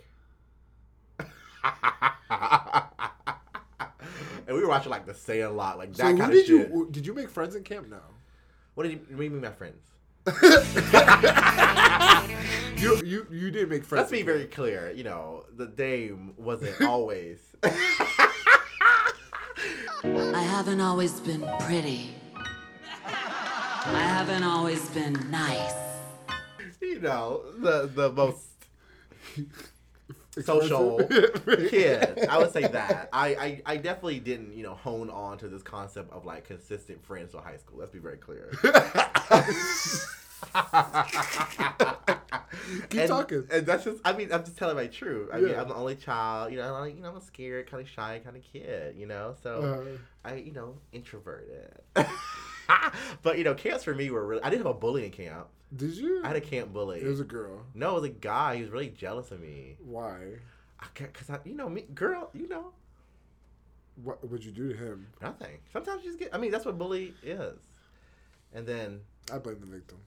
and 4.47 4.57
we 4.57 4.63
were 4.63 4.69
watching 4.69 4.91
like 4.91 5.07
the 5.07 5.15
Sandlot, 5.15 5.79
like 5.79 5.95
So 5.95 6.03
that 6.05 6.13
who 6.13 6.19
kind 6.19 6.33
did 6.33 6.41
of 6.41 6.47
shit. 6.47 6.71
you 6.71 6.89
did 6.91 7.07
you 7.07 7.15
make 7.15 7.29
friends 7.29 7.55
in 7.55 7.63
camp? 7.63 7.89
No. 7.89 8.01
What 8.75 8.85
did 8.85 8.93
you, 8.93 8.99
what 9.11 9.19
do 9.19 9.25
you 9.25 9.31
mean, 9.31 9.43
my 9.43 9.51
friends? 9.51 9.83
You 12.83 13.01
you 13.05 13.27
you 13.31 13.51
did 13.53 13.71
make 13.71 13.85
friends. 13.85 14.11
Let's 14.11 14.11
be 14.11 14.23
very 14.23 14.47
clear. 14.47 14.91
You 14.91 15.05
know, 15.05 15.45
the 15.57 15.69
dame 15.69 16.35
wasn't 16.37 16.83
always. 16.89 17.39
I 17.63 17.71
haven't 20.51 20.81
always 20.81 21.21
been 21.21 21.49
pretty. 21.61 22.11
I 23.05 24.03
haven't 24.17 24.43
always 24.43 24.85
been 24.91 25.13
nice. 25.31 25.75
you 26.81 26.99
know, 27.01 27.43
the 27.61 27.87
the 27.87 28.11
most 28.11 28.49
social 30.41 31.03
kid. 31.69 32.27
I 32.29 32.39
would 32.39 32.53
say 32.53 32.67
that. 32.67 33.09
I, 33.13 33.29
I 33.29 33.63
I 33.67 33.77
definitely 33.77 34.21
didn't, 34.21 34.55
you 34.55 34.63
know, 34.63 34.75
hone 34.75 35.11
on 35.11 35.39
to 35.39 35.49
this 35.49 35.63
concept 35.63 36.13
of 36.13 36.25
like 36.25 36.45
consistent 36.45 37.05
friends 37.05 37.33
till 37.33 37.41
high 37.41 37.59
school. 37.59 37.79
Let's 37.79 37.93
be 37.93 37.99
very 37.99 38.17
clear. 38.17 38.51
Keep 42.91 43.01
and, 43.01 43.09
talking. 43.09 43.45
And 43.51 43.67
that's 43.67 43.85
just 43.85 44.01
I 44.05 44.13
mean, 44.13 44.33
I'm 44.33 44.45
just 44.45 44.57
telling 44.57 44.77
my 44.77 44.87
truth. 44.87 45.31
I 45.33 45.41
mean, 45.41 45.55
I'm 45.55 45.69
the 45.69 45.75
only 45.75 45.97
child, 45.97 46.53
you 46.53 46.59
know, 46.59 46.75
I'm 46.75 46.81
like, 46.81 46.97
you 46.97 47.03
know, 47.03 47.11
I'm 47.11 47.17
a 47.17 47.21
scared, 47.21 47.71
kind 47.71 47.83
of 47.83 47.89
shy 47.89 48.21
kind 48.25 48.37
of 48.37 48.43
kid, 48.43 48.97
you 48.97 49.07
know. 49.07 49.35
So 49.43 49.63
Uh, 50.25 50.29
I, 50.29 50.35
you 50.37 50.53
know, 50.53 50.77
introverted. 50.93 51.71
but 53.23 53.39
you 53.39 53.45
know, 53.45 53.55
camps 53.55 53.85
for 53.85 53.95
me 53.95 54.11
were 54.11 54.27
really 54.27 54.43
I 54.43 54.51
didn't 54.51 54.65
have 54.67 54.75
a 54.77 54.79
bullying 54.79 55.11
camp. 55.11 55.47
did 55.75 55.97
you? 55.97 56.23
I 56.25 56.29
had 56.29 56.37
a 56.37 56.41
camp 56.41 56.73
bully. 56.73 57.01
It 57.01 57.07
was 57.07 57.21
a 57.21 57.25
girl. 57.25 57.65
no, 57.75 57.91
it 57.91 57.95
was 57.95 58.05
a 58.05 58.09
guy. 58.11 58.57
He 58.57 58.63
was 58.63 58.71
really 58.71 58.89
jealous 58.91 59.31
of 59.31 59.41
me. 59.41 59.77
Why? 59.85 60.19
I 60.81 60.87
can't, 60.95 61.13
cause 61.15 61.31
I, 61.31 61.39
you 61.45 61.55
know, 61.55 61.69
me, 61.69 61.83
girl, 61.95 62.29
you 62.35 62.49
know, 62.49 62.73
What 64.03 64.29
would 64.29 64.45
you 64.45 64.51
do 64.51 64.73
to 64.73 64.77
him? 64.77 65.07
nothing. 65.21 65.59
Sometimes 65.73 66.03
you 66.03 66.11
just 66.11 66.19
get. 66.19 66.35
I 66.35 66.39
mean, 66.39 66.51
that's 66.51 66.65
what 66.65 66.77
bully 66.79 67.15
is. 67.23 67.59
And 68.53 68.67
then, 68.67 69.01
I 69.33 69.39
blame 69.39 69.61
the 69.61 69.67
victim. 69.67 69.99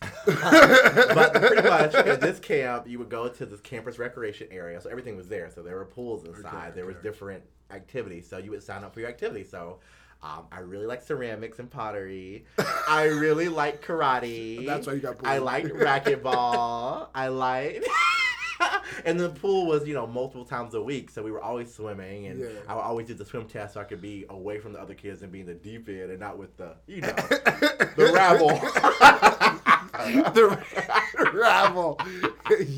but 0.26 1.34
pretty 1.34 1.62
much 1.68 1.94
at 1.94 2.20
this 2.20 2.38
camp, 2.38 2.86
you 2.88 2.98
would 2.98 3.08
go 3.08 3.28
to 3.28 3.46
this 3.46 3.60
campus 3.60 3.98
recreation 3.98 4.48
area. 4.50 4.80
So 4.80 4.90
everything 4.90 5.16
was 5.16 5.28
there. 5.28 5.50
So 5.50 5.62
there 5.62 5.76
were 5.76 5.84
pools 5.86 6.24
inside. 6.24 6.74
there 6.74 6.86
was 6.86 6.96
different 6.96 7.42
activities. 7.70 8.28
So 8.28 8.38
you 8.38 8.50
would 8.50 8.62
sign 8.62 8.84
up 8.84 8.94
for 8.94 9.00
your 9.00 9.08
activity. 9.08 9.44
So 9.44 9.78
um, 10.22 10.46
I 10.50 10.60
really 10.60 10.86
like 10.86 11.02
ceramics 11.02 11.58
and 11.58 11.70
pottery. 11.70 12.44
I 12.88 13.04
really 13.04 13.48
like 13.48 13.84
karate. 13.84 14.66
That's 14.66 14.86
why 14.86 14.94
you 14.94 15.00
got 15.00 15.16
I 15.24 15.38
like 15.38 15.64
racquetball. 15.66 17.08
I 17.14 17.28
like. 17.28 17.84
and 19.04 19.18
the 19.20 19.28
pool 19.30 19.66
was, 19.66 19.86
you 19.86 19.94
know, 19.94 20.06
multiple 20.08 20.44
times 20.44 20.74
a 20.74 20.82
week, 20.82 21.10
so 21.10 21.22
we 21.22 21.30
were 21.30 21.40
always 21.40 21.72
swimming, 21.72 22.26
and 22.26 22.40
Yeah. 22.40 22.48
I 22.68 22.74
would 22.74 22.80
always 22.80 23.06
do 23.06 23.14
the 23.14 23.24
swim 23.24 23.46
test 23.46 23.74
so 23.74 23.80
I 23.80 23.84
could 23.84 24.00
be 24.02 24.24
away 24.28 24.58
from 24.58 24.72
the 24.72 24.80
other 24.80 24.94
kids 24.94 25.22
and 25.22 25.30
be 25.30 25.40
in 25.40 25.46
the 25.46 25.54
deep 25.54 25.88
end 25.88 26.10
and 26.10 26.18
not 26.18 26.36
with 26.36 26.56
the, 26.56 26.74
you 26.88 27.00
know, 27.02 27.12
the 27.12 28.10
rabble. 28.14 28.48
the 30.32 31.30
rabble. 31.32 32.00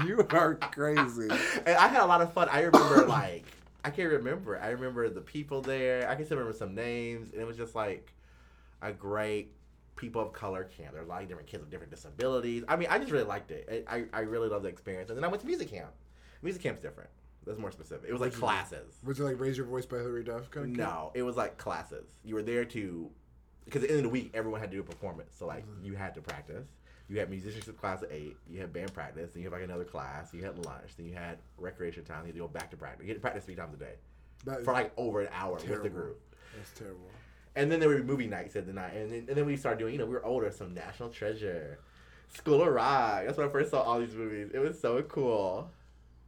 you 0.07 0.27
are 0.31 0.55
crazy. 0.57 1.29
and 1.65 1.77
I 1.77 1.89
had 1.89 2.03
a 2.03 2.07
lot 2.07 2.21
of 2.21 2.33
fun. 2.35 2.49
I 2.51 2.63
remember 2.63 3.07
like 3.07 3.45
I 3.85 3.91
can't 3.91 4.11
remember. 4.11 4.61
I 4.61 4.69
remember 4.69 5.09
the 5.09 5.21
people 5.21 5.61
there. 5.63 6.09
I 6.09 6.15
can 6.15 6.25
still 6.25 6.37
remember 6.37 6.57
some 6.57 6.75
names, 6.75 7.33
and 7.33 7.41
it 7.41 7.47
was 7.47 7.57
just 7.57 7.75
like 7.75 8.13
a 8.83 8.93
great 8.93 9.53
people 9.97 10.23
of 10.23 10.33
color 10.33 10.65
camp. 10.65 10.93
There 10.93 11.03
were 11.03 11.07
a 11.07 11.11
lot 11.11 11.23
of 11.23 11.29
different 11.29 11.49
kids 11.49 11.63
with 11.63 11.71
different 11.71 11.93
disabilities. 11.93 12.65
I 12.69 12.77
mean, 12.77 12.89
I 12.91 12.99
just 12.99 13.13
really 13.13 13.25
liked 13.25 13.51
it. 13.51 13.87
I, 13.89 14.05
I, 14.13 14.21
really 14.21 14.49
loved 14.49 14.65
the 14.65 14.69
experience. 14.69 15.11
And 15.11 15.17
then 15.17 15.25
I 15.25 15.29
went 15.29 15.43
to 15.43 15.47
music 15.47 15.71
camp. 15.71 15.91
Music 16.43 16.63
camp's 16.63 16.81
different. 16.81 17.11
That's 17.47 17.59
more 17.59 17.71
specific. 17.71 18.09
It 18.09 18.13
was 18.13 18.21
like 18.21 18.33
classes. 18.33 18.99
Was 19.05 19.21
it 19.21 19.25
like 19.25 19.39
Raise 19.39 19.57
Your 19.57 19.67
Voice 19.67 19.87
by 19.87 19.99
Hilary 19.99 20.25
Duff 20.25 20.51
kind 20.51 20.67
of 20.67 20.77
No, 20.77 21.11
it 21.15 21.23
was 21.23 21.37
like 21.37 21.59
classes. 21.59 22.07
You 22.25 22.35
were 22.35 22.43
there 22.43 22.65
to, 22.65 23.11
because 23.65 23.83
at 23.83 23.89
the 23.89 23.95
end 23.95 24.05
of 24.05 24.11
the 24.11 24.11
week, 24.11 24.31
everyone 24.35 24.61
had 24.61 24.71
to 24.71 24.77
do 24.77 24.81
a 24.81 24.85
performance. 24.85 25.35
So 25.39 25.47
like 25.47 25.67
mm-hmm. 25.67 25.85
you 25.85 25.95
had 25.95 26.15
to 26.15 26.23
practice. 26.23 26.67
You 27.11 27.19
had 27.19 27.29
musicianship 27.29 27.77
class 27.81 28.05
at 28.05 28.13
eight. 28.13 28.37
You 28.49 28.61
had 28.61 28.73
band 28.73 28.95
practice. 28.95 29.33
Then 29.33 29.43
you 29.43 29.51
had 29.51 29.59
like 29.59 29.65
another 29.65 29.85
class. 29.85 30.33
You 30.33 30.45
had 30.45 30.65
lunch. 30.65 30.97
Then 30.97 31.07
you 31.07 31.15
had 31.15 31.39
recreation 31.59 32.05
time. 32.05 32.21
You 32.21 32.27
had 32.27 32.35
to 32.35 32.41
go 32.41 32.49
back 32.49 32.71
to 32.71 32.77
practice. 32.77 33.03
You 33.03 33.09
had 33.09 33.17
to 33.17 33.21
practice 33.21 33.45
three 33.45 33.57
times 33.57 33.75
a 33.75 33.79
day 33.79 33.95
That 34.45 34.65
for 34.65 34.73
like 34.73 34.93
over 34.97 35.23
an 35.23 35.29
hour 35.33 35.55
with 35.55 35.83
the 35.83 35.89
group. 35.89 36.21
That's 36.57 36.71
terrible. 36.79 37.11
And 37.57 37.71
then 37.71 37.81
there 37.81 37.89
were 37.89 37.99
movie 38.05 38.29
nights 38.29 38.55
at 38.55 38.65
the 38.65 38.73
night. 38.73 38.95
And 38.95 39.11
then, 39.11 39.25
and 39.29 39.37
then 39.37 39.45
we 39.45 39.57
started 39.57 39.81
doing, 39.81 39.95
you 39.95 39.99
know, 39.99 40.07
we 40.07 40.13
were 40.15 40.25
older. 40.25 40.53
Some 40.53 40.73
National 40.73 41.09
Treasure, 41.09 41.81
School 42.29 42.63
of 42.63 42.73
Rock. 42.73 43.25
That's 43.27 43.37
when 43.37 43.49
I 43.49 43.51
first 43.51 43.73
saw 43.73 43.83
all 43.83 43.99
these 43.99 44.15
movies. 44.15 44.53
It 44.55 44.61
was 44.61 44.81
so 44.81 45.03
cool. 45.03 45.69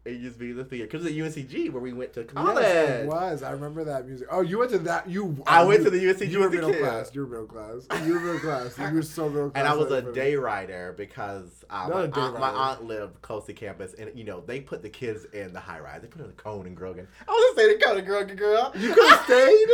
And 0.05 0.17
you 0.17 0.29
just 0.29 0.39
be 0.39 0.51
the 0.51 0.65
theater. 0.65 0.87
Because 0.87 1.07
of 1.07 1.13
UNCG 1.13 1.71
where 1.71 1.81
we 1.81 1.93
went 1.93 2.13
to 2.15 2.25
college. 2.25 2.65
Yes, 2.65 3.05
it 3.05 3.07
was. 3.07 3.43
I 3.45 3.53
remember 3.53 3.85
that 3.85 4.07
music. 4.07 4.27
Oh, 4.31 4.41
you 4.41 4.59
went 4.59 4.73
to 4.73 4.79
that. 4.81 5.09
You. 5.09 5.41
I 5.47 5.63
oh, 5.63 5.69
went 5.69 5.85
to 5.85 5.91
the 5.91 6.09
UNC 6.09 6.21
You 6.23 6.41
were 6.41 6.51
middle 6.51 6.71
camp. 6.71 6.83
class. 6.83 7.15
You 7.15 7.21
were 7.21 7.27
middle 7.29 7.47
class. 7.47 7.87
You 8.05 8.15
were 8.15 8.21
middle 8.21 8.41
class. 8.41 8.77
You 8.79 8.95
were 8.95 9.03
so 9.03 9.29
middle 9.29 9.51
class. 9.51 9.61
And 9.61 9.69
I 9.69 9.77
was 9.77 9.93
a 9.93 10.13
day 10.13 10.35
rider 10.35 10.93
because 10.97 11.65
uh, 11.71 11.89
my, 11.89 12.03
aunt, 12.03 12.41
my 12.41 12.49
aunt 12.49 12.85
lived 12.85 13.23
close 13.23 13.47
to 13.47 13.53
campus, 13.53 13.95
and 13.95 14.11
you 14.17 14.25
know 14.25 14.41
they 14.41 14.61
put 14.61 14.83
the 14.83 14.91
kids 14.91 15.25
in 15.33 15.53
the 15.53 15.61
high 15.61 15.79
rise. 15.79 16.03
They 16.03 16.09
put 16.09 16.21
in 16.21 16.27
the 16.27 16.33
cone 16.33 16.67
and 16.67 16.77
Grogan. 16.77 17.07
I 17.29 17.31
was 17.31 17.41
just 17.41 17.57
saying 17.57 17.79
the 17.79 17.85
Cone 17.85 17.99
and 17.99 18.07
Grogan, 18.07 18.37
girl. 18.37 18.73
You 18.75 18.93
could 18.93 19.09
have 19.09 19.25
stayed. 19.25 19.69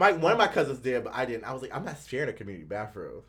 My 0.00 0.12
one 0.12 0.32
of 0.32 0.38
my 0.38 0.48
cousins 0.48 0.78
did, 0.78 1.04
but 1.04 1.14
I 1.14 1.26
didn't. 1.26 1.44
I 1.44 1.52
was 1.52 1.60
like, 1.60 1.76
I'm 1.76 1.84
not 1.84 1.98
sharing 2.06 2.30
a 2.30 2.32
community 2.32 2.64
bathroom. 2.64 3.20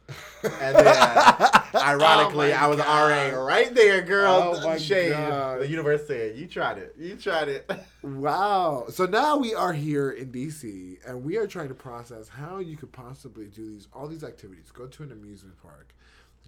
And 0.42 0.74
then, 0.74 0.88
ironically, 1.76 2.54
Oh 2.54 2.58
I 2.58 2.68
was 2.68 2.80
an 2.80 2.86
RA 2.86 3.38
right 3.44 3.76
there, 3.76 4.02
girl. 4.02 4.54
Oh 4.56 4.66
my 4.66 4.78
Shade. 4.78 5.12
God. 5.12 5.60
The 5.60 5.68
universe 5.68 6.08
said, 6.08 6.38
"You 6.38 6.48
tried 6.48 6.78
it. 6.78 6.96
You 6.98 7.18
tried 7.18 7.50
it." 7.50 7.70
Wow. 8.04 8.86
So 8.90 9.06
now 9.06 9.38
we 9.38 9.54
are 9.54 9.74
here 9.74 10.10
in 10.10 10.32
DC 10.32 11.08
and 11.08 11.24
we 11.24 11.38
are 11.38 11.46
trying 11.46 11.68
to 11.68 11.76
process 11.76 12.30
how 12.30 12.58
you 12.58 12.76
could 12.76 12.92
possibly 12.92 13.46
do 13.46 13.70
these 13.70 13.88
all 13.94 14.08
these 14.08 14.24
activities. 14.24 14.72
Go 14.72 14.88
to 14.88 15.04
an 15.04 15.12
amusement 15.12 15.62
park. 15.62 15.94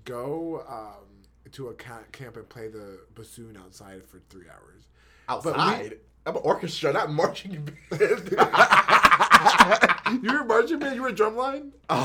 Go 0.03 0.63
um, 0.67 1.27
to 1.51 1.67
a 1.67 1.73
ca- 1.75 2.07
camp 2.11 2.37
and 2.37 2.49
play 2.49 2.69
the 2.69 3.01
bassoon 3.13 3.55
outside 3.55 4.03
for 4.03 4.19
three 4.29 4.47
hours. 4.49 4.87
Outside, 5.29 5.99
I'm 6.25 6.35
an 6.37 6.41
orchestra, 6.43 6.91
not 6.93 7.11
marching 7.11 7.69
band. 7.91 8.35
you 10.21 10.33
were 10.33 10.45
marching 10.45 10.79
band. 10.79 10.95
You 10.95 11.03
were 11.03 11.11
drumline. 11.11 11.71
no 11.89 11.99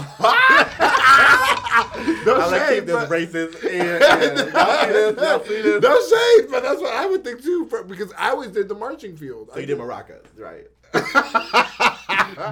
I 2.35 2.47
like 2.51 2.69
shade, 2.69 2.87
but- 2.87 3.09
racist. 3.09 3.65
And, 3.65 4.03
and, 4.03 4.53
y'all 4.53 4.85
see 4.85 4.93
this? 4.93 5.17
Y'all 5.23 5.45
see 5.45 5.63
this? 5.63 5.83
no 5.83 6.09
shade, 6.09 6.51
but 6.51 6.63
that's 6.63 6.81
what 6.81 6.93
I 6.95 7.07
would 7.07 7.25
think 7.25 7.43
too. 7.43 7.67
For, 7.67 7.83
because 7.83 8.13
I 8.19 8.31
always 8.31 8.51
did 8.51 8.69
the 8.69 8.75
marching 8.75 9.17
field. 9.17 9.49
So 9.49 9.57
I 9.57 9.61
you 9.61 9.67
did 9.67 9.79
maracas, 9.79 10.27
right? 10.37 10.67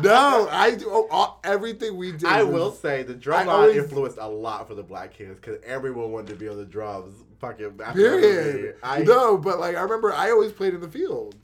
No, 0.03 0.49
I 0.51 0.75
do 0.75 0.87
oh, 0.89 1.07
all, 1.11 1.41
everything 1.45 1.97
we 1.97 2.13
did. 2.13 2.25
I 2.25 2.43
was- 2.43 2.55
will 2.55 2.73
say 2.73 3.03
the 3.03 3.15
drum 3.15 3.49
always- 3.49 3.77
influenced 3.77 4.19
a 4.19 4.27
lot 4.27 4.67
for 4.67 4.75
the 4.75 4.83
black 4.83 5.13
kids 5.15 5.39
because 5.39 5.59
everyone 5.65 6.13
wanted 6.13 6.29
to 6.29 6.37
be 6.37 6.49
on 6.49 6.57
the 6.57 6.65
drums. 6.65 7.15
Fucking 7.41 7.79
Period. 7.93 8.77
I, 8.83 9.03
no, 9.03 9.37
but 9.37 9.61
like 9.61 9.77
I 9.77 9.81
remember, 9.83 10.13
I 10.13 10.31
always 10.31 10.53
played 10.53 10.73
in 10.75 10.81
the 10.81 10.89
field. 10.89 11.37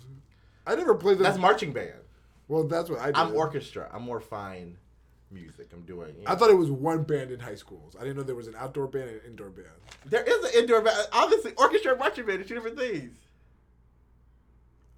I 0.67 0.75
never 0.75 0.95
played 0.95 1.19
the. 1.19 1.25
That's 1.25 1.39
marching 1.39 1.73
band. 1.73 2.02
Well, 2.49 2.65
that's 2.65 2.91
what 2.91 3.01
I 3.01 3.07
did. 3.07 3.17
I'm 3.17 3.35
orchestra. 3.35 3.89
I'm 3.93 4.03
more 4.03 4.21
fine 4.21 4.77
music. 5.31 5.69
I'm 5.73 5.83
doing. 5.83 6.15
you 6.19 6.25
I 6.27 6.35
thought 6.35 6.51
it 6.51 6.57
was 6.59 6.71
one 6.71 7.05
band 7.05 7.31
in 7.31 7.41
high 7.41 7.55
schools. 7.55 7.97
I 7.99 8.03
didn't 8.03 8.17
know 8.19 8.23
there 8.23 8.35
was 8.35 8.49
an 8.49 8.55
outdoor 8.59 8.87
band 8.87 9.09
and 9.11 9.21
an 9.21 9.27
indoor 9.27 9.49
band. 9.51 9.69
there 10.07 10.23
is 10.23 10.45
an 10.45 10.51
indoor 10.61 10.83
band. 10.83 10.97
Obviously, 11.13 11.53
orchestra 11.55 11.93
and 11.93 12.01
marching 12.01 12.27
band 12.27 12.41
are 12.41 12.45
two 12.45 12.55
different 12.55 12.79
things. 12.79 13.17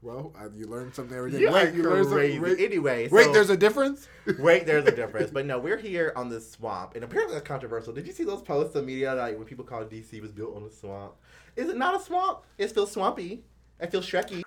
Well, 0.03 0.35
uh, 0.39 0.49
you 0.55 0.67
learned 0.67 0.95
something 0.95 1.17
every 1.17 1.31
day. 1.31 1.39
You 1.39 1.51
wait, 1.51 1.73
you 1.73 1.83
learn 1.83 2.05
crazy. 2.07 2.35
something. 2.35 2.43
Wait, 2.43 2.61
Anyway, 2.61 3.09
wait 3.09 3.25
so- 3.25 3.33
there's 3.33 3.49
a 3.49 3.57
difference. 3.57 4.07
Wait, 4.39 4.67
there's 4.67 4.87
a 4.87 4.93
difference. 4.97 5.31
But 5.31 5.47
no, 5.47 5.59
we're 5.59 5.79
here 5.79 6.13
on 6.15 6.29
this 6.29 6.51
swamp, 6.51 6.95
and 6.95 7.03
apparently 7.05 7.35
that's 7.35 7.47
controversial. 7.49 7.95
Did 7.95 8.07
you 8.07 8.13
see 8.13 8.25
those 8.25 8.43
posts 8.43 8.77
on 8.77 8.85
media 8.85 9.15
like 9.15 9.39
when 9.39 9.47
people 9.47 9.65
called 9.65 9.91
DC 9.91 10.21
was 10.21 10.31
built 10.31 10.57
on 10.57 10.63
a 10.65 10.71
swamp? 10.71 11.13
Is 11.57 11.71
it 11.71 11.79
not 11.79 11.99
a 11.99 12.05
swamp? 12.05 12.41
It 12.59 12.71
feels 12.73 12.93
swampy. 12.93 13.45
It 13.81 13.91
feels 13.91 14.07
Shreky. 14.07 14.44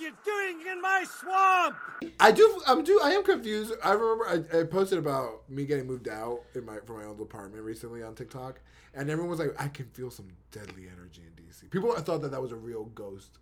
You 0.00 0.12
doing 0.24 0.60
in 0.70 0.82
my 0.82 1.04
swamp? 1.04 1.76
I 2.18 2.32
do. 2.32 2.60
I'm 2.66 2.82
do. 2.82 3.00
I 3.02 3.10
am 3.12 3.22
confused. 3.22 3.72
I 3.82 3.92
remember 3.92 4.26
I, 4.26 4.60
I 4.60 4.64
posted 4.64 4.98
about 4.98 5.48
me 5.48 5.64
getting 5.66 5.86
moved 5.86 6.08
out 6.08 6.40
in 6.54 6.64
my 6.64 6.78
from 6.84 6.98
my 6.98 7.04
old 7.04 7.20
apartment 7.20 7.62
recently 7.62 8.02
on 8.02 8.14
TikTok, 8.14 8.60
and 8.94 9.08
everyone 9.08 9.30
was 9.30 9.38
like, 9.38 9.54
"I 9.58 9.68
can 9.68 9.86
feel 9.86 10.10
some 10.10 10.28
deadly 10.50 10.88
energy 10.92 11.22
in 11.22 11.44
DC." 11.44 11.70
People 11.70 11.94
thought 11.94 12.22
that 12.22 12.32
that 12.32 12.42
was 12.42 12.50
a 12.50 12.56
real 12.56 12.86
ghost. 12.86 13.38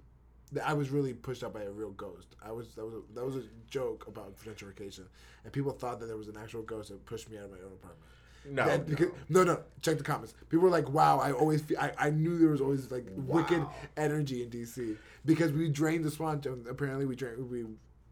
That 0.53 0.69
I 0.69 0.75
was 0.75 0.91
really 0.91 1.15
pushed 1.15 1.43
out 1.43 1.55
by 1.55 1.63
a 1.63 1.71
real 1.71 1.93
ghost. 1.93 2.37
I 2.45 2.53
was 2.53 2.75
that 2.75 2.85
was 2.85 2.95
a, 2.95 3.01
that 3.15 3.25
was 3.25 3.37
a 3.37 3.45
joke 3.71 4.07
about 4.07 4.37
gentrification, 4.45 5.07
and 5.45 5.53
people 5.53 5.73
thought 5.73 6.01
that 6.01 6.07
there 6.07 6.19
was 6.19 6.29
an 6.29 6.37
actual 6.37 6.63
ghost 6.63 6.91
that 6.91 7.05
pushed 7.07 7.31
me 7.31 7.39
out 7.39 7.45
of 7.45 7.51
my 7.51 7.59
own 7.59 7.73
apartment. 7.73 8.05
No, 8.49 8.67
That- 8.67 8.87
because, 8.87 9.09
no, 9.29 9.45
no. 9.45 9.61
Check 9.83 9.99
the 9.99 10.05
comments. 10.05 10.35
People 10.49 10.65
were 10.65 10.71
like, 10.71 10.89
"Wow, 10.89 11.19
I 11.21 11.33
always, 11.33 11.63
feel, 11.63 11.79
I, 11.79 11.93
I 11.99 12.11
knew 12.11 12.39
there 12.39 12.49
was 12.51 12.61
always 12.61 12.91
like 12.91 13.07
wicked 13.17 13.65
energy 13.97 14.43
in 14.43 14.51
DC 14.51 14.97
because 15.25 15.53
we 15.53 15.69
drained 15.69 16.05
the 16.05 16.11
swamp. 16.11 16.45
and 16.47 16.67
Apparently, 16.67 17.05
we 17.07 17.15
drained 17.17 17.49
we 17.51 17.65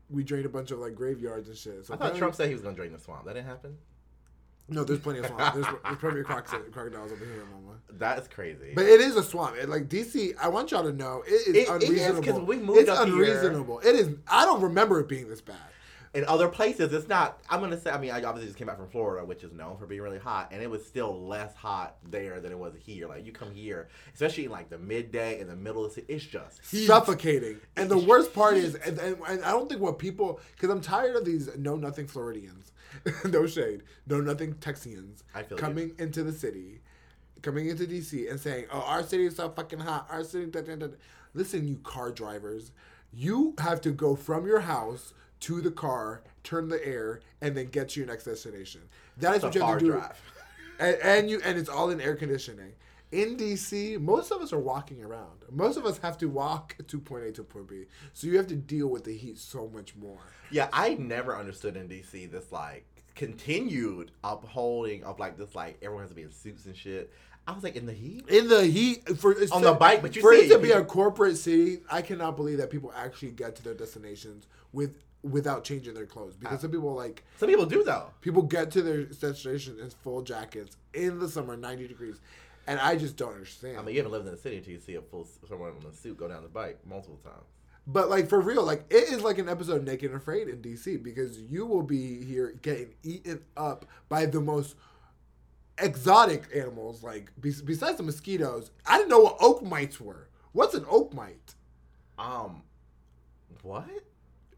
we 0.08 0.22
drained 0.24 0.46
a 0.46 0.48
bunch 0.48 0.70
of 0.70 0.78
like 0.78 0.94
graveyards 0.94 1.48
and 1.48 1.56
shit. 1.56 1.86
So 1.86 1.94
I 1.94 1.96
thought 1.96 2.16
Trump 2.16 2.34
said 2.34 2.48
he 2.48 2.54
was 2.54 2.62
going 2.62 2.74
to 2.74 2.80
drain 2.80 2.92
the 2.92 2.98
swamp. 2.98 3.24
That 3.26 3.34
didn't 3.34 3.46
happen. 3.48 3.76
No, 4.68 4.84
there's 4.84 5.00
plenty 5.00 5.18
of 5.18 5.26
swamp. 5.26 5.52
There's, 5.54 5.66
there's 5.84 5.98
plenty 5.98 6.20
of 6.20 6.26
croc- 6.26 6.46
crocodiles 6.70 7.10
over 7.10 7.24
here, 7.24 7.44
mama. 7.52 7.78
That 7.98 8.20
is 8.20 8.28
crazy. 8.28 8.72
But 8.74 8.84
it 8.86 9.00
is 9.00 9.16
a 9.16 9.22
swamp. 9.22 9.56
It, 9.56 9.68
like 9.68 9.88
DC, 9.88 10.34
I 10.40 10.46
want 10.46 10.70
y'all 10.70 10.84
to 10.84 10.92
know 10.92 11.24
it 11.26 11.32
is 11.32 11.46
It- 11.48 11.56
it 11.56 11.56
is, 11.58 11.68
'cause 11.68 11.82
unreasonable. 11.88 12.44
we 12.46 12.56
moved 12.58 12.78
it's 12.78 12.88
up 12.90 13.04
here. 13.08 13.14
unreasonable. 13.16 13.80
It 13.80 13.96
is. 13.96 14.10
I 14.28 14.44
don't 14.44 14.60
remember 14.62 15.00
it 15.00 15.08
being 15.08 15.28
this 15.28 15.40
bad. 15.40 15.56
In 16.12 16.24
other 16.24 16.48
places, 16.48 16.92
it's 16.92 17.06
not. 17.06 17.38
I'm 17.48 17.60
gonna 17.60 17.80
say. 17.80 17.90
I 17.90 17.98
mean, 17.98 18.10
I 18.10 18.22
obviously 18.24 18.46
just 18.46 18.58
came 18.58 18.66
back 18.66 18.78
from 18.78 18.88
Florida, 18.88 19.24
which 19.24 19.44
is 19.44 19.52
known 19.52 19.76
for 19.76 19.86
being 19.86 20.00
really 20.00 20.18
hot, 20.18 20.48
and 20.50 20.60
it 20.60 20.68
was 20.68 20.84
still 20.84 21.26
less 21.26 21.54
hot 21.54 21.98
there 22.10 22.40
than 22.40 22.50
it 22.50 22.58
was 22.58 22.74
here. 22.76 23.06
Like 23.06 23.24
you 23.24 23.32
come 23.32 23.52
here, 23.52 23.88
especially 24.12 24.46
in 24.46 24.50
like 24.50 24.70
the 24.70 24.78
midday 24.78 25.38
in 25.38 25.46
the 25.46 25.54
middle 25.54 25.84
of 25.84 25.90
the 25.90 26.00
city, 26.00 26.12
it's 26.12 26.24
just 26.24 26.66
heat. 26.68 26.86
suffocating. 26.86 27.60
And 27.76 27.88
the 27.88 27.98
worst 27.98 28.34
part 28.34 28.56
is, 28.56 28.74
and, 28.74 28.98
and, 28.98 29.18
and 29.28 29.44
I 29.44 29.52
don't 29.52 29.68
think 29.68 29.80
what 29.80 30.00
people, 30.00 30.40
because 30.56 30.68
I'm 30.68 30.80
tired 30.80 31.14
of 31.14 31.24
these 31.24 31.56
know 31.56 31.76
nothing 31.76 32.08
Floridians, 32.08 32.72
no 33.24 33.46
shade, 33.46 33.84
know 34.08 34.20
nothing 34.20 34.54
Texians 34.54 35.22
I 35.32 35.44
feel 35.44 35.58
you. 35.58 35.62
coming 35.62 35.92
into 35.98 36.24
the 36.24 36.32
city, 36.32 36.80
coming 37.40 37.68
into 37.68 37.84
DC 37.84 38.28
and 38.28 38.40
saying, 38.40 38.64
"Oh, 38.72 38.80
our 38.80 39.04
city 39.04 39.26
is 39.26 39.36
so 39.36 39.48
fucking 39.48 39.78
hot. 39.78 40.08
Our 40.10 40.24
city." 40.24 40.46
Da, 40.46 40.62
da. 40.62 40.74
da." 40.74 40.88
Listen, 41.34 41.68
you 41.68 41.76
car 41.84 42.10
drivers, 42.10 42.72
you 43.12 43.54
have 43.58 43.80
to 43.82 43.92
go 43.92 44.16
from 44.16 44.44
your 44.44 44.58
house 44.58 45.14
to 45.40 45.60
the 45.60 45.70
car, 45.70 46.22
turn 46.44 46.68
the 46.68 46.84
air, 46.86 47.20
and 47.40 47.56
then 47.56 47.66
get 47.66 47.90
to 47.90 48.00
your 48.00 48.06
next 48.06 48.24
destination. 48.24 48.82
That 49.18 49.36
is 49.36 49.42
what 49.42 49.54
you 49.54 49.62
have 49.62 49.78
to 49.78 49.84
do 49.84 49.92
drive. 49.92 50.20
and, 50.78 50.96
and 51.02 51.30
you 51.30 51.40
and 51.44 51.58
it's 51.58 51.68
all 51.68 51.90
in 51.90 52.00
air 52.00 52.14
conditioning. 52.14 52.72
In 53.12 53.36
DC, 53.36 54.00
most 54.00 54.30
of 54.30 54.40
us 54.40 54.52
are 54.52 54.58
walking 54.60 55.02
around. 55.02 55.44
Most 55.50 55.76
of 55.76 55.84
us 55.84 55.98
have 55.98 56.16
to 56.18 56.26
walk 56.28 56.76
to 56.86 56.98
point 56.98 57.24
A 57.24 57.32
to 57.32 57.42
point 57.42 57.68
B. 57.68 57.86
So 58.12 58.26
you 58.26 58.36
have 58.36 58.46
to 58.48 58.56
deal 58.56 58.86
with 58.86 59.04
the 59.04 59.16
heat 59.16 59.38
so 59.38 59.68
much 59.68 59.96
more. 59.96 60.20
Yeah, 60.50 60.68
I 60.72 60.94
never 60.94 61.36
understood 61.36 61.76
in 61.76 61.88
DC 61.88 62.30
this 62.30 62.52
like 62.52 62.86
continued 63.16 64.12
upholding 64.22 65.02
of 65.04 65.18
like 65.18 65.36
this 65.36 65.54
like 65.54 65.78
everyone 65.82 66.02
has 66.04 66.10
to 66.10 66.16
be 66.16 66.22
in 66.22 66.30
suits 66.30 66.66
and 66.66 66.76
shit. 66.76 67.12
I 67.46 67.52
was 67.52 67.64
like 67.64 67.74
in 67.74 67.86
the 67.86 67.92
heat. 67.92 68.28
In 68.28 68.48
the 68.48 68.64
heat 68.64 69.08
for 69.18 69.32
it's 69.32 69.50
On 69.50 69.62
the 69.62 69.72
bike, 69.72 70.02
but 70.02 70.14
you 70.14 70.22
for 70.22 70.32
see 70.34 70.42
it 70.42 70.48
to 70.50 70.58
be 70.58 70.70
a 70.70 70.84
corporate 70.84 71.36
city, 71.36 71.80
I 71.90 72.02
cannot 72.02 72.36
believe 72.36 72.58
that 72.58 72.70
people 72.70 72.92
actually 72.96 73.32
get 73.32 73.56
to 73.56 73.64
their 73.64 73.74
destinations 73.74 74.46
with 74.72 74.98
without 75.22 75.64
changing 75.64 75.94
their 75.94 76.06
clothes. 76.06 76.36
Because 76.36 76.60
some 76.60 76.70
people 76.70 76.94
like 76.94 77.22
Some 77.38 77.48
people 77.48 77.66
do 77.66 77.82
though. 77.84 78.10
people 78.20 78.42
get 78.42 78.70
to 78.72 78.82
their 78.82 79.04
destination 79.04 79.78
in 79.80 79.90
full 79.90 80.22
jackets 80.22 80.76
in 80.94 81.18
the 81.18 81.28
summer, 81.28 81.56
ninety 81.56 81.86
degrees. 81.88 82.16
and 82.66 82.78
I 82.80 82.96
just 82.96 83.16
don't 83.16 83.32
understand. 83.34 83.78
I 83.78 83.82
mean, 83.82 83.94
you 83.94 84.00
haven't 84.00 84.12
lived 84.12 84.26
in 84.26 84.32
the 84.32 84.38
city 84.38 84.58
until 84.58 84.72
you 84.74 84.80
see 84.80 84.94
a 84.94 85.02
full 85.02 85.26
someone 85.48 85.72
in 85.80 85.86
a 85.86 85.92
suit 85.92 86.16
go 86.18 86.28
down 86.28 86.42
the 86.42 86.48
bike 86.48 86.78
multiple 86.86 87.18
times. 87.24 87.44
But 87.86 88.08
like 88.10 88.28
for 88.28 88.40
real, 88.40 88.62
like 88.64 88.84
it 88.90 89.08
is 89.10 89.22
like 89.22 89.38
an 89.38 89.48
episode 89.48 89.78
of 89.78 89.84
Naked 89.84 90.10
and 90.10 90.20
Afraid 90.20 90.48
in 90.48 90.58
DC 90.62 91.02
because 91.02 91.40
you 91.40 91.66
will 91.66 91.82
be 91.82 92.22
here 92.24 92.54
getting 92.62 92.94
eaten 93.02 93.42
up 93.56 93.86
by 94.08 94.26
the 94.26 94.40
most 94.40 94.76
exotic 95.78 96.44
animals. 96.54 97.02
Like 97.02 97.30
be- 97.40 97.54
besides 97.64 97.96
the 97.96 98.02
mosquitoes, 98.02 98.70
I 98.86 98.98
didn't 98.98 99.10
know 99.10 99.20
what 99.20 99.36
oak 99.40 99.62
mites 99.62 100.00
were. 100.00 100.28
What's 100.52 100.74
an 100.74 100.84
oak 100.88 101.12
mite? 101.14 101.54
Um, 102.18 102.62
what? 103.62 103.88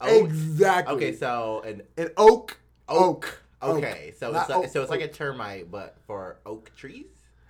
Oh, 0.03 0.25
exactly. 0.25 0.95
Okay, 0.97 1.17
so 1.17 1.63
an 1.65 1.83
an 1.97 2.11
oak. 2.17 2.59
oak. 2.89 3.43
Oak. 3.61 3.79
Okay, 3.79 4.13
so 4.19 4.33
Not 4.33 4.41
it's 4.43 4.49
like, 4.51 4.59
oak, 4.59 4.71
so 4.73 4.83
it's 4.83 4.91
like 4.91 5.01
a 5.03 5.09
termite, 5.09 5.71
but 5.71 5.97
for 6.07 6.39
oak 6.45 6.71
trees. 6.77 7.07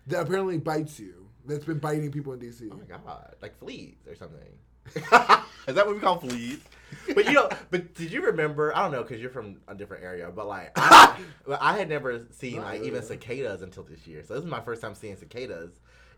that 0.08 0.20
apparently 0.20 0.58
bites 0.58 1.00
you. 1.00 1.26
That's 1.46 1.64
been 1.64 1.78
biting 1.78 2.12
people 2.12 2.32
in 2.34 2.38
DC. 2.38 2.68
Oh 2.70 2.76
my 2.76 2.84
god, 2.84 3.34
like 3.40 3.58
fleas 3.58 3.96
or 4.06 4.14
something. 4.14 4.38
Is 4.94 5.74
that 5.76 5.86
what 5.86 5.94
we 5.94 6.00
call 6.00 6.18
fleas? 6.18 6.58
But 7.14 7.24
you 7.26 7.32
know, 7.32 7.48
but 7.70 7.94
did 7.94 8.12
you 8.12 8.22
remember? 8.26 8.76
I 8.76 8.82
don't 8.82 8.92
know 8.92 9.02
because 9.02 9.20
you're 9.20 9.30
from 9.30 9.60
a 9.68 9.74
different 9.74 10.04
area, 10.04 10.30
but 10.34 10.46
like 10.46 10.72
I, 10.76 11.18
but 11.46 11.60
I 11.62 11.78
had 11.78 11.88
never 11.88 12.26
seen 12.30 12.56
Not 12.56 12.64
like 12.64 12.74
really. 12.74 12.88
even 12.88 13.02
cicadas 13.02 13.62
until 13.62 13.84
this 13.84 14.06
year. 14.06 14.22
So 14.26 14.34
this 14.34 14.44
is 14.44 14.50
my 14.50 14.60
first 14.60 14.82
time 14.82 14.94
seeing 14.94 15.16
cicadas 15.16 15.70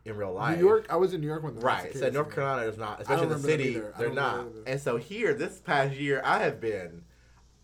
in 0.04 0.16
real 0.16 0.32
life. 0.32 0.58
New 0.58 0.64
York. 0.64 0.86
I 0.90 0.96
was 0.96 1.14
in 1.14 1.20
New 1.20 1.26
York 1.26 1.42
when 1.42 1.54
the 1.54 1.60
Right. 1.60 1.94
So 1.96 2.08
North. 2.10 2.34
Carolina 2.34 2.68
is 2.68 2.76
not, 2.78 3.00
especially 3.00 3.28
the 3.28 3.38
city, 3.38 3.80
they're 3.98 4.12
not. 4.12 4.46
And 4.66 4.80
so 4.80 4.96
here, 4.96 5.34
this 5.34 5.58
past 5.60 5.94
year, 5.94 6.20
I 6.24 6.40
have 6.40 6.60
been, 6.60 7.02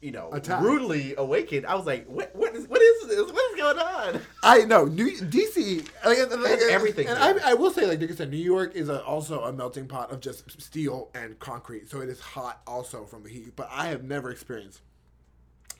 you 0.01 0.11
know, 0.13 0.31
Attacked. 0.33 0.63
rudely 0.63 1.15
awakened. 1.19 1.67
I 1.67 1.75
was 1.75 1.85
like, 1.85 2.07
what, 2.07 2.35
what 2.35 2.55
is, 2.57 2.67
what 2.67 2.81
is 2.81 3.09
this? 3.09 3.31
What 3.31 3.51
is 3.53 3.61
going 3.61 3.79
on? 3.79 4.21
I 4.43 4.65
know 4.65 4.87
New 4.87 5.11
DC, 5.19 5.87
like, 6.05 6.19
and- 6.19 6.43
like, 6.43 6.59
everything 6.71 7.07
And. 7.09 7.19
I, 7.19 7.51
I 7.51 7.55
will 7.55 7.71
say, 7.71 7.87
like 7.87 8.01
like 8.01 8.11
said, 8.13 8.31
New 8.31 8.39
York 8.39 8.75
is 8.75 8.89
a, 8.89 9.05
also 9.05 9.41
a 9.43 9.53
melting 9.53 9.87
pot 9.87 10.11
of 10.11 10.21
just 10.21 10.61
steel 10.63 11.11
and 11.15 11.39
concrete, 11.39 11.91
so 11.91 12.01
it 12.01 12.09
is 12.09 12.21
hot 12.21 12.63
also 12.67 13.05
from 13.05 13.23
the 13.25 13.29
heat. 13.29 13.55
But 13.55 13.69
I 13.71 13.89
have 13.89 14.03
never 14.03 14.31
experienced 14.31 14.81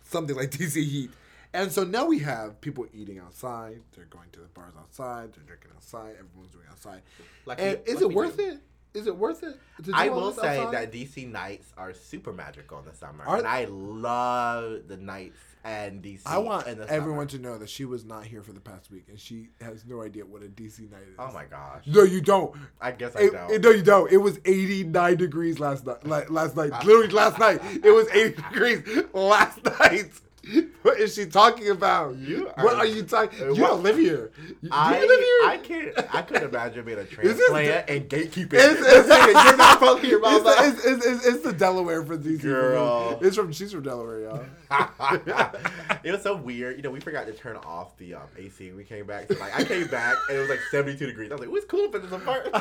something 0.05 0.37
like 0.37 0.51
DC 0.51 0.75
heat, 0.85 1.11
and 1.53 1.71
so 1.73 1.85
now 1.85 2.07
we 2.07 2.19
have 2.21 2.61
people 2.61 2.87
eating 2.93 3.19
outside. 3.19 3.81
They're 3.95 4.05
going 4.07 4.29
to 4.33 4.41
the 4.41 4.47
bars 4.49 4.75
outside. 4.79 5.33
They're 5.35 5.45
drinking 5.45 5.71
outside. 5.75 6.15
Everyone's 6.19 6.53
doing 6.53 6.67
outside. 6.71 7.03
Like 7.47 7.61
and 7.61 7.79
we- 7.87 7.93
is 7.93 8.03
it 8.03 8.11
worth 8.13 8.37
do. 8.37 8.45
it? 8.51 8.59
Is 8.93 9.07
it 9.07 9.17
worth 9.17 9.45
it? 9.45 9.57
to 9.77 9.83
do 9.83 9.93
I 9.95 10.09
will 10.09 10.33
say 10.33 10.59
outside? 10.59 10.75
that 10.75 10.93
DC 10.93 11.31
nights 11.31 11.73
are 11.79 11.93
super 11.95 12.33
magical 12.33 12.81
in 12.81 12.85
the 12.87 12.95
summer, 12.95 13.25
Are- 13.25 13.39
and 13.39 13.47
I 13.47 13.67
love 13.67 14.89
the 14.89 14.97
nights 14.97 15.39
and 15.63 16.03
DC. 16.03 16.23
I 16.27 16.39
want 16.39 16.67
everyone 16.67 17.29
summer. 17.29 17.43
to 17.43 17.49
know 17.51 17.59
that 17.59 17.69
she 17.69 17.85
was 17.85 18.05
not 18.05 18.25
here 18.25 18.43
for 18.43 18.53
the 18.53 18.59
past 18.61 18.91
week, 18.91 19.05
and 19.09 19.21
she 19.21 19.51
has 19.61 19.85
no 19.87 20.03
idea 20.03 20.25
what 20.27 20.43
a 20.43 20.47
DC 20.49 20.91
night 20.91 21.03
is. 21.09 21.15
Oh 21.21 21.31
my 21.33 21.45
gosh! 21.45 21.85
No, 21.87 22.03
you 22.03 22.21
don't. 22.21 22.53
I 22.81 22.91
guess 22.91 23.15
I 23.15 23.21
It- 23.21 23.33
don't. 23.33 23.51
it- 23.53 23.63
no, 23.63 23.71
you 23.71 23.83
don't. 23.83 24.11
It 24.11 24.17
was 24.17 24.41
89 24.45 25.17
degrees 25.19 25.61
last 25.61 25.87
night. 25.87 26.05
Like, 26.05 26.29
last 26.31 26.57
night, 26.57 26.71
literally 26.85 27.09
last 27.09 27.39
night. 27.39 27.61
It 27.85 27.93
was 27.95 28.09
80 28.09 28.43
degrees 28.51 29.05
last 29.13 29.63
night. 29.65 30.11
What 30.83 30.99
is 30.99 31.15
she 31.15 31.27
talking 31.27 31.69
about? 31.69 32.17
You 32.17 32.47
what 32.57 32.73
are- 32.75 32.77
are 32.79 32.87
you 32.87 33.03
talking? 33.03 33.39
You 33.55 33.55
don't 33.57 33.83
live 33.83 33.99
here. 33.99 34.31
You, 34.63 34.71
I, 34.73 34.99
you 34.99 35.07
live 35.09 35.21
here? 35.21 35.41
I 35.45 35.59
can't. 35.63 36.15
I 36.15 36.23
couldn't 36.23 36.49
imagine 36.49 36.87
being 36.87 36.99
a 36.99 37.05
transplant 37.17 37.91
and 37.91 38.09
gatekeeping. 38.09 38.55
It's, 38.55 38.81
it's, 38.81 39.09
You're 39.09 39.57
not 39.59 39.79
from 39.79 40.01
here, 40.01 40.19
it's, 40.25 40.43
the, 40.45 40.55
it's, 40.59 40.85
it's, 40.87 41.07
it's, 41.07 41.27
it's 41.27 41.43
the 41.45 41.53
Delaware 41.53 42.03
for 42.03 42.17
me. 42.17 42.39
Girl. 42.39 43.19
It's 43.21 43.37
from 43.37 43.53
she's 43.53 43.73
from 43.73 43.83
Delaware, 43.83 44.21
y'all. 44.23 44.45
it 46.03 46.13
was 46.13 46.23
so 46.23 46.35
weird. 46.37 46.79
You 46.79 46.83
know, 46.83 46.91
we 46.91 47.01
forgot 47.01 47.27
to 47.27 47.35
turn 47.35 47.57
off 47.59 47.95
the 47.99 48.15
um, 48.15 48.23
AC. 48.39 48.69
and 48.69 48.77
We 48.79 48.85
came 48.85 49.07
back. 49.07 49.29
So, 49.31 49.39
like, 49.39 49.55
I 49.55 49.65
came 49.65 49.87
back 49.89 50.17
and 50.31 50.39
it 50.39 50.41
was 50.41 50.49
like 50.49 50.61
72 50.71 51.05
degrees. 51.07 51.31
I 51.31 51.35
was 51.35 51.41
like, 51.43 51.51
"What's 51.51 51.67
cool 51.67 51.85
up 51.89 51.95
in 51.95 52.01
this 52.03 52.13
apartment?" 52.13 52.55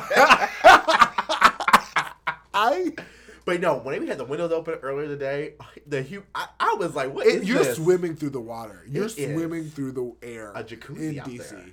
I 2.53 2.91
but 3.45 3.59
no, 3.61 3.77
when 3.77 3.99
we 4.01 4.07
had 4.07 4.17
the 4.17 4.25
windows 4.25 4.51
open 4.51 4.75
earlier 4.75 5.07
today, 5.07 5.53
the 5.87 6.01
hu- 6.03 6.23
I, 6.35 6.47
I 6.59 6.75
was 6.79 6.95
like, 6.95 7.13
"What 7.13 7.27
it, 7.27 7.41
is 7.43 7.47
you're 7.49 7.59
this?" 7.63 7.77
swimming 7.77 8.15
through 8.15 8.31
the 8.31 8.41
water. 8.41 8.83
You're 8.87 9.05
It 9.05 9.09
swimming 9.11 9.69
through 9.69 9.91
the 9.93 10.13
air. 10.27 10.51
A 10.55 10.63
jacuzzi 10.63 11.11
in 11.13 11.19
out 11.19 11.27
DC. 11.27 11.49
there. 11.49 11.65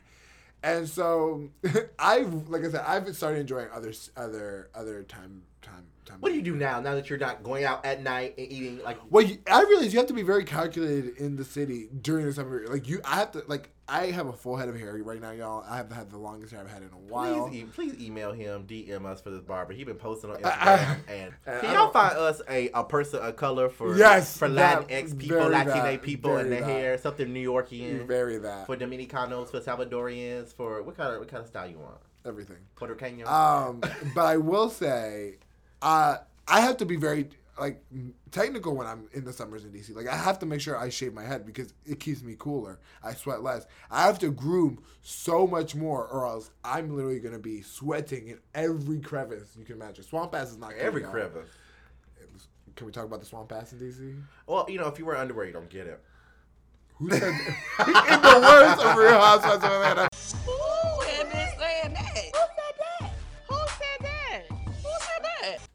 And 0.62 0.88
so 0.88 1.48
I've 1.98 2.48
like 2.48 2.64
I 2.64 2.70
said, 2.70 2.84
I've 2.86 3.14
started 3.16 3.40
enjoying 3.40 3.68
other 3.72 3.92
other 4.16 4.70
other 4.74 5.02
time 5.02 5.42
time 5.62 5.86
time. 6.04 6.16
What 6.20 6.30
do 6.30 6.36
you 6.36 6.42
do 6.42 6.56
now? 6.56 6.80
Now 6.80 6.94
that 6.94 7.08
you're 7.10 7.18
not 7.18 7.42
going 7.42 7.64
out 7.64 7.84
at 7.84 8.02
night 8.02 8.34
and 8.38 8.50
eating 8.50 8.82
like 8.82 8.98
Well, 9.10 9.24
you, 9.24 9.38
I 9.50 9.62
realize 9.62 9.92
you 9.92 9.98
have 9.98 10.08
to 10.08 10.14
be 10.14 10.22
very 10.22 10.44
calculated 10.44 11.16
in 11.18 11.36
the 11.36 11.44
city 11.44 11.88
during 12.02 12.26
the 12.26 12.32
summer. 12.32 12.64
Like 12.68 12.88
you, 12.88 13.00
I 13.04 13.16
have 13.16 13.32
to 13.32 13.42
like 13.46 13.70
I 13.88 14.06
have 14.06 14.26
a 14.26 14.32
full 14.32 14.56
head 14.56 14.68
of 14.68 14.76
hair 14.76 14.94
right 15.04 15.20
now, 15.20 15.30
y'all. 15.30 15.64
I 15.68 15.76
have 15.76 15.92
had 15.92 16.10
the 16.10 16.18
longest 16.18 16.52
hair 16.52 16.60
I've 16.60 16.68
had 16.68 16.82
in 16.82 16.88
a 16.88 17.12
while. 17.12 17.48
Please, 17.48 17.62
e- 17.62 17.66
please 17.66 17.94
email 18.00 18.32
him, 18.32 18.66
DM 18.66 19.06
us 19.06 19.20
for 19.20 19.30
this 19.30 19.42
barber. 19.42 19.72
He's 19.74 19.84
been 19.84 19.94
posting 19.94 20.30
on 20.30 20.38
I- 20.44 20.48
Instagram. 20.48 20.98
and 21.08 21.32
I 21.46 21.60
can 21.60 21.72
y'all 21.74 21.90
find 21.92 22.16
us 22.16 22.42
a, 22.50 22.68
a 22.70 22.82
person 22.82 23.20
of 23.20 23.36
color 23.36 23.68
for 23.68 23.96
Yes, 23.96 24.36
for 24.36 24.48
that- 24.48 24.88
Latinx 24.88 25.16
people, 25.16 25.36
very 25.38 25.50
Latine 25.54 25.66
that, 25.82 26.02
people 26.02 26.36
in 26.38 26.48
very 26.48 26.60
their 26.60 26.64
hair, 26.68 26.98
something 26.98 27.32
New 27.32 27.48
Yorkian 27.48 28.06
Very 28.08 28.38
that 28.38 28.66
for 28.66 28.76
Dominicanos, 28.76 29.50
for 29.50 29.60
Salvadorians, 29.60 30.52
for 30.52 30.82
what 30.82 30.96
kind 30.96 31.12
of 31.12 31.20
what 31.20 31.28
kind 31.28 31.42
of 31.42 31.46
style 31.48 31.68
you 31.70 31.78
want? 31.78 31.98
everything. 32.24 32.56
Puerto 32.74 32.92
Rican. 32.94 33.24
Um, 33.24 33.80
but 34.16 34.24
I 34.26 34.36
will 34.36 34.68
say, 34.68 35.36
uh, 35.80 36.16
I 36.48 36.60
have 36.60 36.76
to 36.78 36.84
be 36.84 36.96
very 36.96 37.28
like 37.58 37.82
technical 38.30 38.76
when 38.76 38.86
I'm 38.86 39.08
in 39.12 39.24
the 39.24 39.32
summers 39.32 39.64
in 39.64 39.70
DC. 39.72 39.94
Like 39.94 40.08
I 40.08 40.16
have 40.16 40.38
to 40.40 40.46
make 40.46 40.60
sure 40.60 40.76
I 40.76 40.88
shave 40.90 41.14
my 41.14 41.24
head 41.24 41.46
because 41.46 41.72
it 41.86 42.00
keeps 42.00 42.22
me 42.22 42.36
cooler. 42.38 42.78
I 43.02 43.14
sweat 43.14 43.42
less. 43.42 43.66
I 43.90 44.02
have 44.02 44.18
to 44.20 44.30
groom 44.30 44.82
so 45.02 45.46
much 45.46 45.74
more, 45.74 46.06
or 46.06 46.26
else 46.26 46.50
I'm 46.64 46.94
literally 46.94 47.20
gonna 47.20 47.38
be 47.38 47.62
sweating 47.62 48.28
in 48.28 48.38
every 48.54 49.00
crevice 49.00 49.56
you 49.58 49.64
can 49.64 49.76
imagine. 49.76 50.04
Swamp 50.04 50.34
ass 50.34 50.50
is 50.50 50.58
not 50.58 50.74
Every 50.74 51.02
y'all. 51.02 51.10
crevice. 51.10 51.48
Can 52.74 52.86
we 52.86 52.92
talk 52.92 53.04
about 53.06 53.20
the 53.20 53.26
swamp 53.26 53.50
ass 53.52 53.72
in 53.72 53.78
DC? 53.78 54.20
Well, 54.46 54.66
you 54.68 54.78
know, 54.78 54.86
if 54.88 54.98
you 54.98 55.06
wear 55.06 55.16
underwear, 55.16 55.46
you 55.46 55.52
don't 55.52 55.70
get 55.70 55.86
it. 55.86 55.98
Who 56.96 57.10
said 57.10 57.22
in 57.22 57.32
the 57.32 58.40
words 58.42 58.82
of 58.82 58.96
Real 58.96 59.18
Housewives 59.18 59.64
of 59.64 59.70
Atlanta? 59.70 60.08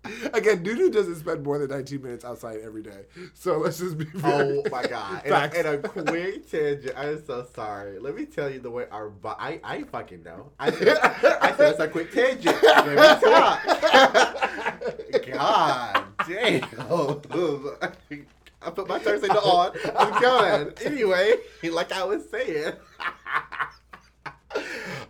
Again, 0.34 0.64
Dudu 0.64 0.92
doesn't 0.92 1.16
spend 1.16 1.44
more 1.44 1.58
than 1.60 1.70
19 1.70 2.02
minutes 2.02 2.26
outside 2.26 2.60
every 2.64 2.82
day. 2.82 3.06
So 3.34 3.58
let's 3.58 3.80
just 3.80 3.98
be 3.98 4.06
Oh 4.24 4.64
my 4.72 4.84
god! 4.84 5.22
And 5.26 5.34
a, 5.34 5.58
and 5.58 5.86
a 5.86 5.88
quick 5.88 6.50
tangent. 6.50 6.94
I'm 6.98 7.26
so 7.26 7.48
sorry. 7.56 8.00
Let 8.00 8.16
me 8.16 8.26
tell 8.26 8.50
you 8.50 8.60
the 8.60 8.72
way 8.72 8.86
our 8.92 9.10
bo- 9.10 9.36
I 9.38 9.60
I 9.64 9.84
fucking 9.84 10.24
know. 10.24 10.52
I 10.60 10.72
said, 10.72 10.98
I 10.98 11.56
said 11.56 11.72
it's 11.72 11.80
a 11.80 11.88
quick 11.88 12.12
tangent. 12.12 12.62
Let 12.62 12.88
me 12.88 13.30
talk. 13.32 13.66
God 15.28 16.04
damn. 16.28 18.26
I 18.64 18.70
put 18.70 18.88
my 18.88 19.02
signal 19.02 19.40
on. 19.40 19.72
I'm 19.98 20.22
going. 20.22 20.74
Anyway, 20.86 21.36
like 21.64 21.92
I 21.92 22.04
was 22.04 22.30
saying. 22.30 22.74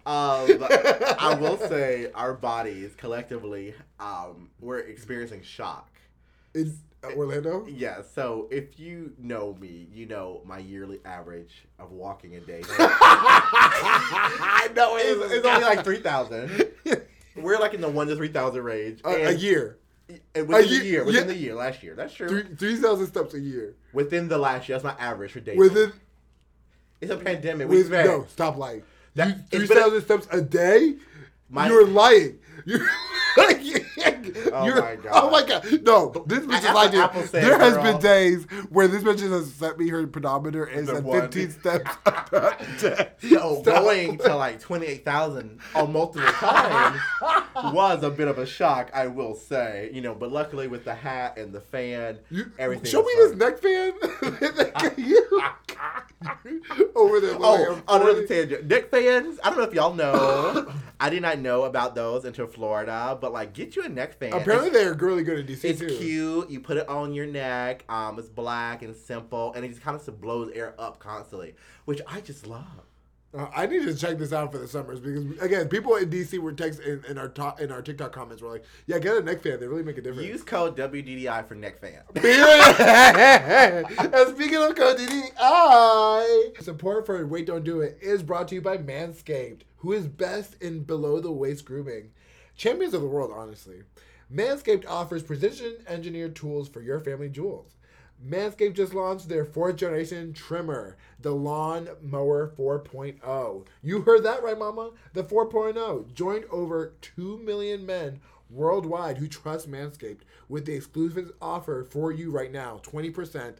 Um, 0.05 0.63
I 1.19 1.37
will 1.39 1.57
say 1.57 2.11
our 2.13 2.33
bodies 2.33 2.93
collectively, 2.97 3.73
um, 3.99 4.49
we're 4.59 4.79
experiencing 4.79 5.41
shock. 5.43 5.89
in 6.53 6.77
Orlando. 7.15 7.65
Yeah, 7.67 8.01
so 8.13 8.47
if 8.51 8.79
you 8.79 9.13
know 9.17 9.55
me, 9.59 9.87
you 9.91 10.05
know 10.05 10.41
my 10.45 10.59
yearly 10.59 10.99
average 11.05 11.65
of 11.79 11.91
walking 11.91 12.35
a 12.35 12.39
day. 12.39 12.61
I 12.79 14.69
know 14.75 14.97
it's, 14.97 15.33
it's 15.33 15.45
only 15.45 15.63
like 15.63 15.83
3,000. 15.83 16.67
We're 17.35 17.59
like 17.59 17.73
in 17.73 17.81
the 17.81 17.89
1 17.89 18.07
to 18.07 18.15
3,000 18.15 18.61
range. 18.61 19.01
a, 19.05 19.25
a 19.27 19.31
year. 19.33 19.77
And 20.35 20.47
within 20.47 20.65
A 20.65 20.67
the 20.67 20.73
year- 20.75 20.83
year, 20.83 21.05
within 21.05 21.21
yeah. 21.21 21.27
the 21.33 21.37
year, 21.37 21.55
last 21.55 21.81
year. 21.83 21.95
That's 21.95 22.13
true. 22.13 22.27
Three 22.27 22.55
three 22.55 22.75
thousand 22.75 23.07
steps 23.07 23.33
a 23.33 23.39
year. 23.39 23.75
Within 23.93 24.27
the 24.27 24.37
last 24.37 24.67
year, 24.67 24.77
that's 24.77 24.83
my 24.83 25.01
average 25.01 25.31
for 25.31 25.39
days. 25.39 25.57
Within 25.57 25.93
it's 26.99 27.09
a 27.11 27.15
pandemic. 27.15 27.69
We 27.69 27.77
with 27.77 27.91
no 27.91 28.25
stop 28.27 28.57
lying. 28.57 28.83
That- 29.15 29.27
You- 29.27 29.33
it's 29.35 29.49
Three 29.51 29.67
been 29.67 29.77
a- 29.77 29.81
thousand 29.81 30.01
steps 30.03 30.27
a 30.31 30.41
day. 30.41 30.95
My- 31.49 31.67
You're 31.67 31.87
lying. 31.87 32.39
You're, 32.65 32.87
Oh 34.53 34.65
you're- 34.65 34.81
my 34.81 34.95
God. 35.03 35.11
Oh 35.13 35.29
my 35.29 35.43
god! 35.45 35.63
No, 35.83 36.11
this 36.27 36.39
bitch 36.45 36.59
is 36.59 36.65
Apple- 36.65 36.73
lying. 36.75 36.95
Apple 36.95 37.23
said, 37.23 37.43
There 37.43 37.57
has 37.59 37.73
girl. 37.75 37.83
been 37.83 37.99
days 38.01 38.43
where 38.69 38.87
this 38.87 39.03
bitch 39.03 39.19
has 39.21 39.53
sent 39.53 39.77
me 39.79 39.87
her 39.89 40.05
pedometer 40.07 40.65
and 40.65 40.87
said 40.87 41.03
one. 41.03 41.21
15 41.21 41.51
steps. 41.51 41.91
So 43.29 43.61
going 43.61 44.17
to 44.19 44.35
like 44.35 44.59
28,000 44.59 45.59
on 45.75 45.93
multiple 45.93 46.27
times 46.33 46.99
was 47.55 48.03
a 48.03 48.09
bit 48.09 48.27
of 48.27 48.37
a 48.39 48.45
shock, 48.45 48.89
I 48.93 49.07
will 49.07 49.35
say. 49.35 49.89
You 49.93 50.01
know, 50.01 50.15
but 50.15 50.31
luckily 50.31 50.67
with 50.67 50.83
the 50.85 50.95
hat 50.95 51.37
and 51.37 51.53
the 51.53 51.61
fan, 51.61 52.19
You, 52.29 52.51
everything. 52.57 52.85
show 52.91 53.01
me 53.03 53.11
this 53.17 53.35
neck 53.35 53.59
fan. 53.59 53.93
over 56.95 57.19
there. 57.19 57.35
Oh, 57.39 57.73
like, 57.77 57.83
another 57.87 58.13
40. 58.25 58.27
tangent. 58.27 58.65
Neck 58.67 58.89
fans. 58.89 59.39
I 59.43 59.49
don't 59.49 59.57
know 59.57 59.63
if 59.65 59.73
y'all 59.73 59.93
know. 59.93 60.71
I 60.99 61.09
did 61.09 61.21
not 61.21 61.39
know 61.39 61.63
about 61.63 61.95
those 61.95 62.25
until 62.25 62.47
Florida, 62.47 63.17
but 63.19 63.31
like, 63.33 63.53
get 63.53 63.75
you 63.75 63.83
a 63.83 63.89
neck 63.89 64.19
fan. 64.21 64.33
Apparently, 64.33 64.69
It's- 64.69 64.83
they're 64.83 64.93
really 64.93 65.23
good 65.23 65.39
in 65.39 65.45
DC 65.45 65.61
too. 65.61 65.67
It's 65.67 65.79
too. 65.79 65.97
cute. 65.97 66.49
You 66.49 66.59
put 66.61 66.77
it 66.77 66.87
on 66.87 67.13
your 67.13 67.25
neck. 67.25 67.83
Um, 67.89 68.17
it's 68.19 68.29
black 68.29 68.81
and 68.83 68.95
simple, 68.95 69.51
and 69.53 69.65
it 69.65 69.69
just 69.69 69.81
kind 69.81 69.99
of 69.99 70.21
blows 70.21 70.51
air 70.53 70.73
up 70.79 70.99
constantly, 70.99 71.55
which 71.85 72.01
I 72.07 72.21
just 72.21 72.47
love. 72.47 72.63
Uh, 73.33 73.47
I 73.55 73.65
need 73.65 73.85
to 73.85 73.95
check 73.95 74.17
this 74.17 74.33
out 74.33 74.51
for 74.51 74.57
the 74.57 74.67
summers 74.67 74.99
because 74.99 75.23
again, 75.39 75.69
people 75.69 75.95
in 75.95 76.09
DC 76.09 76.37
were 76.37 76.51
text 76.51 76.81
in, 76.81 77.01
in 77.07 77.17
our 77.17 77.29
top, 77.29 77.61
in 77.61 77.71
our 77.71 77.81
TikTok 77.81 78.11
comments 78.11 78.41
were 78.41 78.49
like, 78.49 78.65
"Yeah, 78.87 78.99
get 78.99 79.15
a 79.15 79.21
neck 79.21 79.41
fan. 79.41 79.57
They 79.57 79.67
really 79.67 79.83
make 79.83 79.97
a 79.97 80.01
difference." 80.01 80.27
Use 80.27 80.43
code 80.43 80.75
WDDI 80.75 81.47
for 81.47 81.55
neck 81.55 81.79
fan. 81.79 82.01
and 82.15 82.23
speaking 84.35 84.57
of 84.57 84.75
code 84.75 84.97
DDI, 84.97 86.61
support 86.61 87.05
for 87.05 87.25
Wait 87.25 87.45
Don't 87.45 87.63
Do 87.63 87.79
It 87.79 87.99
is 88.01 88.21
brought 88.21 88.49
to 88.49 88.55
you 88.55 88.61
by 88.61 88.77
Manscaped, 88.77 89.61
who 89.77 89.93
is 89.93 90.09
best 90.09 90.57
in 90.61 90.83
below 90.83 91.21
the 91.21 91.31
waist 91.31 91.63
grooming. 91.63 92.11
Champions 92.57 92.93
of 92.93 92.99
the 93.01 93.07
world, 93.07 93.31
honestly. 93.33 93.83
Manscaped 94.33 94.87
offers 94.87 95.23
precision 95.23 95.75
engineered 95.87 96.35
tools 96.35 96.69
for 96.69 96.81
your 96.81 97.01
family 97.01 97.27
jewels. 97.27 97.75
Manscaped 98.25 98.75
just 98.75 98.93
launched 98.93 99.27
their 99.27 99.43
fourth 99.43 99.75
generation 99.75 100.31
trimmer, 100.31 100.95
the 101.19 101.31
Lawn 101.31 101.89
Mower 102.01 102.53
4.0. 102.57 103.65
You 103.81 104.01
heard 104.01 104.23
that 104.23 104.43
right, 104.43 104.57
Mama? 104.57 104.91
The 105.13 105.23
4.0 105.23 106.13
joined 106.13 106.45
over 106.51 106.93
2 107.01 107.39
million 107.39 107.85
men 107.85 108.21
worldwide 108.49 109.17
who 109.17 109.27
trust 109.27 109.69
Manscaped 109.69 110.21
with 110.47 110.65
the 110.65 110.75
exclusive 110.75 111.31
offer 111.41 111.87
for 111.89 112.11
you 112.11 112.31
right 112.31 112.51
now 112.51 112.79
20% 112.83 113.55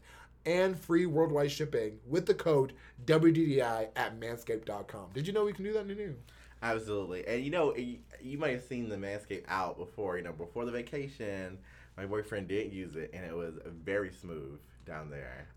and 0.45 0.79
free 0.79 1.05
worldwide 1.05 1.51
shipping 1.51 1.99
with 2.07 2.25
the 2.25 2.33
code 2.33 2.73
WDDI 3.05 3.89
at 3.95 4.19
manscaped.com. 4.19 5.09
Did 5.13 5.27
you 5.27 5.33
know 5.33 5.45
we 5.45 5.53
can 5.53 5.65
do 5.65 5.73
that, 5.73 5.87
Nunu? 5.87 6.15
Absolutely. 6.61 7.25
And 7.27 7.43
you 7.43 7.49
know, 7.51 7.75
you, 7.75 7.99
you 8.21 8.37
might 8.37 8.51
have 8.51 8.63
seen 8.63 8.89
the 8.89 8.95
Manscaped 8.97 9.45
out 9.47 9.77
before. 9.77 10.17
You 10.17 10.23
know, 10.23 10.31
before 10.33 10.65
the 10.65 10.71
vacation, 10.71 11.57
my 11.97 12.05
boyfriend 12.05 12.47
did 12.47 12.71
use 12.71 12.95
it, 12.95 13.11
and 13.13 13.25
it 13.25 13.35
was 13.35 13.55
very 13.65 14.11
smooth 14.11 14.59
down 14.85 15.09
there. 15.09 15.47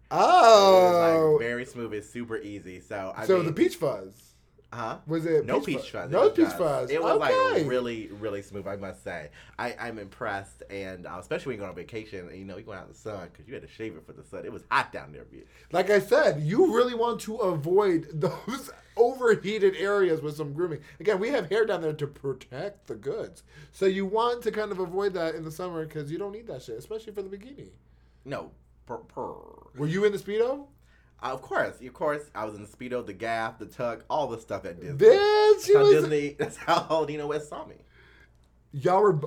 It 0.59 0.81
was 0.81 0.97
Oh, 0.97 0.99
like 0.99 1.39
very 1.39 1.65
smooth. 1.65 1.93
It's 1.95 2.09
super 2.09 2.37
easy. 2.39 2.81
So 2.81 3.13
I 3.17 3.27
so 3.27 3.37
mean, 3.37 3.47
the 3.47 3.53
peach 3.53 3.77
fuzz. 3.77 4.34
Huh? 4.75 4.99
Was 5.07 5.25
it 5.27 5.47
No 5.47 5.61
peach 5.61 5.79
peach 5.79 5.91
fuzz? 5.91 6.11
No 6.11 6.31
peach 6.31 6.49
fuzz. 6.49 6.91
It 6.91 7.03
was 7.03 7.13
Okay. 7.21 7.61
like 7.61 7.67
really, 7.71 8.09
really 8.21 8.43
smooth. 8.43 8.67
I 8.67 8.77
must 8.77 9.03
say. 9.05 9.31
I, 9.59 9.75
I'm 9.81 9.99
impressed, 9.99 10.63
and 10.71 11.07
uh, 11.07 11.17
especially 11.21 11.51
when 11.53 11.57
you 11.57 11.63
go 11.65 11.69
on 11.71 11.75
vacation, 11.77 12.29
and, 12.29 12.37
you 12.39 12.45
know, 12.45 12.57
you 12.57 12.65
going 12.65 12.79
out 12.79 12.87
in 12.87 12.93
the 12.93 12.99
sun 12.99 13.29
because 13.33 13.47
you 13.49 13.55
had 13.55 13.63
to 13.63 13.69
shave 13.69 13.97
it 13.97 14.05
for 14.05 14.13
the 14.13 14.25
sun. 14.25 14.45
It 14.45 14.53
was 14.53 14.65
hot 14.71 14.93
down 14.93 15.13
there, 15.13 15.25
bitch. 15.25 15.47
Like 15.73 15.91
I 15.91 16.01
said, 16.01 16.41
you 16.43 16.75
really 16.77 16.95
want 16.95 17.21
to 17.23 17.37
avoid 17.37 18.09
those 18.13 18.71
overheated 18.97 19.75
areas 19.77 20.21
with 20.21 20.37
some 20.37 20.53
grooming. 20.53 20.81
Again, 21.01 21.19
we 21.19 21.29
have 21.31 21.49
hair 21.49 21.65
down 21.67 21.83
there 21.83 21.93
to 21.93 22.07
protect 22.07 22.87
the 22.87 22.95
goods. 22.95 23.43
So 23.73 23.87
you 23.87 24.07
want 24.07 24.43
to 24.43 24.51
kind 24.53 24.71
of 24.73 24.79
avoid 24.79 25.15
that 25.15 25.35
in 25.35 25.45
the 25.45 25.51
summer 25.51 25.85
because 25.85 26.11
you 26.13 26.19
don't 26.19 26.33
need 26.33 26.47
that 26.47 26.63
shit, 26.63 26.79
especially 26.79 27.13
for 27.13 27.23
the 27.23 27.29
bikini. 27.37 27.71
No, 28.25 28.51
purr, 28.87 28.99
purr. 28.99 29.33
Were 29.77 29.87
you 29.87 30.05
in 30.05 30.13
the 30.13 30.19
Speedo? 30.19 30.67
Uh, 31.25 31.29
of 31.33 31.41
course, 31.43 31.81
of 31.81 31.93
course. 31.95 32.23
I 32.35 32.45
was 32.45 32.55
in 32.55 32.63
the 32.63 32.69
speedo, 32.69 33.05
the 33.05 33.13
gaff, 33.15 33.59
the 33.59 33.67
tug, 33.67 34.05
all 34.11 34.27
the 34.29 34.39
stuff 34.39 34.65
at 34.67 34.79
Disney. 34.81 34.99
Bitch, 34.99 35.67
That's 35.67 35.73
how 35.75 35.91
Disney. 35.91 36.29
That's 36.39 36.57
how 36.57 37.05
Dina 37.07 37.27
West 37.27 37.49
saw 37.49 37.65
me. 37.65 37.77
y'all 38.73 39.03
were. 39.03 39.19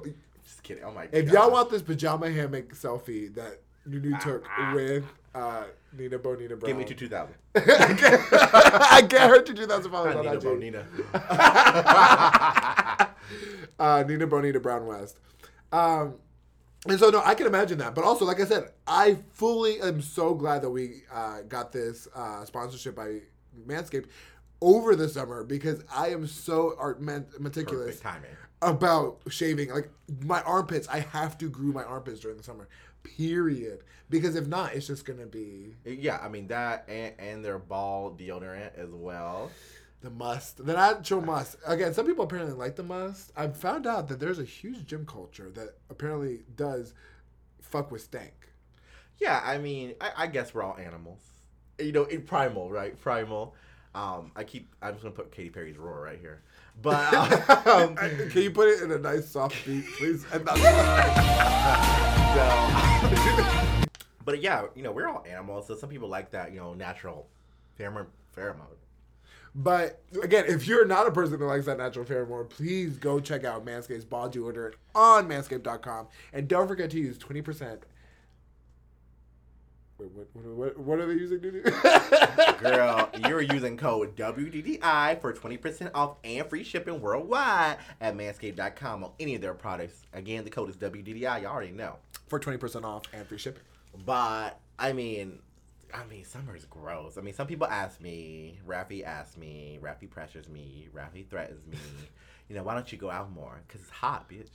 Just 0.44 0.64
kidding. 0.64 0.84
Oh 0.84 0.92
my 0.92 1.06
god. 1.08 1.14
If 1.14 1.30
y'all 1.32 1.52
want 1.52 1.70
this 1.70 1.82
pajama 1.82 2.30
hammock 2.30 2.74
selfie 2.74 3.34
that 3.36 3.60
Nunu 3.86 4.18
took 4.20 4.46
Ah. 4.58 4.74
with 4.76 5.04
uh, 5.36 5.64
Nina 5.98 6.20
Bo'nina 6.20 6.58
Brown, 6.60 6.68
give 6.68 6.78
me 6.78 6.86
to 6.86 6.94
two 6.94 7.08
thousand. 7.10 7.36
I 7.56 9.06
get 9.10 9.30
her 9.30 9.42
to 9.42 9.54
2,000 9.54 9.92
followers 9.92 10.16
on 10.16 10.26
Nina 10.26 10.38
IG. 10.38 10.44
Bonina. 10.44 10.86
uh, 13.80 14.04
Nina 14.08 14.28
Bonita 14.28 14.60
Brown 14.60 14.86
West. 14.86 15.20
Um, 15.72 16.16
and 16.88 17.00
so, 17.00 17.10
no, 17.10 17.22
I 17.24 17.36
can 17.36 17.48
imagine 17.48 17.78
that. 17.80 17.96
But 17.96 18.04
also, 18.04 18.26
like 18.26 18.40
I 18.40 18.46
said, 18.46 18.72
I 18.86 19.18
fully 19.34 19.82
am 19.82 20.02
so 20.02 20.34
glad 20.34 20.62
that 20.62 20.70
we 20.70 21.04
uh, 21.14 21.42
got 21.42 21.72
this 21.72 22.08
uh, 22.16 22.46
sponsorship 22.46 22.96
by 22.96 23.20
Manscaped 23.68 24.06
over 24.62 24.96
the 24.96 25.08
summer 25.10 25.44
because 25.44 25.84
I 25.94 26.10
am 26.10 26.28
so 26.28 26.76
art 26.80 27.02
man- 27.02 27.28
meticulous 27.40 28.02
about 28.62 29.20
shaving. 29.30 29.70
Like 29.70 29.90
my 30.24 30.42
armpits, 30.42 30.88
I 30.88 31.00
have 31.00 31.38
to 31.40 31.50
groom 31.50 31.74
my 31.74 31.84
armpits 31.84 32.20
during 32.20 32.38
the 32.38 32.44
summer. 32.44 32.68
Period. 33.04 33.84
Because 34.10 34.36
if 34.36 34.48
not, 34.48 34.74
it's 34.74 34.88
just 34.88 35.06
gonna 35.06 35.26
be 35.26 35.76
Yeah, 35.86 36.18
I 36.22 36.30
mean 36.30 36.48
that 36.48 36.86
and, 36.88 37.14
and 37.20 37.46
their 37.46 37.60
ball 37.60 38.16
deodorant 38.18 38.78
as 38.78 38.90
well. 38.90 39.52
The 40.02 40.10
must, 40.10 40.64
the 40.66 40.74
natural 40.74 41.22
must. 41.22 41.56
Again, 41.66 41.94
some 41.94 42.06
people 42.06 42.26
apparently 42.26 42.54
like 42.54 42.76
the 42.76 42.84
must. 42.84 43.32
I've 43.36 43.58
found 43.58 43.88
out 43.88 44.08
that 44.10 44.20
there's 44.20 44.40
a 44.40 44.44
huge 44.44 44.86
gym 44.86 45.06
culture 45.06 45.50
that 45.52 45.76
apparently 45.90 46.42
does 46.56 46.94
fuck 47.62 47.92
with 47.92 48.02
stank. 48.02 48.34
Yeah, 49.20 49.42
I 49.44 49.58
mean, 49.58 49.96
I, 50.00 50.12
I 50.18 50.28
guess 50.28 50.54
we're 50.54 50.62
all 50.64 50.78
animals. 50.78 51.20
You 51.80 51.92
know, 51.92 52.04
in 52.06 52.22
primal, 52.22 52.70
right? 52.70 53.00
Primal. 53.00 53.56
Um, 53.96 54.32
I 54.36 54.44
keep. 54.44 54.74
I'm 54.82 54.94
just 54.94 55.04
gonna 55.04 55.16
put 55.16 55.32
Katy 55.32 55.50
Perry's 55.50 55.78
roar 55.78 56.02
right 56.02 56.20
here. 56.20 56.42
But 56.82 57.12
um, 57.68 57.96
Can 58.30 58.42
you 58.44 58.52
put 58.52 58.68
it 58.68 58.84
in 58.84 58.92
a 58.92 59.00
nice 59.00 59.28
soft 59.28 59.66
beat, 59.66 59.86
please? 59.98 60.26
And 60.32 60.46
not- 60.46 60.58
no. 62.36 63.84
but 64.24 64.42
yeah, 64.42 64.66
you 64.76 64.84
know, 64.84 64.92
we're 64.92 65.08
all 65.08 65.26
animals. 65.28 65.66
So 65.68 65.76
some 65.76 65.90
people 65.90 66.08
like 66.10 66.30
that, 66.32 66.52
you 66.52 66.60
know, 66.60 66.74
natural 66.76 67.28
pheromone. 67.80 68.06
pheromone. 68.36 68.78
But 69.60 70.04
again, 70.22 70.46
if 70.48 70.68
you're 70.68 70.86
not 70.86 71.08
a 71.08 71.12
person 71.12 71.40
that 71.40 71.46
likes 71.46 71.66
that 71.66 71.80
natural 71.80 72.06
pheromone, 72.06 72.48
please 72.48 72.98
go 72.98 73.20
check 73.20 73.44
out 73.44 73.66
Manscaped's 73.66 74.06
ball 74.06 74.30
deodorant 74.30 74.74
on 74.94 75.28
manscaped.com. 75.28 76.08
And 76.32 76.48
don't 76.48 76.68
forget 76.68 76.92
to 76.92 77.00
use 77.00 77.18
20%. 77.18 77.80
Wait, 79.98 80.12
what, 80.12 80.28
what, 80.34 80.46
what, 80.46 80.78
what 80.78 81.00
are 81.00 81.08
they 81.08 81.16
using, 81.16 81.40
dude? 81.40 81.64
Girl, 82.60 83.10
you're 83.28 83.42
using 83.42 83.78
code 83.78 84.16
WDDI 84.16 85.20
for 85.20 85.34
20% 85.34 85.90
off 85.96 86.18
and 86.24 86.48
free 86.48 86.64
shipping 86.64 87.02
worldwide 87.02 87.78
at 88.00 88.16
manscaped.com 88.16 89.06
on 89.06 89.12
any 89.20 89.34
of 89.34 89.42
their 89.42 89.56
products. 89.56 90.04
Again, 90.14 90.44
the 90.44 90.52
code 90.52 90.70
is 90.70 90.76
WDDI. 90.76 91.42
You 91.42 91.48
already 91.48 91.72
know. 91.72 91.96
For 92.28 92.40
20% 92.40 92.84
off 92.84 93.04
and 93.12 93.26
free 93.26 93.40
shipping. 93.40 93.64
But, 94.06 94.60
I 94.78 94.94
mean, 94.94 95.40
I 95.94 96.06
mean, 96.06 96.26
summer 96.26 96.56
is 96.56 96.66
gross. 96.66 97.18
I 97.18 97.22
mean, 97.22 97.34
some 97.34 97.48
people 97.48 97.68
ask 97.68 98.02
me, 98.02 98.60
Rafi 98.68 99.04
asks 99.04 99.38
me, 99.38 99.80
Rafi 99.82 100.10
pressures 100.10 100.50
me, 100.50 100.90
Rafi 100.94 101.28
threatens 101.30 101.66
me, 101.68 101.78
you 102.50 102.56
know, 102.56 102.64
why 102.64 102.74
don't 102.74 102.92
you 102.92 102.98
go 102.98 103.10
out 103.10 103.32
more? 103.32 103.62
Because 103.68 103.82
it's 103.82 103.90
hot, 103.90 104.30
bitch. 104.30 104.50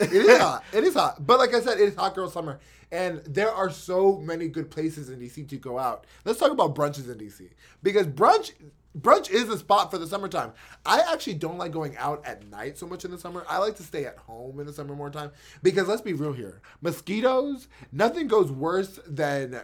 It 0.00 0.12
is 0.12 0.38
hot. 0.38 0.64
It 0.72 0.84
is 0.84 0.94
hot. 0.94 1.26
But 1.26 1.38
like 1.38 1.54
I 1.54 1.60
said, 1.60 1.80
it 1.80 1.88
is 1.88 1.96
hot 1.96 2.14
girl 2.14 2.30
summer. 2.30 2.60
And 2.92 3.20
there 3.24 3.50
are 3.50 3.68
so 3.68 4.16
many 4.18 4.48
good 4.48 4.70
places 4.70 5.10
in 5.10 5.18
DC 5.18 5.48
to 5.48 5.56
go 5.56 5.78
out. 5.78 6.06
Let's 6.24 6.38
talk 6.38 6.52
about 6.52 6.74
brunches 6.74 7.10
in 7.10 7.18
DC. 7.18 7.50
Because 7.82 8.06
brunch 8.06 8.52
brunch 8.98 9.30
is 9.30 9.48
a 9.48 9.58
spot 9.58 9.90
for 9.90 9.98
the 9.98 10.06
summertime. 10.06 10.52
I 10.84 11.00
actually 11.12 11.34
don't 11.34 11.58
like 11.58 11.72
going 11.72 11.96
out 11.96 12.24
at 12.26 12.48
night 12.48 12.78
so 12.78 12.86
much 12.86 13.04
in 13.04 13.10
the 13.10 13.18
summer. 13.18 13.44
I 13.48 13.58
like 13.58 13.76
to 13.76 13.82
stay 13.82 14.06
at 14.06 14.18
home 14.18 14.60
in 14.60 14.66
the 14.66 14.72
summer 14.72 14.94
more 14.94 15.10
time. 15.10 15.30
Because 15.62 15.88
let's 15.88 16.02
be 16.02 16.12
real 16.12 16.32
here. 16.32 16.60
Mosquitoes, 16.80 17.68
nothing 17.92 18.28
goes 18.28 18.50
worse 18.50 18.98
than 19.06 19.60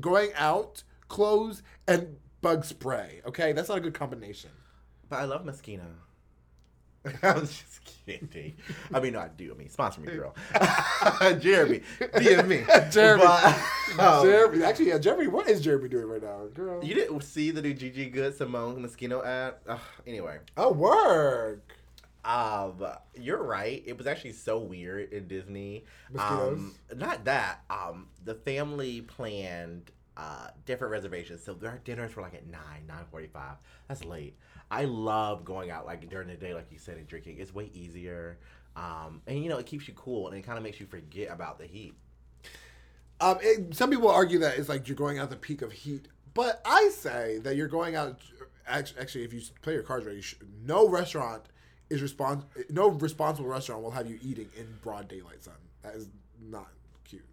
going 0.00 0.30
out, 0.36 0.82
clothes, 1.08 1.62
and 1.86 2.16
bug 2.40 2.64
spray. 2.64 3.20
Okay? 3.26 3.52
That's 3.52 3.68
not 3.68 3.78
a 3.78 3.80
good 3.80 3.94
combination. 3.94 4.50
But 5.08 5.20
I 5.20 5.24
love 5.24 5.44
Moschino. 5.44 5.82
I 7.22 7.32
was 7.32 7.50
just 7.50 7.80
kidding. 8.06 8.54
I 8.92 9.00
mean, 9.00 9.12
no, 9.12 9.20
I 9.20 9.28
do. 9.28 9.52
I 9.52 9.58
mean, 9.58 9.68
sponsor 9.68 10.00
me, 10.00 10.10
girl. 10.12 10.34
Jeremy, 11.38 11.82
DM 12.00 12.48
me. 12.48 12.64
Jeremy. 12.90 13.24
But, 13.24 13.98
um, 13.98 14.24
Jeremy, 14.24 14.64
actually, 14.64 14.88
yeah, 14.88 14.98
Jeremy, 14.98 15.26
what 15.26 15.48
is 15.48 15.60
Jeremy 15.60 15.90
doing 15.90 16.06
right 16.06 16.22
now, 16.22 16.46
girl? 16.54 16.82
You 16.82 16.94
didn't 16.94 17.20
see 17.22 17.50
the 17.50 17.60
new 17.60 17.74
Gigi 17.74 18.08
Goode 18.08 18.34
Simone 18.34 18.82
Moschino 18.82 19.24
ad? 19.24 19.54
Ugh, 19.68 19.80
anyway, 20.06 20.38
Oh, 20.56 20.72
work. 20.72 21.74
Um, 22.24 22.84
you're 23.14 23.42
right. 23.42 23.82
It 23.86 23.98
was 23.98 24.06
actually 24.06 24.32
so 24.32 24.58
weird 24.58 25.12
in 25.12 25.28
Disney. 25.28 25.84
Mosquitoes? 26.12 26.58
Um, 26.58 26.74
not 26.96 27.24
that. 27.24 27.64
Um, 27.70 28.08
the 28.24 28.34
family 28.34 29.02
planned 29.02 29.90
uh 30.16 30.46
different 30.64 30.92
reservations, 30.92 31.42
so 31.42 31.54
their 31.54 31.80
dinners 31.84 32.14
were 32.14 32.22
like 32.22 32.34
at 32.34 32.46
nine, 32.46 32.86
nine 32.86 33.04
forty-five. 33.10 33.56
That's 33.88 34.04
late. 34.04 34.36
I 34.70 34.84
love 34.84 35.44
going 35.44 35.70
out 35.70 35.86
like 35.86 36.08
during 36.08 36.28
the 36.28 36.34
day, 36.34 36.54
like 36.54 36.70
you 36.70 36.78
said, 36.78 36.96
and 36.96 37.06
drinking. 37.06 37.38
It's 37.38 37.54
way 37.54 37.70
easier. 37.74 38.38
Um, 38.76 39.22
and 39.26 39.42
you 39.42 39.48
know, 39.48 39.58
it 39.58 39.66
keeps 39.66 39.86
you 39.86 39.94
cool 39.94 40.28
and 40.28 40.36
it 40.36 40.42
kind 40.42 40.58
of 40.58 40.64
makes 40.64 40.80
you 40.80 40.86
forget 40.86 41.30
about 41.30 41.58
the 41.58 41.66
heat. 41.66 41.94
Um, 43.20 43.38
it, 43.40 43.74
some 43.74 43.90
people 43.90 44.08
argue 44.08 44.38
that 44.40 44.58
it's 44.58 44.68
like 44.68 44.88
you're 44.88 44.96
going 44.96 45.18
out 45.18 45.30
the 45.30 45.36
peak 45.36 45.62
of 45.62 45.72
heat, 45.72 46.08
but 46.32 46.60
I 46.64 46.90
say 46.92 47.38
that 47.42 47.56
you're 47.56 47.68
going 47.68 47.94
out. 47.94 48.18
Actually, 48.66 49.00
actually 49.00 49.24
if 49.24 49.32
you 49.32 49.42
play 49.62 49.74
your 49.74 49.82
cards 49.82 50.06
right, 50.06 50.16
you 50.16 50.22
should, 50.22 50.38
no 50.64 50.88
restaurant 50.88 51.42
is 51.90 52.00
respons- 52.02 52.44
No 52.70 52.88
responsible 52.88 53.48
restaurant 53.48 53.82
will 53.82 53.90
have 53.90 54.08
you 54.08 54.18
eating 54.22 54.48
in 54.56 54.78
broad 54.82 55.08
daylight 55.08 55.44
sun. 55.44 55.54
That 55.82 55.94
is 55.94 56.08
not 56.40 56.68
cute. 57.04 57.26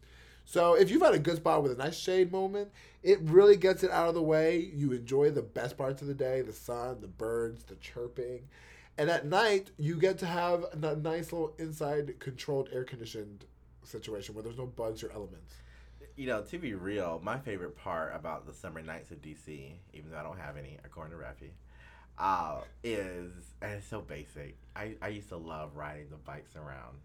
So 0.45 0.73
if 0.73 0.89
you've 0.89 1.01
had 1.01 1.13
a 1.13 1.19
good 1.19 1.37
spot 1.37 1.63
with 1.63 1.71
a 1.71 1.75
nice 1.75 1.97
shade 1.97 2.31
moment, 2.31 2.71
it 3.03 3.19
really 3.21 3.57
gets 3.57 3.83
it 3.83 3.91
out 3.91 4.09
of 4.09 4.15
the 4.15 4.21
way. 4.21 4.71
You 4.73 4.91
enjoy 4.91 5.31
the 5.31 5.41
best 5.41 5.77
parts 5.77 6.01
of 6.01 6.07
the 6.07 6.13
day: 6.13 6.41
the 6.41 6.53
sun, 6.53 7.01
the 7.01 7.07
birds, 7.07 7.63
the 7.63 7.75
chirping. 7.75 8.47
And 8.97 9.09
at 9.09 9.25
night, 9.25 9.71
you 9.77 9.95
get 9.95 10.17
to 10.19 10.25
have 10.25 10.65
a 10.73 10.95
nice 10.95 11.31
little 11.31 11.55
inside 11.57 12.19
controlled 12.19 12.69
air 12.71 12.83
conditioned 12.83 13.45
situation 13.83 14.35
where 14.35 14.43
there's 14.43 14.57
no 14.57 14.65
bugs 14.65 15.03
or 15.03 15.11
elements. 15.11 15.55
You 16.15 16.27
know, 16.27 16.41
to 16.41 16.57
be 16.57 16.73
real, 16.73 17.19
my 17.23 17.39
favorite 17.39 17.77
part 17.77 18.13
about 18.13 18.45
the 18.45 18.53
summer 18.53 18.81
nights 18.81 19.11
of 19.11 19.21
DC, 19.21 19.71
even 19.93 20.11
though 20.11 20.17
I 20.17 20.23
don't 20.23 20.37
have 20.37 20.57
any, 20.57 20.77
according 20.83 21.17
to 21.17 21.23
Rafi, 21.23 21.51
uh, 22.21 22.62
is 22.84 23.31
and 23.62 23.73
it's 23.73 23.88
so 23.88 24.01
basic. 24.01 24.55
I, 24.75 24.95
I 25.01 25.10
used 25.10 25.29
to 25.29 25.38
love 25.38 25.75
riding 25.75 26.10
the 26.10 26.17
bikes 26.17 26.55
around. 26.55 26.97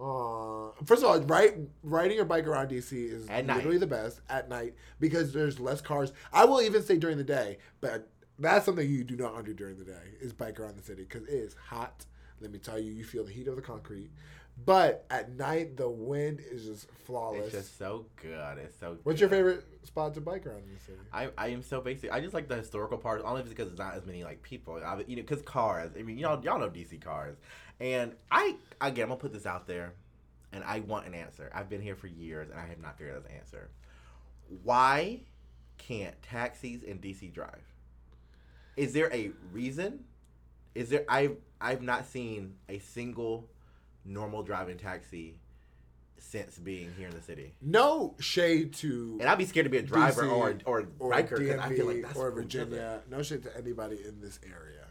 Uh, 0.00 0.72
first 0.84 1.02
of 1.04 1.10
all, 1.10 1.20
right, 1.20 1.54
riding 1.82 2.16
your 2.16 2.24
bike 2.24 2.46
around 2.46 2.70
DC 2.70 2.92
is 2.92 3.28
At 3.28 3.46
night. 3.46 3.56
literally 3.56 3.78
the 3.78 3.86
best 3.86 4.20
at 4.28 4.48
night 4.48 4.74
because 4.98 5.32
there's 5.32 5.60
less 5.60 5.80
cars. 5.80 6.12
I 6.32 6.44
will 6.44 6.60
even 6.62 6.82
say 6.82 6.96
during 6.96 7.18
the 7.18 7.24
day, 7.24 7.58
but 7.80 8.08
that's 8.38 8.64
something 8.64 8.88
you 8.88 9.04
do 9.04 9.16
not 9.16 9.34
want 9.34 9.44
to 9.46 9.52
do 9.52 9.56
during 9.56 9.78
the 9.78 9.84
day 9.84 10.14
is 10.20 10.32
bike 10.32 10.58
around 10.58 10.76
the 10.76 10.82
city 10.82 11.04
because 11.04 11.28
it 11.28 11.34
is 11.34 11.54
hot. 11.68 12.04
Let 12.40 12.50
me 12.50 12.58
tell 12.58 12.78
you, 12.78 12.90
you 12.92 13.04
feel 13.04 13.24
the 13.24 13.32
heat 13.32 13.46
of 13.46 13.54
the 13.54 13.62
concrete. 13.62 14.10
But 14.64 15.06
at 15.10 15.36
night, 15.36 15.76
the 15.76 15.88
wind 15.88 16.40
is 16.40 16.64
just 16.64 16.88
flawless. 17.04 17.46
It's 17.46 17.52
just 17.52 17.78
so 17.78 18.06
good. 18.20 18.58
It's 18.58 18.78
so. 18.78 18.98
What's 19.02 19.18
your 19.18 19.28
favorite 19.28 19.64
spot 19.84 20.14
to 20.14 20.20
bike 20.20 20.46
around 20.46 20.62
in 20.62 20.74
the 20.74 20.80
city? 20.80 20.98
I, 21.12 21.30
I 21.36 21.48
am 21.48 21.62
so 21.62 21.80
basic. 21.80 22.12
I 22.12 22.20
just 22.20 22.34
like 22.34 22.48
the 22.48 22.56
historical 22.56 22.98
parts, 22.98 23.24
only 23.26 23.42
because 23.42 23.68
it's 23.68 23.78
not 23.78 23.94
as 23.94 24.06
many 24.06 24.22
like 24.22 24.42
people. 24.42 24.80
I, 24.84 25.02
you 25.06 25.16
know, 25.16 25.22
because 25.22 25.42
cars. 25.42 25.90
I 25.98 26.02
mean, 26.02 26.18
y'all 26.18 26.42
y'all 26.44 26.60
know 26.60 26.68
DC 26.68 27.00
cars, 27.00 27.36
and 27.80 28.12
I 28.30 28.56
again 28.80 29.04
I'm 29.04 29.08
gonna 29.08 29.20
put 29.20 29.32
this 29.32 29.46
out 29.46 29.66
there, 29.66 29.94
and 30.52 30.62
I 30.64 30.80
want 30.80 31.06
an 31.06 31.14
answer. 31.14 31.50
I've 31.54 31.68
been 31.68 31.82
here 31.82 31.96
for 31.96 32.06
years, 32.06 32.50
and 32.50 32.60
I 32.60 32.66
have 32.66 32.78
not 32.78 32.98
figured 32.98 33.16
out 33.16 33.24
the 33.24 33.34
answer. 33.34 33.70
Why 34.62 35.20
can't 35.78 36.20
taxis 36.22 36.82
in 36.82 36.98
DC 36.98 37.32
drive? 37.32 37.64
Is 38.76 38.92
there 38.92 39.12
a 39.12 39.32
reason? 39.50 40.04
Is 40.74 40.90
there? 40.90 41.04
I've 41.08 41.36
I've 41.60 41.82
not 41.82 42.06
seen 42.06 42.54
a 42.68 42.78
single 42.78 43.48
normal 44.04 44.42
driving 44.42 44.78
taxi 44.78 45.36
since 46.18 46.56
being 46.58 46.92
here 46.96 47.08
in 47.08 47.14
the 47.14 47.22
city. 47.22 47.54
No 47.60 48.14
shade 48.20 48.74
to 48.74 49.18
And 49.20 49.28
I'd 49.28 49.38
be 49.38 49.44
scared 49.44 49.64
to 49.64 49.70
be 49.70 49.78
a 49.78 49.82
driver 49.82 50.22
DC 50.22 50.32
or 50.32 50.56
or, 50.64 50.88
or 50.98 51.12
biker 51.12 51.38
because 51.38 51.60
I 51.60 51.68
feel 51.74 51.86
like 51.86 52.02
that's 52.02 52.16
or 52.16 52.30
who 52.30 52.42
does 52.42 52.54
it. 52.54 52.58
Virginia. 52.68 53.00
No 53.10 53.22
shade 53.22 53.42
to 53.42 53.56
anybody 53.56 53.98
in 54.06 54.20
this 54.20 54.38
area. 54.44 54.86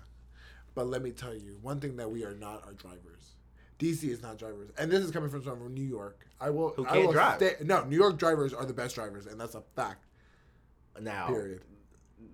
But 0.73 0.87
let 0.87 1.01
me 1.01 1.11
tell 1.11 1.33
you, 1.33 1.57
one 1.61 1.79
thing 1.79 1.97
that 1.97 2.09
we 2.09 2.23
are 2.23 2.33
not 2.33 2.63
are 2.65 2.73
drivers. 2.73 3.35
DC 3.79 4.03
is 4.03 4.21
not 4.21 4.37
drivers, 4.37 4.69
and 4.77 4.91
this 4.91 5.03
is 5.03 5.09
coming 5.11 5.29
from 5.29 5.43
someone 5.43 5.63
from 5.63 5.73
New 5.73 5.81
York. 5.81 6.27
I 6.39 6.51
will. 6.51 6.69
Who 6.75 6.85
I 6.85 6.89
can't 6.91 7.05
will 7.07 7.13
drive. 7.13 7.37
stay- 7.37 7.55
no, 7.63 7.83
New 7.83 7.97
York 7.97 8.17
drivers 8.17 8.53
are 8.53 8.65
the 8.65 8.73
best 8.73 8.93
drivers, 8.95 9.25
and 9.25 9.39
that's 9.41 9.55
a 9.55 9.61
fact. 9.75 10.05
Now, 10.99 11.27
Period. 11.27 11.61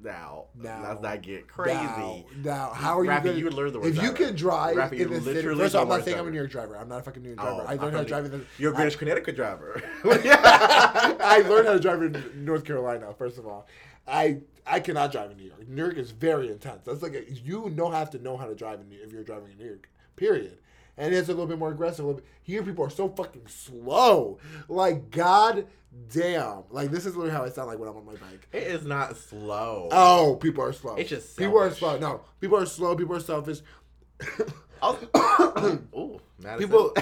Now, 0.04 0.46
Now, 0.56 0.84
let's 0.88 1.02
not 1.02 1.22
get 1.22 1.48
crazy. 1.48 1.74
Now, 1.74 2.24
now 2.44 2.70
how 2.74 3.00
are 3.00 3.04
you 3.04 3.10
gonna? 3.10 3.34
you 3.34 3.50
learn 3.50 3.74
the 3.74 3.80
word 3.80 3.96
if 3.96 4.02
you 4.02 4.12
can 4.12 4.36
drive 4.36 4.94
in 4.94 5.10
the 5.10 5.22
city. 5.22 5.42
First 5.42 5.74
of 5.74 5.76
all, 5.76 5.82
I'm 5.84 5.90
not 5.90 6.06
saying 6.06 6.20
I'm 6.20 6.28
a. 6.28 6.32
New 6.32 6.38
York 6.38 6.52
driver. 6.52 6.78
I'm 6.78 6.88
not 6.88 7.00
a 7.00 7.04
fucking 7.04 7.24
New 7.24 7.30
York 7.30 7.40
Oh, 7.42 7.56
driver. 7.58 7.70
I 7.70 7.84
learned 7.84 7.96
how 7.96 8.04
to 8.04 8.08
drive 8.08 8.26
in 8.26 8.32
the. 8.32 8.46
You're 8.58 8.72
a 8.72 8.76
British 8.76 8.96
Connecticut 8.96 9.36
driver. 9.36 9.82
I 10.04 11.44
learned 11.48 11.68
how 11.68 11.74
to 11.74 11.80
drive 11.80 12.02
in 12.04 12.46
North 12.46 12.64
Carolina. 12.64 13.14
First 13.18 13.38
of 13.38 13.48
all, 13.48 13.68
I 14.08 14.38
I 14.66 14.80
cannot 14.80 15.12
drive 15.12 15.32
in 15.32 15.38
New 15.38 15.46
York. 15.46 15.68
New 15.68 15.84
York 15.84 15.98
is 15.98 16.12
very 16.12 16.50
intense. 16.50 16.84
That's 16.86 17.02
like 17.02 17.14
a, 17.14 17.32
you 17.32 17.70
know 17.76 17.90
have 17.90 18.12
to 18.12 18.20
know 18.20 18.38
how 18.38 18.46
to 18.46 18.56
drive 18.56 18.80
in 18.82 18.90
New, 18.90 18.96
York 18.96 19.08
if 19.08 19.14
you're 19.14 19.24
driving 19.24 19.52
in 19.52 19.58
New 19.58 19.66
York. 19.66 19.90
Period. 20.16 20.58
And 20.98 21.14
it's 21.14 21.28
a 21.30 21.32
little 21.32 21.46
bit 21.48 21.60
more 21.60 21.70
aggressive. 21.72 22.06
Bit. 22.16 22.26
Here, 22.42 22.64
people 22.64 22.84
are 22.86 22.90
so 22.90 23.08
fucking 23.10 23.48
slow. 23.48 24.40
Like 24.68 25.12
god 25.12 25.68
damn. 26.12 26.64
Like 26.70 26.92
this 26.92 27.06
is 27.06 27.16
literally 27.16 27.32
how 27.38 27.44
I 27.46 27.50
sound 27.50 27.68
like 27.68 27.80
when 27.80 27.88
I'm 27.90 27.98
on 27.98 28.06
my 28.06 28.14
bike. 28.14 28.48
it 28.52 28.64
is 28.64 28.86
not 28.86 29.16
slow. 29.18 29.90
Oh, 29.92 30.38
people 30.42 30.64
are 30.64 30.74
slow. 30.74 30.96
It's 30.96 31.10
just 31.10 31.38
people 31.38 31.60
are 31.60 31.72
slow. 31.72 31.98
No, 32.00 32.22
people 32.42 32.58
are 32.58 32.66
slow. 32.66 32.96
People 32.96 33.16
are 33.16 33.20
selfish. 33.20 33.60
Oh. 34.82 36.20
People. 36.60 36.94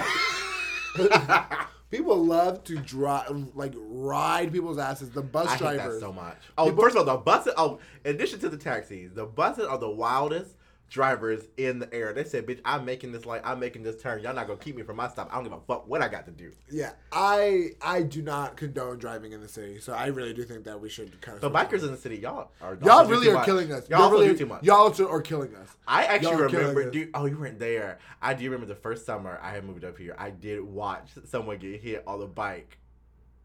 People 1.90 2.24
love 2.24 2.64
to 2.64 2.76
drive, 2.78 3.30
like 3.54 3.72
ride 3.76 4.52
people's 4.52 4.78
asses. 4.78 5.10
The 5.10 5.22
bus 5.22 5.46
I 5.46 5.50
hate 5.52 5.58
drivers. 5.58 5.94
that 5.94 6.00
so 6.00 6.12
much. 6.12 6.36
Oh, 6.58 6.66
People- 6.66 6.82
first 6.82 6.96
of 6.96 7.06
all, 7.08 7.16
the 7.16 7.22
buses. 7.22 7.52
Oh, 7.56 7.78
in 8.04 8.16
addition 8.16 8.40
to 8.40 8.48
the 8.48 8.56
taxis, 8.56 9.12
the 9.14 9.24
buses 9.24 9.66
are 9.66 9.78
the 9.78 9.88
wildest 9.88 10.56
drivers 10.88 11.44
in 11.56 11.78
the 11.78 11.92
air. 11.92 12.12
They 12.12 12.24
said, 12.24 12.46
"Bitch, 12.46 12.60
I'm 12.64 12.84
making 12.84 13.12
this 13.12 13.26
like 13.26 13.46
I'm 13.46 13.58
making 13.58 13.82
this 13.82 14.00
turn. 14.00 14.22
Y'all 14.22 14.34
not 14.34 14.46
gonna 14.46 14.58
keep 14.58 14.76
me 14.76 14.82
from 14.82 14.96
my 14.96 15.08
stop. 15.08 15.28
I 15.30 15.34
don't 15.36 15.44
give 15.44 15.52
a 15.52 15.60
fuck 15.60 15.88
what 15.88 16.02
I 16.02 16.08
got 16.08 16.26
to 16.26 16.30
do." 16.30 16.52
Yeah, 16.70 16.92
I 17.12 17.70
I 17.82 18.02
do 18.02 18.22
not 18.22 18.56
condone 18.56 18.98
driving 18.98 19.32
in 19.32 19.40
the 19.40 19.48
city, 19.48 19.80
so 19.80 19.92
I 19.92 20.06
really 20.06 20.32
do 20.32 20.44
think 20.44 20.64
that 20.64 20.80
we 20.80 20.88
should 20.88 21.20
kind 21.20 21.36
of. 21.36 21.42
So 21.42 21.50
bikers 21.50 21.82
in 21.82 21.90
the 21.90 21.96
city, 21.96 22.18
y'all 22.18 22.50
are 22.60 22.78
y'all 22.82 23.06
really 23.06 23.28
are 23.28 23.34
much. 23.34 23.46
killing 23.46 23.72
us. 23.72 23.88
Y'all 23.88 24.00
Y'all 24.00 24.10
really, 24.10 24.28
do 24.28 24.36
too 24.38 24.46
much. 24.46 24.62
Y'all 24.62 24.94
are 25.10 25.22
killing 25.22 25.54
us. 25.56 25.76
I 25.86 26.04
actually 26.04 26.36
remember. 26.36 26.90
Dude, 26.90 27.10
oh, 27.14 27.26
you 27.26 27.38
weren't 27.38 27.58
there. 27.58 27.98
I 28.22 28.34
do 28.34 28.44
remember 28.44 28.66
the 28.66 28.80
first 28.80 29.06
summer 29.06 29.38
I 29.42 29.50
had 29.50 29.64
moved 29.64 29.84
up 29.84 29.98
here. 29.98 30.14
I 30.18 30.30
did 30.30 30.62
watch 30.62 31.10
someone 31.24 31.58
get 31.58 31.80
hit 31.80 32.04
on 32.06 32.20
the 32.20 32.26
bike. 32.26 32.78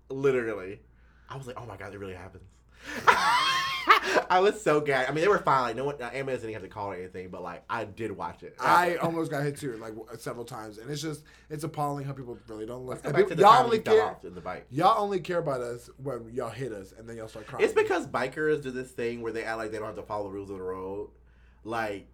Literally, 0.10 0.82
I 1.30 1.38
was 1.38 1.48
like, 1.48 1.60
"Oh 1.60 1.66
my 1.66 1.78
god, 1.78 1.94
it 1.94 2.00
really 2.00 2.16
happens." 2.16 2.44
I 4.30 4.40
was 4.40 4.62
so 4.62 4.82
gagged. 4.82 5.10
I 5.10 5.14
mean, 5.14 5.22
they 5.24 5.28
were 5.28 5.40
fine. 5.40 5.62
Like 5.64 5.76
no 5.76 5.86
one, 5.86 5.96
uh, 6.02 6.10
ambulance 6.14 6.42
didn't 6.42 6.54
have 6.54 6.64
to 6.64 6.68
call 6.70 6.92
or 6.92 6.96
anything. 6.96 7.30
But 7.30 7.44
like, 7.44 7.64
I 7.70 7.86
did 7.86 8.12
watch 8.12 8.44
it. 8.44 8.56
I 8.60 8.96
almost 8.96 9.32
got 9.32 9.44
hit 9.44 9.58
too, 9.58 9.76
like 9.78 9.94
several 10.20 10.46
times, 10.46 10.78
and 10.78 10.90
it's 10.90 11.02
just 11.02 11.24
it's 11.50 11.64
appalling 11.64 12.06
how 12.06 12.14
people 12.14 12.38
really 12.48 12.66
don't 12.66 12.86
look. 12.86 12.96
Let's 12.96 13.02
go 13.04 13.08
and 13.10 13.16
back 13.18 13.24
to 13.28 13.36
people- 13.36 13.52
y'all 13.52 13.64
only 13.64 13.80
care. 13.80 14.18
in 14.24 14.36
the 14.36 14.42
bike. 14.42 14.66
Y'all 14.70 15.02
only 15.02 15.20
care 15.20 15.40
about 15.40 15.62
us 15.62 15.90
when 15.98 16.30
y'all 16.34 16.50
hit 16.50 16.72
us, 16.72 16.94
and 16.98 17.08
then 17.08 17.18
y'all 17.18 17.28
start 17.28 17.48
crying. 17.48 17.64
It's 17.64 17.74
because 17.74 18.08
bikers 18.08 18.62
do 18.62 18.72
this 18.72 18.92
thing 18.92 19.22
where 19.22 19.32
they 19.34 19.44
act 19.44 19.58
like 19.58 19.72
they 19.72 19.78
don't 19.78 19.88
have 19.88 19.96
to 19.96 20.04
follow 20.04 20.26
the 20.26 20.32
rules 20.32 20.50
of 20.50 20.58
the 20.58 20.64
road. 20.64 21.10
Like, 21.64 22.08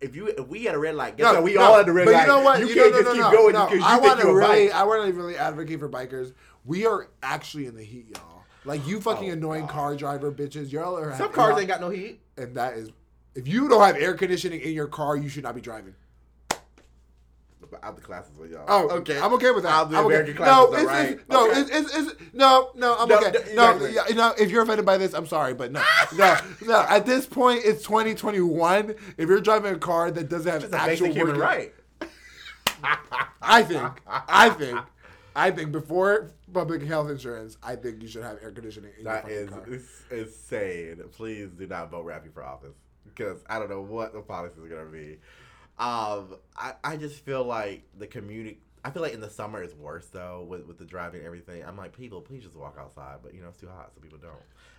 if 0.00 0.14
you 0.14 0.26
if 0.28 0.46
we 0.48 0.64
had 0.64 0.74
a 0.74 0.78
red 0.78 0.94
light, 0.94 1.16
guess 1.16 1.34
what? 1.34 1.42
We 1.42 1.54
no, 1.54 1.62
all 1.62 1.76
had 1.78 1.86
the 1.86 1.92
red 1.92 2.06
light, 2.06 2.12
but 2.12 2.14
light. 2.14 2.22
you 2.22 2.28
know 2.28 2.40
what? 2.40 2.60
You, 2.60 2.66
You 2.68 2.74
can't 2.74 2.92
just 2.94 3.04
no, 3.04 3.12
keep 3.12 3.20
no, 3.22 3.30
going 3.32 3.52
no. 3.54 3.64
because 3.66 3.78
you 3.78 3.84
I 3.86 3.98
think 3.98 4.18
you're 4.22 4.30
a 4.30 4.34
really, 4.34 4.66
bike. 4.68 4.74
I 4.76 4.82
want 4.84 5.06
to 5.06 5.12
really 5.12 5.36
advocate 5.36 5.80
for 5.80 5.88
bikers. 5.88 6.32
We 6.64 6.84
are 6.86 7.08
actually 7.22 7.66
in 7.66 7.76
the 7.76 7.84
heat, 7.84 8.08
y'all. 8.14 8.35
Like 8.66 8.86
you 8.86 9.00
fucking 9.00 9.30
Oh, 9.30 9.32
annoying 9.32 9.62
God. 9.62 9.70
car 9.70 9.96
driver 9.96 10.30
bitches. 10.32 10.70
Y'all 10.72 10.96
are 10.98 11.14
Some 11.16 11.32
cars 11.32 11.50
y'all- 11.50 11.58
ain't 11.60 11.68
got 11.68 11.80
no 11.80 11.88
heat. 11.90 12.20
and 12.36 12.54
that 12.56 12.74
is 12.74 12.90
if 13.34 13.46
you 13.48 13.68
don't 13.68 13.82
have 13.82 13.96
air 13.96 14.14
conditioning 14.14 14.60
in 14.60 14.72
your 14.72 14.86
car, 14.88 15.16
you 15.16 15.28
should 15.28 15.44
not 15.44 15.54
be 15.54 15.60
driving. 15.60 15.94
But 17.68 17.82
out 17.82 17.96
the 17.96 18.02
classes 18.02 18.38
with 18.38 18.52
y'all. 18.52 18.64
Oh, 18.68 18.88
okay. 18.98 19.18
I'm 19.20 19.32
okay 19.34 19.50
with 19.50 19.64
that. 19.64 19.72
I'll 19.72 19.86
do 19.86 19.96
I'm 19.96 20.06
okay. 20.06 20.14
American 20.20 20.44
No, 20.44 20.66
classes, 20.68 20.82
it's, 20.84 20.86
right? 20.86 21.08
it's, 21.10 21.28
no, 21.28 21.50
Okay. 21.50 21.60
it's, 21.62 21.70
it's, 21.70 21.96
it's, 21.96 22.20
no, 22.32 22.70
no, 22.76 22.96
I'm 22.96 23.08
No, 23.08 23.18
okay. 23.18 23.32
no, 23.54 23.54
No, 23.72 23.74
exactly. 23.86 23.92
yeah, 23.94 24.14
no, 24.14 24.34
if 24.38 24.50
you're 24.52 24.62
offended 24.62 24.86
by 24.86 24.96
this, 24.98 25.12
I'm 25.14 25.26
sorry, 25.26 25.52
but 25.52 25.72
no, 25.72 25.82
no, 26.16 26.36
no. 26.64 26.82
At 26.88 27.06
this 27.06 27.26
point, 27.26 27.62
it's 27.64 27.82
2021. 27.82 28.94
If 29.16 29.28
you're 29.28 29.40
driving 29.40 29.74
a 29.74 29.78
car 29.78 30.12
that 30.12 30.28
doesn't 30.28 30.50
have 30.62 30.72
a 30.72 30.76
actual 30.76 31.08
human 31.08 31.38
working- 31.38 31.40
right. 31.40 31.74
I 33.42 33.62
think, 33.64 33.92
I 34.06 34.50
think, 34.50 34.78
I 35.36 35.50
think 35.50 35.70
before 35.70 36.30
public 36.52 36.82
health 36.82 37.10
insurance, 37.10 37.58
I 37.62 37.76
think 37.76 38.00
you 38.02 38.08
should 38.08 38.22
have 38.22 38.38
air 38.42 38.50
conditioning 38.50 38.92
in 38.98 39.04
That 39.04 39.28
your 39.28 39.38
is 39.42 39.50
car. 39.50 39.64
is 39.68 40.02
insane. 40.10 41.02
Please 41.12 41.50
do 41.50 41.66
not 41.66 41.90
vote 41.90 42.06
Rafi 42.06 42.32
for 42.32 42.42
office 42.42 42.74
because 43.04 43.44
I 43.46 43.58
don't 43.58 43.68
know 43.68 43.82
what 43.82 44.14
the 44.14 44.22
policy 44.22 44.54
is 44.62 44.68
gonna 44.68 44.86
be. 44.86 45.18
Um, 45.78 46.36
I, 46.56 46.72
I 46.82 46.96
just 46.96 47.22
feel 47.22 47.44
like 47.44 47.84
the 47.98 48.06
community. 48.06 48.60
I 48.82 48.90
feel 48.90 49.02
like 49.02 49.12
in 49.12 49.20
the 49.20 49.28
summer 49.28 49.62
it's 49.62 49.74
worse 49.74 50.06
though 50.06 50.46
with, 50.48 50.64
with 50.66 50.78
the 50.78 50.86
driving 50.86 51.18
and 51.20 51.26
everything. 51.26 51.62
I'm 51.64 51.76
like, 51.76 51.94
people, 51.94 52.22
please 52.22 52.42
just 52.42 52.56
walk 52.56 52.78
outside, 52.80 53.16
but 53.22 53.34
you 53.34 53.42
know 53.42 53.48
it's 53.48 53.60
too 53.60 53.68
hot, 53.68 53.90
so 53.94 54.00
people 54.00 54.18
don't. 54.18 54.34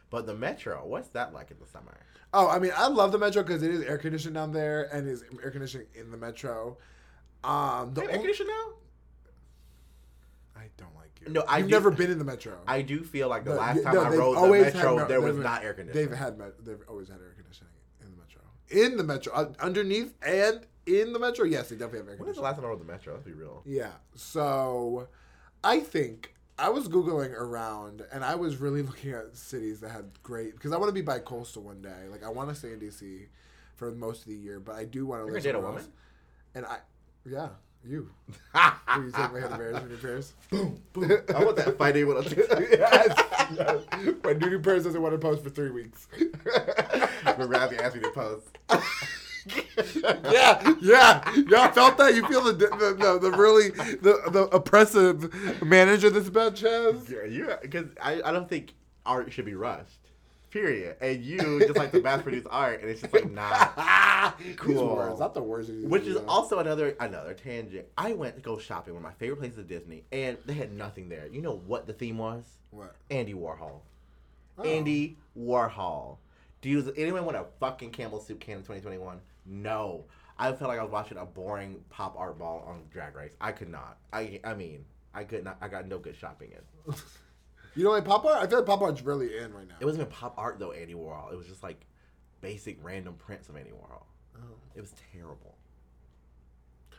But 0.10 0.26
the 0.26 0.34
metro, 0.34 0.84
what's 0.88 1.10
that 1.10 1.34
like 1.34 1.52
in 1.52 1.58
the 1.60 1.68
summer? 1.68 2.00
Oh, 2.34 2.48
I 2.50 2.58
mean, 2.58 2.72
I 2.76 2.88
love 2.88 3.12
the 3.12 3.20
metro 3.20 3.44
because 3.44 3.62
it 3.62 3.70
is 3.72 3.84
air 3.84 4.00
conditioned 4.00 4.34
down 4.34 4.54
there 4.54 4.90
and 4.92 5.08
is 5.08 5.24
air 5.44 5.52
conditioning 5.52 5.88
in 5.94 6.10
the 6.10 6.18
metro. 6.18 6.78
Um, 7.44 7.94
the 7.94 8.04
air 8.04 8.18
conditioning 8.18 8.52
now? 8.52 8.74
I 10.58 10.70
don't 10.78 10.96
like 10.96 11.20
you. 11.22 11.32
No, 11.32 11.42
I 11.48 11.60
You've 11.60 11.68
do- 11.68 11.72
never 11.72 11.92
been 11.92 12.12
in 12.12 12.18
the 12.20 12.24
metro. 12.26 12.58
I 12.68 12.82
do 12.82 13.04
feel 13.04 13.28
like 13.30 13.44
the 13.46 13.52
No, 13.52 13.58
last 13.58 13.84
time 13.84 13.94
no, 13.94 14.02
I 14.04 14.10
rode 14.10 14.36
the 14.36 14.64
had 14.64 14.74
metro, 14.74 14.98
no- 14.98 15.08
there 15.08 15.22
was 15.22 15.38
not 15.38 15.64
air 15.64 15.74
conditioning. 15.74 16.10
They've 16.10 16.18
had 16.18 16.40
they've 16.64 16.80
always 16.90 17.08
had 17.10 17.20
air 17.20 17.34
conditioning 17.36 17.74
in 18.02 18.12
the 18.12 18.18
metro. 18.18 18.42
In 18.70 18.98
the 18.98 19.04
metro, 19.04 19.34
uh, 19.34 19.54
underneath 19.60 20.14
and 20.22 20.66
in 20.86 21.14
the 21.14 21.20
metro, 21.20 21.46
yes, 21.46 21.70
they 21.70 21.76
definitely 21.76 22.00
have 22.00 22.08
air 22.10 22.16
When 22.18 22.28
was 22.28 22.38
the 22.38 22.42
last 22.44 22.56
time 22.56 22.66
I 22.66 22.70
rode 22.70 22.80
the 22.80 22.86
metro? 22.86 23.14
Let's 23.14 23.26
be 23.26 23.34
real. 23.34 23.62
Yeah. 23.66 23.92
So, 24.16 25.08
I 25.64 25.80
think 25.80 26.34
I 26.60 26.70
was 26.70 26.88
googling 26.88 27.34
around 27.34 28.04
and 28.12 28.24
I 28.24 28.36
was 28.36 28.58
really 28.58 28.82
looking 28.90 29.12
at 29.12 29.36
cities 29.36 29.80
that 29.82 29.90
had 29.90 30.06
great 30.24 30.54
because 30.54 30.72
I 30.72 30.78
want 30.78 30.90
to 30.90 30.94
be 30.94 31.02
by 31.02 31.20
coastal 31.20 31.64
one 31.64 31.82
day. 31.82 32.08
Like 32.10 32.24
I 32.24 32.30
want 32.30 32.50
to 32.50 32.56
stay 32.56 32.72
in 32.74 32.80
DC 32.80 33.28
for 33.76 33.92
most 33.92 34.22
of 34.22 34.28
the 34.28 34.36
year, 34.36 34.60
but 34.60 34.76
I 34.76 34.86
do 34.86 35.06
want 35.06 35.22
to 35.22 35.26
You're 35.26 35.34
live 35.36 35.44
gonna 35.44 35.54
date 35.54 35.60
a 35.60 35.62
woman? 35.62 35.82
else. 35.82 35.90
And 36.56 36.66
I, 36.66 36.78
yeah, 37.26 37.50
you. 37.84 38.10
Will 38.96 39.06
you 39.06 39.12
take 39.12 39.32
my 39.32 39.40
hand 39.40 39.54
of 39.54 39.58
bears 39.58 39.82
when 39.82 39.90
your 39.90 40.00
pairs? 40.00 40.34
Boom, 40.50 40.82
boom. 40.94 41.12
I 41.36 41.44
want 41.44 41.56
that 41.58 41.78
fighting 41.78 42.08
with 42.08 42.32
a 42.34 42.68
yes, 42.72 43.24
yes. 43.56 44.14
My 44.24 44.34
duty 44.34 44.58
pairs 44.60 44.84
doesn't 44.84 45.02
want 45.02 45.14
to 45.14 45.18
post 45.18 45.44
for 45.44 45.50
three 45.50 45.72
weeks. 45.72 46.08
but 46.44 47.40
Rafi 47.40 47.80
asked 47.80 47.96
me 47.96 48.02
to 48.02 48.12
post. 48.12 48.58
yeah, 50.32 50.74
yeah. 50.82 51.36
Y'all 51.48 51.72
felt 51.72 51.98
that? 51.98 52.16
You 52.16 52.28
feel 52.28 52.44
the 52.44 52.54
the, 52.54 52.68
the, 53.00 53.20
the 53.20 53.38
really 53.38 53.70
the, 53.70 54.22
the 54.32 54.50
oppressive 54.52 55.64
manager 55.64 56.10
this 56.10 56.30
bitch 56.30 56.60
has? 56.60 57.10
Yeah, 57.10 57.26
you 57.26 57.54
because 57.62 57.88
I, 58.02 58.22
I 58.24 58.32
don't 58.32 58.50
think 58.50 58.74
art 59.06 59.32
should 59.32 59.46
be 59.46 59.56
rushed. 59.56 59.97
Period. 60.50 60.96
And 61.02 61.24
you 61.24 61.60
just 61.60 61.76
like 61.76 61.92
to 61.92 62.02
mass 62.02 62.22
produce 62.22 62.46
art, 62.50 62.82
and 62.82 62.90
it's 62.90 63.02
just 63.02 63.14
like 63.14 63.30
not 63.30 63.78
Cool. 64.58 64.96
words, 64.96 65.20
not 65.20 65.34
the 65.34 65.42
words. 65.44 65.70
Which 65.70 66.04
is 66.04 66.16
though. 66.16 66.26
also 66.28 66.60
another 66.60 66.96
another 67.00 67.34
tangent. 67.34 67.86
I 67.98 68.14
went 68.14 68.36
to 68.36 68.42
go 68.42 68.58
shopping. 68.58 68.94
One 68.94 69.04
of 69.04 69.10
my 69.10 69.14
favorite 69.16 69.38
places 69.40 69.60
at 69.60 69.68
Disney, 69.68 70.04
and 70.12 70.38
they 70.46 70.54
had 70.54 70.72
nothing 70.74 71.10
there. 71.10 71.28
You 71.28 71.42
know 71.42 71.62
what 71.66 71.86
the 71.88 71.94
theme 71.94 72.18
was? 72.18 72.44
what? 72.72 72.96
Andy 73.10 73.34
Warhol. 73.34 73.80
Oh. 74.58 74.64
Andy 74.64 75.18
Warhol. 75.38 76.18
Do 76.62 76.70
you, 76.70 76.94
anyone 76.98 77.24
want 77.26 77.38
a 77.38 77.46
fucking 77.60 77.92
Campbell 77.92 78.20
soup 78.20 78.40
can 78.40 78.58
in 78.58 78.60
2021? 78.64 79.20
No. 79.46 80.06
I 80.40 80.52
felt 80.54 80.70
like 80.70 80.80
I 80.80 80.84
was 80.84 80.92
watching 80.92 81.18
a 81.18 81.26
boring 81.26 81.80
pop 81.90 82.16
art 82.18 82.38
ball 82.40 82.66
on 82.68 82.82
Drag 82.92 83.16
Race. 83.16 83.34
I 83.40 83.52
could 83.52 83.70
not. 83.70 83.98
I 84.14 84.40
I 84.44 84.54
mean, 84.54 84.86
I 85.14 85.24
could 85.24 85.44
not. 85.44 85.58
I 85.62 85.68
got 85.68 85.88
no 85.88 85.98
good 85.98 86.16
shopping 86.16 86.52
in. 86.52 86.94
You 87.78 87.84
know, 87.84 87.92
like 87.92 88.06
pop 88.06 88.26
art. 88.26 88.38
I 88.38 88.48
feel 88.48 88.58
like 88.58 88.66
pop 88.66 88.82
art's 88.82 89.04
really 89.04 89.38
in 89.38 89.54
right 89.54 89.68
now. 89.68 89.76
It 89.80 89.86
wasn't 89.86 90.02
even 90.02 90.12
pop 90.12 90.34
art 90.38 90.58
though, 90.58 90.72
Andy 90.72 90.96
Warhol. 90.96 91.32
It 91.32 91.38
was 91.38 91.46
just 91.46 91.62
like 91.62 91.86
basic 92.42 92.84
random 92.84 93.14
prints 93.14 93.50
of 93.50 93.56
Andy 93.56 93.70
Warhol. 93.70 94.04
Oh. 94.36 94.56
It 94.76 94.82
was 94.82 94.94
terrible. 95.14 95.56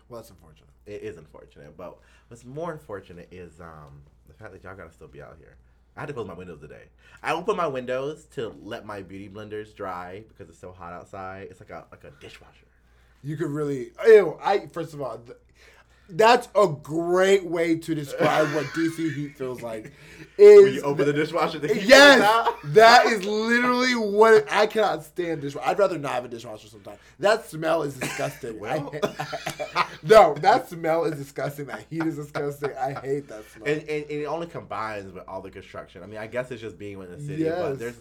well, 0.09 0.21
that's 0.21 0.31
unfortunate. 0.31 0.69
It 0.87 1.03
is 1.03 1.17
unfortunate, 1.17 1.77
but 1.77 1.99
what's 2.29 2.45
more 2.45 2.73
unfortunate 2.73 3.29
is 3.33 3.61
um 3.61 4.03
the 4.29 4.35
fact 4.35 4.53
that 4.53 4.63
y'all 4.63 4.77
gotta 4.77 4.93
still 4.93 5.09
be 5.09 5.21
out 5.21 5.37
here. 5.39 5.57
I 5.97 6.01
had 6.01 6.07
to 6.07 6.13
close 6.13 6.29
my 6.29 6.35
windows 6.35 6.61
today. 6.61 6.85
I 7.25 7.33
opened 7.33 7.57
my 7.57 7.67
windows 7.67 8.27
to 8.35 8.55
let 8.63 8.87
my 8.87 9.03
beauty 9.03 9.29
blenders 9.29 9.75
dry 9.75 10.23
because 10.29 10.49
it's 10.49 10.61
so 10.61 10.71
hot 10.71 10.93
outside. 10.93 11.49
It's 11.51 11.59
like 11.59 11.71
a 11.71 11.87
like 11.91 12.05
a 12.05 12.13
dishwasher. 12.21 12.67
You 13.25 13.37
could 13.37 13.51
really. 13.51 13.91
Ew, 14.07 14.39
I 14.41 14.67
first 14.69 14.95
of 14.95 15.03
all, 15.03 15.19
th- 15.19 15.39
that's 16.11 16.49
a 16.55 16.67
great 16.69 17.45
way 17.45 17.77
to 17.77 17.95
describe 17.95 18.53
what 18.55 18.65
DC 18.67 19.15
heat 19.15 19.37
feels 19.37 19.61
like. 19.63 19.93
Is 20.39 20.63
When 20.63 20.73
you 20.75 20.83
open 20.83 21.07
the 21.07 21.13
dishwasher, 21.13 21.59
the 21.59 21.75
heat 21.75 21.83
Yes, 21.83 22.55
that 22.65 23.07
is 23.07 23.25
literally 23.25 23.95
what 23.95 24.35
it, 24.35 24.47
I 24.51 24.67
cannot 24.67 25.05
stand 25.05 25.41
dishwasher. 25.43 25.69
I'd 25.69 25.79
rather 25.79 25.99
not 25.99 26.13
have 26.13 26.25
a 26.25 26.29
dishwasher 26.29 26.69
sometimes. 26.69 26.99
That 27.19 27.45
smell 27.45 27.83
is 27.83 27.95
disgusting. 27.95 28.59
Well. 28.59 28.95
I- 29.03 29.87
no, 30.03 30.35
that 30.35 30.69
smell 30.69 31.05
is 31.05 31.17
disgusting. 31.19 31.67
That 31.67 31.85
heat 31.91 32.05
is 32.07 32.17
disgusting. 32.17 32.71
I 32.81 32.93
hate 33.01 33.29
that 33.29 33.45
smell. 33.51 33.67
And, 33.69 33.81
and, 33.83 34.03
and 34.05 34.11
it 34.11 34.27
only 34.27 34.47
combines 34.47 35.13
with 35.13 35.25
all 35.27 35.41
the 35.43 35.51
construction. 35.51 36.03
I 36.03 36.07
mean, 36.07 36.19
I 36.19 36.27
guess 36.29 36.51
it's 36.51 36.63
just 36.63 36.79
being 36.79 37.01
in 37.01 37.11
the 37.11 37.21
city, 37.21 37.43
Yes. 37.43 37.59
but 37.59 37.79
there's. 37.79 37.97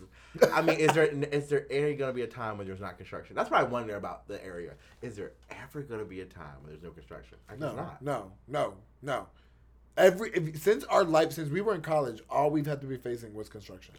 I 0.53 0.61
mean, 0.61 0.79
is 0.79 0.93
there 0.93 1.05
is 1.05 1.47
there 1.49 1.65
ever 1.71 1.93
going 1.93 2.09
to 2.09 2.13
be 2.13 2.21
a 2.23 2.27
time 2.27 2.57
when 2.57 2.67
there's 2.67 2.79
not 2.81 2.97
construction? 2.97 3.35
That's 3.35 3.49
what 3.49 3.59
I 3.59 3.63
wonder 3.63 3.95
about 3.95 4.27
the 4.27 4.43
area. 4.43 4.73
Is 5.01 5.15
there 5.15 5.31
ever 5.49 5.81
going 5.81 5.99
to 5.99 6.05
be 6.05 6.21
a 6.21 6.25
time 6.25 6.55
when 6.61 6.71
there's 6.71 6.83
no 6.83 6.91
construction? 6.91 7.37
I 7.49 7.53
guess 7.53 7.61
no, 7.61 7.75
not. 7.75 8.01
no, 8.01 8.31
no, 8.47 8.73
no. 9.01 9.27
Every 9.97 10.29
if, 10.33 10.61
since 10.61 10.83
our 10.85 11.03
life 11.03 11.31
since 11.33 11.49
we 11.49 11.61
were 11.61 11.73
in 11.75 11.81
college, 11.81 12.21
all 12.29 12.49
we've 12.51 12.65
had 12.67 12.81
to 12.81 12.87
be 12.87 12.97
facing 12.97 13.33
was 13.33 13.49
construction. 13.49 13.95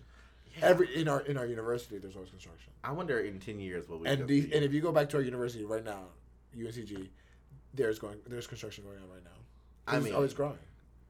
Every 0.63 0.95
in 0.97 1.09
our 1.09 1.21
in 1.21 1.37
our 1.37 1.47
university, 1.47 1.99
there's 1.99 2.15
always 2.17 2.31
construction. 2.31 2.73
I 2.83 2.93
wonder 2.93 3.19
in 3.21 3.39
ten 3.41 3.61
years 3.61 3.89
what 3.89 4.01
we 4.01 4.09
And 4.09 4.23
the, 4.27 4.41
be- 4.43 4.55
and 4.55 4.65
if 4.65 4.73
you 4.73 4.81
go 4.81 4.93
back 4.93 5.09
to 5.11 5.17
our 5.19 5.23
university 5.23 5.65
right 5.65 5.85
now, 5.85 6.05
UNCG, 6.57 7.09
there's 7.75 7.99
going 7.99 8.17
there's 8.27 8.47
construction 8.47 8.85
going 8.85 8.99
on 8.99 9.09
right 9.09 9.25
now. 9.25 9.31
I 9.87 9.99
mean, 9.99 10.07
It's 10.09 10.15
always 10.15 10.35
growing. 10.35 10.59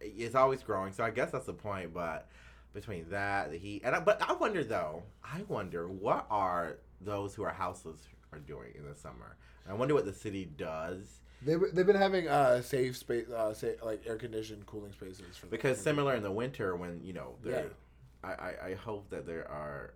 it's 0.00 0.34
always 0.34 0.62
growing. 0.62 0.92
So 0.92 1.02
I 1.04 1.10
guess 1.10 1.30
that's 1.30 1.46
the 1.46 1.52
point. 1.52 1.92
But 1.94 2.28
between 2.72 3.08
that, 3.10 3.50
the 3.50 3.58
heat, 3.58 3.82
and 3.84 3.94
I, 3.94 4.00
but 4.00 4.20
I 4.22 4.32
wonder 4.34 4.62
though. 4.64 5.02
I 5.24 5.42
wonder 5.48 5.88
what 5.88 6.26
are 6.30 6.78
those 7.00 7.34
who 7.34 7.42
are 7.42 7.52
houseless 7.52 8.00
are 8.32 8.38
doing 8.38 8.72
in 8.76 8.84
the 8.84 8.94
summer. 8.94 9.36
And 9.64 9.72
I 9.72 9.76
wonder 9.76 9.94
what 9.94 10.04
the 10.04 10.12
city 10.12 10.44
does 10.44 11.20
They've, 11.42 11.60
they've 11.72 11.86
been 11.86 11.96
having 11.96 12.28
uh 12.28 12.62
safe 12.62 12.96
space, 12.96 13.28
uh, 13.28 13.54
like 13.84 14.02
air 14.06 14.16
conditioned 14.16 14.66
cooling 14.66 14.92
spaces 14.92 15.36
for 15.36 15.46
because 15.46 15.80
similar 15.80 16.14
in 16.14 16.22
the 16.22 16.32
winter 16.32 16.74
when 16.74 17.00
you 17.04 17.12
know. 17.12 17.36
Yeah. 17.44 17.62
I, 18.24 18.28
I 18.28 18.54
I 18.66 18.74
hope 18.74 19.08
that 19.10 19.26
there 19.26 19.48
are 19.48 19.94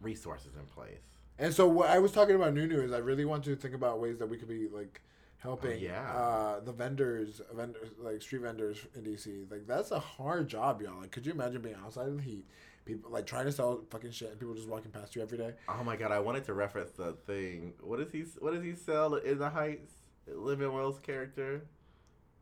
resources 0.00 0.52
in 0.58 0.64
place. 0.66 1.02
And 1.38 1.52
so 1.52 1.68
what 1.68 1.90
I 1.90 1.98
was 1.98 2.12
talking 2.12 2.34
about 2.34 2.54
Nunu 2.54 2.80
is 2.80 2.92
I 2.92 2.98
really 2.98 3.26
want 3.26 3.44
to 3.44 3.54
think 3.54 3.74
about 3.74 4.00
ways 4.00 4.18
that 4.18 4.26
we 4.26 4.38
could 4.38 4.48
be 4.48 4.68
like 4.68 5.02
helping 5.42 5.72
Oh, 5.72 5.74
yeah. 5.74 6.12
uh, 6.12 6.60
the 6.60 6.72
vendors, 6.72 7.40
vendors 7.54 7.88
like 7.98 8.22
street 8.22 8.42
vendors 8.42 8.78
in 8.94 9.02
DC. 9.02 9.50
Like 9.50 9.66
that's 9.66 9.90
a 9.90 9.98
hard 9.98 10.48
job, 10.48 10.80
y'all. 10.82 11.00
Like, 11.00 11.10
could 11.10 11.26
you 11.26 11.32
imagine 11.32 11.60
being 11.62 11.76
outside 11.84 12.08
in 12.08 12.16
the 12.16 12.22
heat, 12.22 12.46
people 12.84 13.10
like 13.10 13.26
trying 13.26 13.46
to 13.46 13.52
sell 13.52 13.84
fucking 13.90 14.12
shit, 14.12 14.30
and 14.30 14.38
people 14.40 14.54
just 14.54 14.68
walking 14.68 14.90
past 14.90 15.14
you 15.16 15.22
every 15.22 15.38
day? 15.38 15.52
Oh 15.68 15.82
my 15.84 15.96
god! 15.96 16.12
I 16.12 16.20
wanted 16.20 16.44
to 16.44 16.54
reference 16.54 16.92
the 16.92 17.16
thing. 17.26 17.74
What 17.80 17.98
does 17.98 18.12
he 18.12 18.24
What 18.38 18.54
does 18.54 18.62
he 18.62 18.74
sell 18.74 19.14
in 19.14 19.38
the 19.38 19.50
Heights? 19.50 19.92
Living 20.26 20.72
Will's 20.72 21.00
character. 21.00 21.62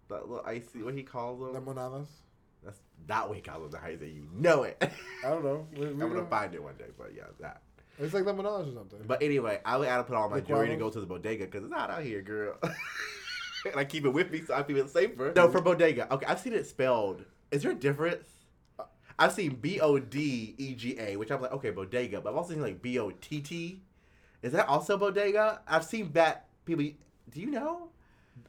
That 0.09 0.29
little 0.29 0.45
icy. 0.45 0.83
What 0.83 0.95
he 0.95 1.03
calls 1.03 1.41
them? 1.41 1.55
Lemonadas. 1.65 2.09
That's 2.63 2.81
not 3.09 3.29
what 3.29 3.37
he 3.37 3.43
calls 3.43 3.63
them. 3.63 3.71
The 3.71 3.79
Heights, 3.79 4.03
and 4.03 4.13
you 4.13 4.27
know 4.35 4.65
it. 4.65 4.77
I 5.25 5.31
don't 5.31 5.43
know. 5.45 5.67
We- 5.73 5.81
we 5.81 5.87
I'm 5.93 5.99
gonna 6.01 6.15
don't- 6.17 6.29
find 6.31 6.55
it 6.55 6.63
one 6.63 6.75
day, 6.77 6.91
but 6.99 7.13
yeah, 7.17 7.25
that. 7.41 7.63
It's 8.01 8.15
like 8.15 8.25
lemonade 8.25 8.69
or 8.69 8.73
something. 8.75 9.01
But 9.07 9.23
anyway, 9.23 9.61
I 9.65 9.79
had 9.85 9.99
to 9.99 10.05
put 10.05 10.17
all 10.17 10.29
my 10.29 10.41
jewelry 10.41 10.69
to 10.69 10.77
go 10.77 10.91
to 10.91 11.01
the 11.01 11.07
bodega 11.07 11.45
because 11.45 11.65
it's 11.65 11.73
hot 11.73 11.91
out 11.91 12.03
here, 12.03 12.23
girl. 12.23 12.57
and 12.63 13.77
I 13.77 13.85
keep 13.85 14.05
it 14.05 14.11
with 14.11 14.31
me 14.31 14.43
so 14.47 14.55
I 14.55 14.63
feel 14.63 14.87
safer. 14.89 15.33
No, 15.37 15.51
for 15.51 15.61
bodega. 15.61 16.13
Okay, 16.13 16.27
I've 16.27 16.41
seen 16.41 16.55
it 16.55 16.67
spelled. 16.67 17.25
Is 17.51 17.63
there 17.63 17.73
a 17.73 17.75
difference? 17.75 18.27
Uh, 18.79 18.85
I've 19.19 19.33
seen 19.33 19.57
B 19.57 19.81
O 19.81 19.99
D 19.99 20.55
E 20.57 20.75
G 20.75 20.97
A, 20.99 21.17
which 21.17 21.31
I'm 21.31 21.43
like, 21.43 21.53
okay, 21.53 21.71
bodega, 21.71 22.21
but 22.21 22.31
I've 22.31 22.37
also 22.37 22.55
seen 22.55 22.63
like 22.63 22.81
B 22.81 22.99
O 22.99 23.11
T 23.11 23.41
T. 23.41 23.83
Is 24.43 24.53
that 24.53 24.69
also 24.69 24.97
bodega? 24.97 25.61
I've 25.69 25.85
seen 25.85 26.11
that 26.13 26.47
people. 26.65 26.85
Do 26.85 27.41
you 27.41 27.51
know? 27.51 27.91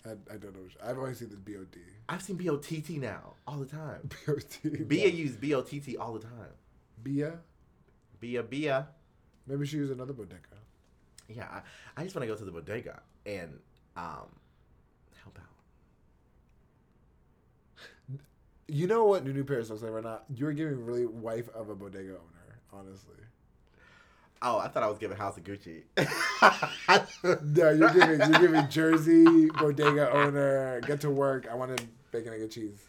I, 0.05 0.11
I 0.11 0.37
don't 0.37 0.53
know. 0.53 0.61
I've 0.83 0.97
only 0.97 1.13
seen 1.13 1.29
this 1.29 1.39
BOD. 1.39 1.77
I've 2.07 2.21
seen 2.21 2.37
B 2.37 2.49
O 2.49 2.57
T 2.57 2.81
T 2.81 2.97
now 2.97 3.33
all 3.45 3.57
the 3.57 3.65
time. 3.65 4.09
BOD. 4.27 4.87
Bia 4.87 5.09
use 5.09 5.35
B 5.35 5.53
O 5.53 5.61
T 5.61 5.79
T 5.79 5.97
all 5.97 6.13
the 6.13 6.19
time. 6.19 6.53
Bia. 7.03 7.39
Bia 8.19 8.43
Bia. 8.43 8.87
Maybe 9.47 9.65
she 9.65 9.77
used 9.77 9.91
another 9.91 10.13
bodega. 10.13 10.39
Yeah, 11.27 11.47
I, 11.49 11.61
I 12.01 12.03
just 12.03 12.15
want 12.15 12.23
to 12.23 12.27
go 12.27 12.35
to 12.35 12.45
the 12.45 12.51
bodega 12.51 13.01
and 13.25 13.59
um 13.95 14.27
help 15.23 15.37
out. 15.39 15.45
You 18.67 18.87
know 18.87 19.05
what 19.05 19.25
Nunu 19.25 19.43
Paris 19.43 19.69
looks 19.69 19.81
like 19.81 19.91
right 19.91 20.03
now? 20.03 20.19
You're 20.33 20.53
giving 20.53 20.85
really 20.85 21.05
wife 21.05 21.49
of 21.53 21.69
a 21.69 21.75
bodega 21.75 22.11
owner, 22.11 22.59
honestly. 22.71 23.15
Oh, 24.43 24.57
I 24.57 24.67
thought 24.69 24.81
I 24.81 24.87
was 24.87 24.97
giving 24.97 25.17
House 25.17 25.37
of 25.37 25.43
Gucci. 25.43 25.83
No, 27.43 27.69
you're 27.69 27.93
giving 27.93 28.19
you're 28.19 28.39
giving 28.39 28.67
Jersey 28.69 29.47
bodega 29.49 30.11
owner. 30.11 30.81
Get 30.81 31.01
to 31.01 31.11
work. 31.11 31.47
I 31.49 31.53
want 31.55 31.71
wanted 31.71 31.87
bacon 32.11 32.33
egg 32.33 32.41
and 32.41 32.51
cheese 32.51 32.79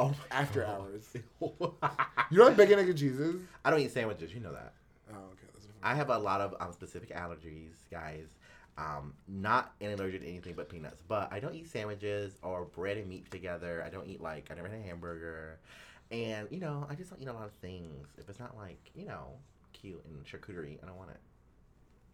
oh 0.00 0.12
after 0.30 0.62
God. 0.62 0.80
hours. 0.80 1.06
You 2.30 2.38
know 2.38 2.44
what 2.44 2.56
bacon 2.56 2.78
egg 2.78 2.88
and 2.88 2.98
cheese 2.98 3.18
is? 3.20 3.36
I 3.64 3.70
don't 3.70 3.80
eat 3.80 3.92
sandwiches. 3.92 4.32
You 4.34 4.40
know 4.40 4.52
that. 4.52 4.72
Oh, 5.12 5.14
okay. 5.14 5.46
That's 5.52 5.66
different. 5.66 5.69
I 5.82 5.94
have 5.94 6.10
a 6.10 6.18
lot 6.18 6.40
of 6.40 6.54
um, 6.60 6.72
specific 6.72 7.10
allergies, 7.14 7.72
guys. 7.90 8.26
Um, 8.78 9.14
not 9.28 9.72
an 9.80 9.92
allergic 9.92 10.22
to 10.22 10.28
anything 10.28 10.54
but 10.54 10.68
peanuts. 10.68 11.02
But 11.06 11.32
I 11.32 11.40
don't 11.40 11.54
eat 11.54 11.68
sandwiches 11.68 12.38
or 12.42 12.64
bread 12.64 12.96
and 12.96 13.08
meat 13.08 13.30
together. 13.30 13.82
I 13.84 13.90
don't 13.90 14.06
eat 14.08 14.20
like 14.20 14.48
I 14.50 14.54
never 14.54 14.68
had 14.68 14.78
a 14.78 14.82
hamburger, 14.82 15.58
and 16.10 16.48
you 16.50 16.60
know 16.60 16.86
I 16.88 16.94
just 16.94 17.10
don't 17.10 17.20
eat 17.20 17.28
a 17.28 17.32
lot 17.32 17.44
of 17.44 17.52
things. 17.54 18.08
If 18.18 18.28
it's 18.28 18.38
not 18.38 18.56
like 18.56 18.90
you 18.94 19.06
know 19.06 19.32
cute 19.72 20.02
and 20.06 20.24
charcuterie, 20.24 20.82
I 20.82 20.86
don't 20.86 20.96
want 20.96 21.10
it. 21.10 21.20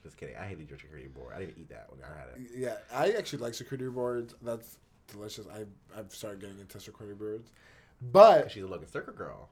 Just 0.02 0.16
kidding. 0.16 0.36
I 0.36 0.44
hated 0.46 0.68
your 0.70 0.78
charcuterie 0.78 1.12
board. 1.12 1.34
I 1.36 1.40
didn't 1.40 1.58
eat 1.58 1.68
that 1.70 1.86
when 1.90 2.00
I 2.02 2.18
had 2.18 2.28
it. 2.36 2.50
Yeah, 2.56 2.76
I 2.92 3.10
actually 3.12 3.40
like 3.40 3.52
charcuterie 3.52 3.92
boards. 3.94 4.34
That's 4.42 4.78
delicious. 5.12 5.46
I 5.48 5.64
I've 5.96 6.12
started 6.12 6.40
getting 6.40 6.58
into 6.58 6.78
charcuterie 6.78 7.18
boards, 7.18 7.50
but 8.12 8.50
She's 8.50 8.64
a 8.64 8.66
looking 8.66 8.88
circle 8.88 9.12
girl. 9.14 9.50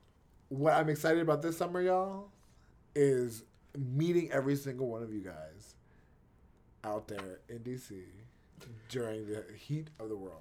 what 0.49 0.73
I'm 0.73 0.89
excited 0.89 1.21
about 1.23 1.43
this 1.43 1.57
summer, 1.59 1.81
y'all, 1.81 2.29
is 2.95 3.45
meeting 3.77 4.31
every 4.31 4.57
single 4.57 4.89
one 4.89 5.03
of 5.03 5.13
you 5.13 5.21
guys 5.21 5.75
out 6.85 7.09
there 7.09 7.41
in 7.49 7.59
DC 7.61 8.03
during 8.89 9.27
the 9.27 9.45
heat 9.57 9.89
of 9.99 10.09
the 10.09 10.17
world. 10.17 10.41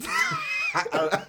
I, 0.72 1.24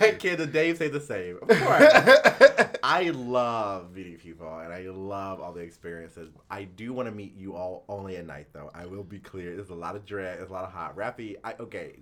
I, 0.00 0.10
can 0.12 0.38
the 0.38 0.46
Dame 0.46 0.76
say 0.76 0.88
the 0.88 1.00
same? 1.00 1.38
Of 1.42 1.48
course. 1.48 2.78
I 2.82 3.10
love 3.10 3.94
meeting 3.94 4.16
people 4.16 4.58
and 4.58 4.72
I 4.72 4.82
love 4.88 5.40
all 5.40 5.52
the 5.52 5.60
experiences. 5.60 6.30
I 6.50 6.64
do 6.64 6.92
want 6.92 7.08
to 7.08 7.14
meet 7.14 7.36
you 7.36 7.54
all 7.54 7.84
only 7.88 8.16
at 8.16 8.26
night 8.26 8.46
though. 8.52 8.70
I 8.74 8.86
will 8.86 9.02
be 9.02 9.18
clear. 9.18 9.56
There's 9.56 9.70
a 9.70 9.74
lot 9.74 9.96
of 9.96 10.06
dread. 10.06 10.38
There's 10.38 10.50
a 10.50 10.52
lot 10.52 10.64
of 10.64 10.72
hot. 10.72 10.96
Rafi, 10.96 11.36
I 11.42 11.54
okay. 11.60 11.96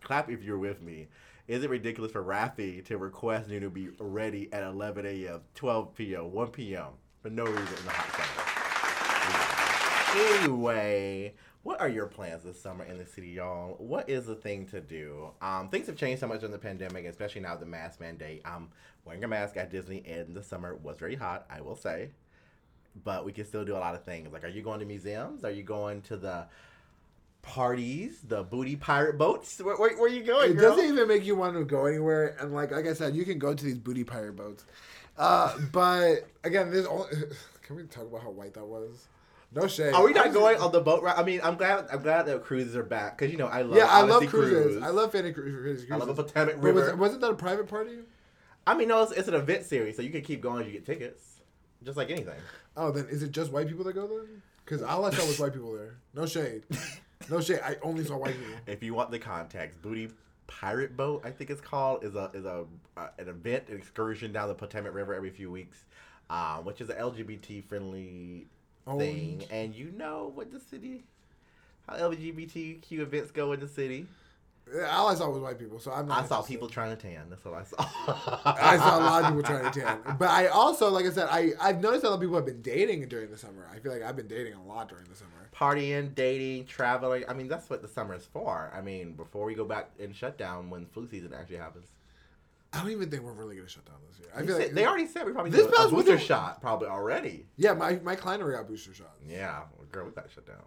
Clap 0.00 0.30
if 0.30 0.42
you're 0.42 0.58
with 0.58 0.82
me. 0.82 1.06
Is 1.48 1.64
it 1.64 1.70
ridiculous 1.70 2.12
for 2.12 2.22
Rafi 2.22 2.84
to 2.84 2.98
request 2.98 3.48
Nunu 3.48 3.68
be 3.68 3.88
ready 3.98 4.48
at 4.52 4.62
11 4.62 5.04
a.m., 5.06 5.40
12 5.56 5.94
p.m., 5.94 6.32
1 6.32 6.48
p.m. 6.48 6.86
for 7.20 7.30
no 7.30 7.44
reason 7.44 7.78
in 7.78 7.84
the 7.84 7.90
hot 7.90 8.12
summer? 10.14 10.38
Anyway, 10.40 11.34
what 11.64 11.80
are 11.80 11.88
your 11.88 12.06
plans 12.06 12.44
this 12.44 12.60
summer 12.60 12.84
in 12.84 12.96
the 12.96 13.06
city, 13.06 13.30
y'all? 13.30 13.74
What 13.78 14.08
is 14.08 14.26
the 14.26 14.36
thing 14.36 14.66
to 14.66 14.80
do? 14.80 15.30
Um, 15.40 15.68
things 15.68 15.88
have 15.88 15.96
changed 15.96 16.20
so 16.20 16.28
much 16.28 16.44
in 16.44 16.52
the 16.52 16.58
pandemic, 16.58 17.06
especially 17.06 17.40
now 17.40 17.56
the 17.56 17.66
mask 17.66 17.98
mandate. 17.98 18.42
Um, 18.44 18.68
wearing 19.04 19.24
a 19.24 19.28
mask 19.28 19.56
at 19.56 19.70
Disney 19.70 19.98
in 20.06 20.34
the 20.34 20.44
summer 20.44 20.76
was 20.76 20.96
very 20.98 21.16
hot, 21.16 21.46
I 21.50 21.60
will 21.60 21.76
say. 21.76 22.10
But 23.04 23.24
we 23.24 23.32
can 23.32 23.46
still 23.46 23.64
do 23.64 23.74
a 23.74 23.78
lot 23.78 23.96
of 23.96 24.04
things. 24.04 24.32
Like, 24.32 24.44
are 24.44 24.48
you 24.48 24.62
going 24.62 24.78
to 24.78 24.86
museums? 24.86 25.44
Are 25.44 25.50
you 25.50 25.64
going 25.64 26.02
to 26.02 26.16
the 26.16 26.46
parties, 27.42 28.20
the 28.26 28.42
booty 28.42 28.76
pirate 28.76 29.18
boats? 29.18 29.60
Where, 29.60 29.76
where, 29.76 29.94
where 29.96 30.04
are 30.06 30.08
you 30.08 30.22
going, 30.22 30.52
It 30.52 30.54
girl? 30.56 30.74
doesn't 30.76 30.90
even 30.92 31.08
make 31.08 31.24
you 31.24 31.36
want 31.36 31.54
to 31.56 31.64
go 31.64 31.86
anywhere. 31.86 32.36
And 32.40 32.54
like 32.54 32.70
like 32.70 32.86
I 32.86 32.94
said, 32.94 33.14
you 33.14 33.24
can 33.24 33.38
go 33.38 33.52
to 33.54 33.64
these 33.64 33.78
booty 33.78 34.04
pirate 34.04 34.36
boats. 34.36 34.64
Uh, 35.18 35.56
but 35.72 36.28
again, 36.44 36.70
there's 36.70 36.86
only. 36.86 37.06
Can 37.62 37.76
we 37.76 37.84
talk 37.84 38.04
about 38.04 38.22
how 38.22 38.30
white 38.30 38.54
that 38.54 38.64
was? 38.66 39.06
No 39.54 39.66
shade. 39.68 39.92
Are 39.94 40.02
we 40.04 40.12
not 40.12 40.32
going 40.32 40.58
on 40.58 40.72
the 40.72 40.80
boat 40.80 41.02
ride? 41.02 41.16
I 41.16 41.22
mean, 41.22 41.40
I'm 41.44 41.56
glad. 41.56 41.86
I'm 41.92 42.02
glad 42.02 42.26
that 42.26 42.42
cruises 42.42 42.74
are 42.74 42.82
back 42.82 43.18
because 43.18 43.30
you 43.30 43.38
know 43.38 43.46
I 43.46 43.62
love. 43.62 43.76
Yeah, 43.76 43.86
I 43.86 44.00
love 44.00 44.16
Odyssey 44.22 44.30
cruises. 44.30 44.82
I 44.82 44.88
love 44.88 45.12
Fanny 45.12 45.32
cruises. 45.32 45.90
I 45.90 45.96
love 45.96 46.08
a 46.08 46.14
Potomac 46.14 46.54
But 46.60 46.74
was, 46.74 46.84
River. 46.86 46.96
wasn't 46.96 47.20
that 47.20 47.30
a 47.30 47.34
private 47.34 47.68
party? 47.68 47.98
I 48.66 48.74
mean, 48.74 48.88
no, 48.88 49.02
it's, 49.02 49.12
it's 49.12 49.28
an 49.28 49.34
event 49.34 49.64
series, 49.64 49.96
so 49.96 50.02
you 50.02 50.10
can 50.10 50.22
keep 50.22 50.40
going 50.40 50.64
you 50.66 50.72
get 50.72 50.86
tickets, 50.86 51.22
just 51.84 51.96
like 51.96 52.10
anything. 52.10 52.38
Oh, 52.76 52.90
then 52.92 53.06
is 53.10 53.22
it 53.22 53.32
just 53.32 53.52
white 53.52 53.68
people 53.68 53.84
that 53.84 53.92
go 53.94 54.06
there? 54.06 54.24
Because 54.64 54.82
all 54.82 55.04
I 55.04 55.10
saw 55.10 55.26
was 55.26 55.38
white 55.38 55.52
people 55.52 55.72
there. 55.72 55.96
No 56.14 56.24
shade. 56.26 56.62
No 57.30 57.40
shit. 57.40 57.60
I 57.62 57.76
only 57.82 58.04
saw 58.04 58.16
white 58.16 58.34
people. 58.38 58.54
If 58.66 58.82
you 58.82 58.94
want 58.94 59.10
the 59.10 59.18
context, 59.18 59.80
Booty 59.82 60.10
Pirate 60.46 60.96
Boat, 60.96 61.22
I 61.24 61.30
think 61.30 61.50
it's 61.50 61.60
called, 61.60 62.04
is 62.04 62.14
a 62.14 62.30
is 62.34 62.44
a 62.44 62.64
uh, 62.96 63.08
an 63.18 63.28
event, 63.28 63.68
an 63.68 63.76
excursion 63.76 64.32
down 64.32 64.48
the 64.48 64.54
Potomac 64.54 64.94
River 64.94 65.14
every 65.14 65.30
few 65.30 65.50
weeks, 65.50 65.84
um, 66.30 66.64
which 66.64 66.80
is 66.80 66.90
an 66.90 66.96
LGBT 66.96 67.64
friendly 67.64 68.46
thing. 68.86 69.44
And 69.50 69.74
you 69.74 69.92
know 69.96 70.32
what 70.34 70.52
the 70.52 70.60
city, 70.60 71.04
how 71.88 71.96
LGBTQ 71.96 72.92
events 72.98 73.30
go 73.30 73.52
in 73.52 73.60
the 73.60 73.68
city. 73.68 74.06
Yeah, 74.72 74.96
All 74.96 75.08
I 75.08 75.14
saw 75.16 75.28
was 75.28 75.40
white 75.42 75.58
people, 75.58 75.80
so 75.80 75.90
I'm 75.90 76.06
not. 76.06 76.18
I 76.24 76.26
saw 76.26 76.36
interested. 76.36 76.52
people 76.52 76.68
trying 76.68 76.96
to 76.96 77.02
tan. 77.02 77.28
That's 77.28 77.44
what 77.44 77.54
I 77.54 77.64
saw. 77.64 77.84
I 78.44 78.76
saw 78.78 78.98
a 78.98 79.02
lot 79.02 79.22
of 79.24 79.28
people 79.30 79.42
trying 79.42 79.70
to 79.72 79.80
tan, 80.06 80.16
but 80.18 80.28
I 80.30 80.46
also, 80.46 80.88
like 80.90 81.04
I 81.04 81.10
said, 81.10 81.28
I 81.30 81.50
I've 81.60 81.80
noticed 81.80 82.04
a 82.04 82.08
lot 82.08 82.14
of 82.14 82.20
people 82.20 82.36
have 82.36 82.46
been 82.46 82.62
dating 82.62 83.08
during 83.08 83.30
the 83.30 83.36
summer. 83.38 83.68
I 83.74 83.80
feel 83.80 83.90
like 83.92 84.02
I've 84.02 84.16
been 84.16 84.28
dating 84.28 84.54
a 84.54 84.62
lot 84.62 84.88
during 84.88 85.04
the 85.06 85.16
summer. 85.16 85.41
Partying, 85.62 86.14
dating, 86.14 86.66
traveling. 86.66 87.24
I 87.28 87.34
mean, 87.34 87.48
that's 87.48 87.70
what 87.70 87.82
the 87.82 87.88
summer 87.88 88.14
is 88.14 88.24
for. 88.24 88.72
I 88.74 88.80
mean, 88.80 89.12
before 89.12 89.44
we 89.46 89.54
go 89.54 89.64
back 89.64 89.90
in 89.98 90.12
shutdown 90.12 90.70
when 90.70 90.86
flu 90.86 91.06
season 91.06 91.32
actually 91.38 91.58
happens. 91.58 91.86
I 92.72 92.80
don't 92.80 92.90
even 92.90 93.10
think 93.10 93.22
we're 93.22 93.32
really 93.32 93.56
gonna 93.56 93.68
shut 93.68 93.84
down 93.84 93.96
this 94.08 94.18
year. 94.18 94.28
I 94.34 94.40
They 94.40 94.46
feel 94.46 94.56
said- 94.56 94.64
like 94.66 94.74
they 94.74 94.86
already 94.86 95.06
said 95.06 95.26
we 95.26 95.32
probably 95.32 95.50
This 95.50 95.66
do 95.66 95.68
a 95.68 95.76
past 95.76 95.90
booster 95.90 96.12
winter- 96.12 96.24
shot 96.24 96.60
probably 96.62 96.88
already. 96.88 97.46
Yeah, 97.56 97.74
my 97.74 98.00
my 98.02 98.14
client 98.16 98.42
already 98.42 98.56
got 98.58 98.66
booster 98.66 98.94
shots. 98.94 99.20
Yeah, 99.28 99.60
girl, 99.90 100.06
we 100.06 100.10
got 100.12 100.30
shut 100.34 100.46
down. 100.46 100.62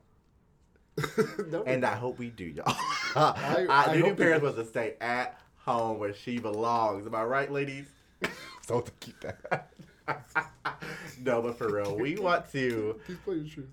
No, 1.51 1.63
And 1.63 1.83
I 1.85 1.95
hope 1.95 2.17
we 2.19 2.29
do, 2.29 2.45
y'all. 2.45 2.63
I 3.15 3.65
I, 3.69 3.97
hope 3.97 4.17
we 4.17 4.23
Paris 4.23 4.41
was 4.41 4.55
to 4.55 4.65
stay 4.65 4.95
at 5.01 5.39
home 5.57 5.99
where 5.99 6.13
she 6.13 6.37
belongs. 6.39 7.05
Am 7.05 7.15
I 7.15 7.23
right, 7.23 7.51
ladies? 7.51 7.87
so 8.67 8.79
to 8.81 8.91
keep 9.01 9.19
that. 9.21 9.71
no, 11.21 11.41
but 11.41 11.57
for 11.57 11.73
real, 11.73 11.97
we 11.97 12.15
want 12.17 12.49
to. 12.51 12.99
Keep 13.07 13.23
playing 13.25 13.43
the 13.43 13.49
truth. 13.49 13.69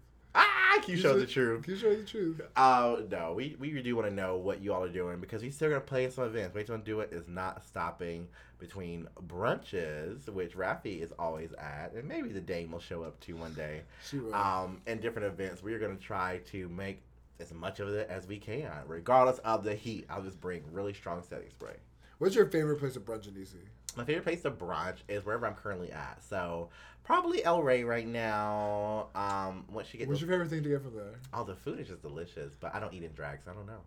Keep 0.83 0.99
showing 0.99 1.19
the 1.19 1.27
truth. 1.27 1.65
Keep 1.67 1.79
showing 1.79 1.99
the 1.99 2.05
truth. 2.05 2.41
Uh, 2.57 2.97
no, 3.11 3.35
we, 3.35 3.57
we 3.59 3.81
do 3.83 3.97
want 3.97 4.09
to 4.09 4.15
know 4.15 4.37
what 4.37 4.61
you 4.61 4.73
all 4.73 4.83
are 4.83 4.89
doing 4.89 5.21
because 5.21 5.43
we 5.43 5.51
still 5.51 5.69
gonna 5.69 5.81
play 5.81 6.09
some 6.11 6.25
events. 6.25 6.55
Wait 6.55 6.67
till 6.67 6.79
do 6.79 7.01
it 7.01 7.13
is 7.13 7.29
not 7.29 7.65
stopping 7.65 8.29
between 8.59 9.09
brunches, 9.27 10.29
which 10.29 10.57
Rafi 10.57 11.03
is 11.03 11.13
always 11.19 11.53
at, 11.55 11.93
and 11.95 12.07
maybe 12.07 12.29
the 12.31 12.41
Dame 12.41 12.73
will 12.73 12.81
show 12.81 13.03
up 13.03 13.19
to 13.21 13.35
one 13.35 13.55
day. 13.55 13.83
She 14.09 14.19
will. 14.19 14.35
Um, 14.35 14.81
and 14.87 15.01
different 15.01 15.27
events. 15.27 15.63
We 15.63 15.75
are 15.75 15.79
gonna 15.79 15.97
try 15.97 16.41
to 16.47 16.69
make 16.69 17.03
as 17.41 17.53
much 17.53 17.81
of 17.81 17.89
it 17.89 18.09
as 18.09 18.27
we 18.27 18.39
can, 18.39 18.71
regardless 18.87 19.39
of 19.39 19.65
the 19.65 19.75
heat. 19.75 20.07
I'll 20.09 20.23
just 20.23 20.41
bring 20.41 20.63
really 20.73 20.95
strong 20.95 21.23
setting 21.29 21.51
spray. 21.51 21.77
What's 22.19 22.37
your 22.37 22.47
favorite 22.47 22.79
place 22.79 22.95
to 22.95 23.01
brunch 23.01 23.27
in 23.27 23.35
DC? 23.35 23.55
My 23.97 24.05
favorite 24.05 24.25
place 24.25 24.43
to 24.43 24.51
brunch 24.51 24.97
is 25.09 25.25
wherever 25.25 25.47
I'm 25.47 25.55
currently 25.55 25.91
at. 25.93 26.23
So 26.29 26.71
probably 27.05 27.45
El 27.45 27.63
Rey 27.63 27.85
right 27.85 28.07
now. 28.07 29.09
Um, 29.15 29.65
once 29.71 29.93
you 29.93 29.99
get 29.99 30.09
What's 30.09 30.21
the- 30.21 30.27
your 30.27 30.35
favorite 30.35 30.51
thing 30.51 30.63
to 30.63 30.69
get 30.69 30.83
from 30.83 30.95
there? 30.95 31.15
Oh, 31.35 31.45
the 31.45 31.55
food 31.57 31.81
is 31.81 31.89
just 31.89 32.03
delicious, 32.03 32.55
but 32.59 32.75
I 32.75 32.81
don't 32.81 32.95
eat 32.95 33.03
in 33.03 33.13
drag, 33.13 33.41
so 33.45 33.51
I 33.51 33.55
don't 33.55 33.67
know. 33.67 33.81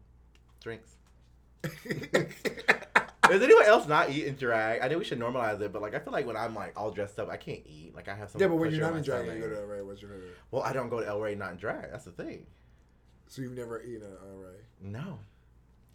Drinks. 0.61 0.89
Does 3.27 3.41
anyone 3.41 3.65
else 3.65 3.87
not 3.87 4.11
eat 4.11 4.25
in 4.27 4.35
drag? 4.35 4.81
I 4.81 4.87
know 4.87 4.99
we 4.99 5.03
should 5.03 5.19
normalize 5.19 5.59
it, 5.59 5.73
but 5.73 5.81
like 5.81 5.95
I 5.95 5.99
feel 5.99 6.13
like 6.13 6.27
when 6.27 6.37
I'm 6.37 6.53
like 6.53 6.79
all 6.79 6.91
dressed 6.91 7.17
up, 7.19 7.29
I 7.29 7.37
can't 7.37 7.61
eat. 7.65 7.95
Like 7.95 8.07
I 8.07 8.13
have 8.15 8.29
some. 8.29 8.39
yeah, 8.39 8.47
but 8.47 8.57
when 8.57 8.71
you're 8.71 8.81
not 8.81 8.95
in 8.95 9.01
drag, 9.03 9.25
you 9.25 9.39
go 9.39 9.49
to 9.49 9.57
El 9.61 9.65
Rey. 9.65 9.81
What's 9.81 10.01
your 10.01 10.11
favorite? 10.11 10.35
Well, 10.51 10.61
I 10.61 10.73
don't 10.73 10.89
go 10.89 10.99
to 10.99 11.07
El 11.07 11.19
Rey 11.19 11.33
not 11.33 11.51
in 11.51 11.57
drag. 11.57 11.89
That's 11.91 12.05
the 12.05 12.11
thing. 12.11 12.45
So 13.27 13.41
you've 13.41 13.53
never 13.53 13.81
eaten 13.81 14.03
at 14.03 14.19
El 14.29 14.37
Rey? 14.37 14.57
No. 14.81 15.17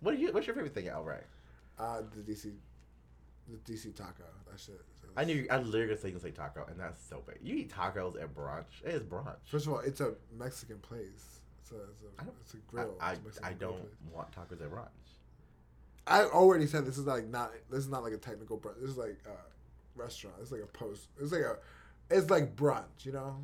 What 0.00 0.14
are 0.14 0.16
you? 0.16 0.32
What's 0.32 0.46
your 0.48 0.56
favorite 0.56 0.74
thing 0.74 0.88
at 0.88 0.94
El 0.94 1.04
Rey? 1.04 1.20
Uh, 1.78 2.02
the 2.16 2.22
DC, 2.32 2.52
the 3.48 3.72
DC 3.72 3.94
taco. 3.94 4.24
That 4.50 4.58
shit. 4.60 4.80
I 5.16 5.24
knew 5.24 5.46
I 5.50 5.58
literally 5.58 5.90
was 5.92 6.00
thinking 6.00 6.20
say 6.20 6.30
taco, 6.30 6.64
and 6.70 6.78
that's 6.78 7.04
so 7.04 7.22
big. 7.26 7.38
You 7.42 7.56
eat 7.56 7.72
tacos 7.72 8.20
at 8.22 8.34
brunch? 8.34 8.64
It 8.84 8.94
is 8.94 9.02
brunch. 9.02 9.34
First 9.46 9.66
of 9.66 9.72
all, 9.72 9.80
it's 9.80 10.00
a 10.00 10.14
Mexican 10.38 10.78
place. 10.78 11.40
It's 11.62 11.72
a, 11.72 11.76
it's 11.76 12.20
I 12.20 12.22
a, 12.22 12.26
it's 12.40 12.54
a 12.54 12.56
grill. 12.68 12.94
I, 13.00 13.12
I, 13.12 13.16
I 13.50 13.52
don't 13.54 13.72
place. 13.72 13.92
want 14.12 14.30
tacos 14.32 14.62
at 14.62 14.70
brunch. 14.70 14.86
I 16.06 16.22
already 16.24 16.66
said 16.66 16.86
this 16.86 16.96
is 16.98 17.06
like 17.06 17.26
not. 17.28 17.50
This 17.70 17.80
is 17.80 17.88
not 17.88 18.02
like 18.04 18.12
a 18.12 18.18
technical 18.18 18.56
brunch. 18.58 18.80
This 18.80 18.90
is 18.90 18.96
like 18.96 19.18
a 19.26 19.98
restaurant. 20.00 20.36
It's 20.40 20.52
like 20.52 20.62
a 20.62 20.66
post. 20.66 21.08
It's 21.20 21.32
like 21.32 21.42
a. 21.42 21.56
It's 22.08 22.30
like 22.30 22.54
brunch. 22.54 23.04
You 23.04 23.12
know. 23.12 23.36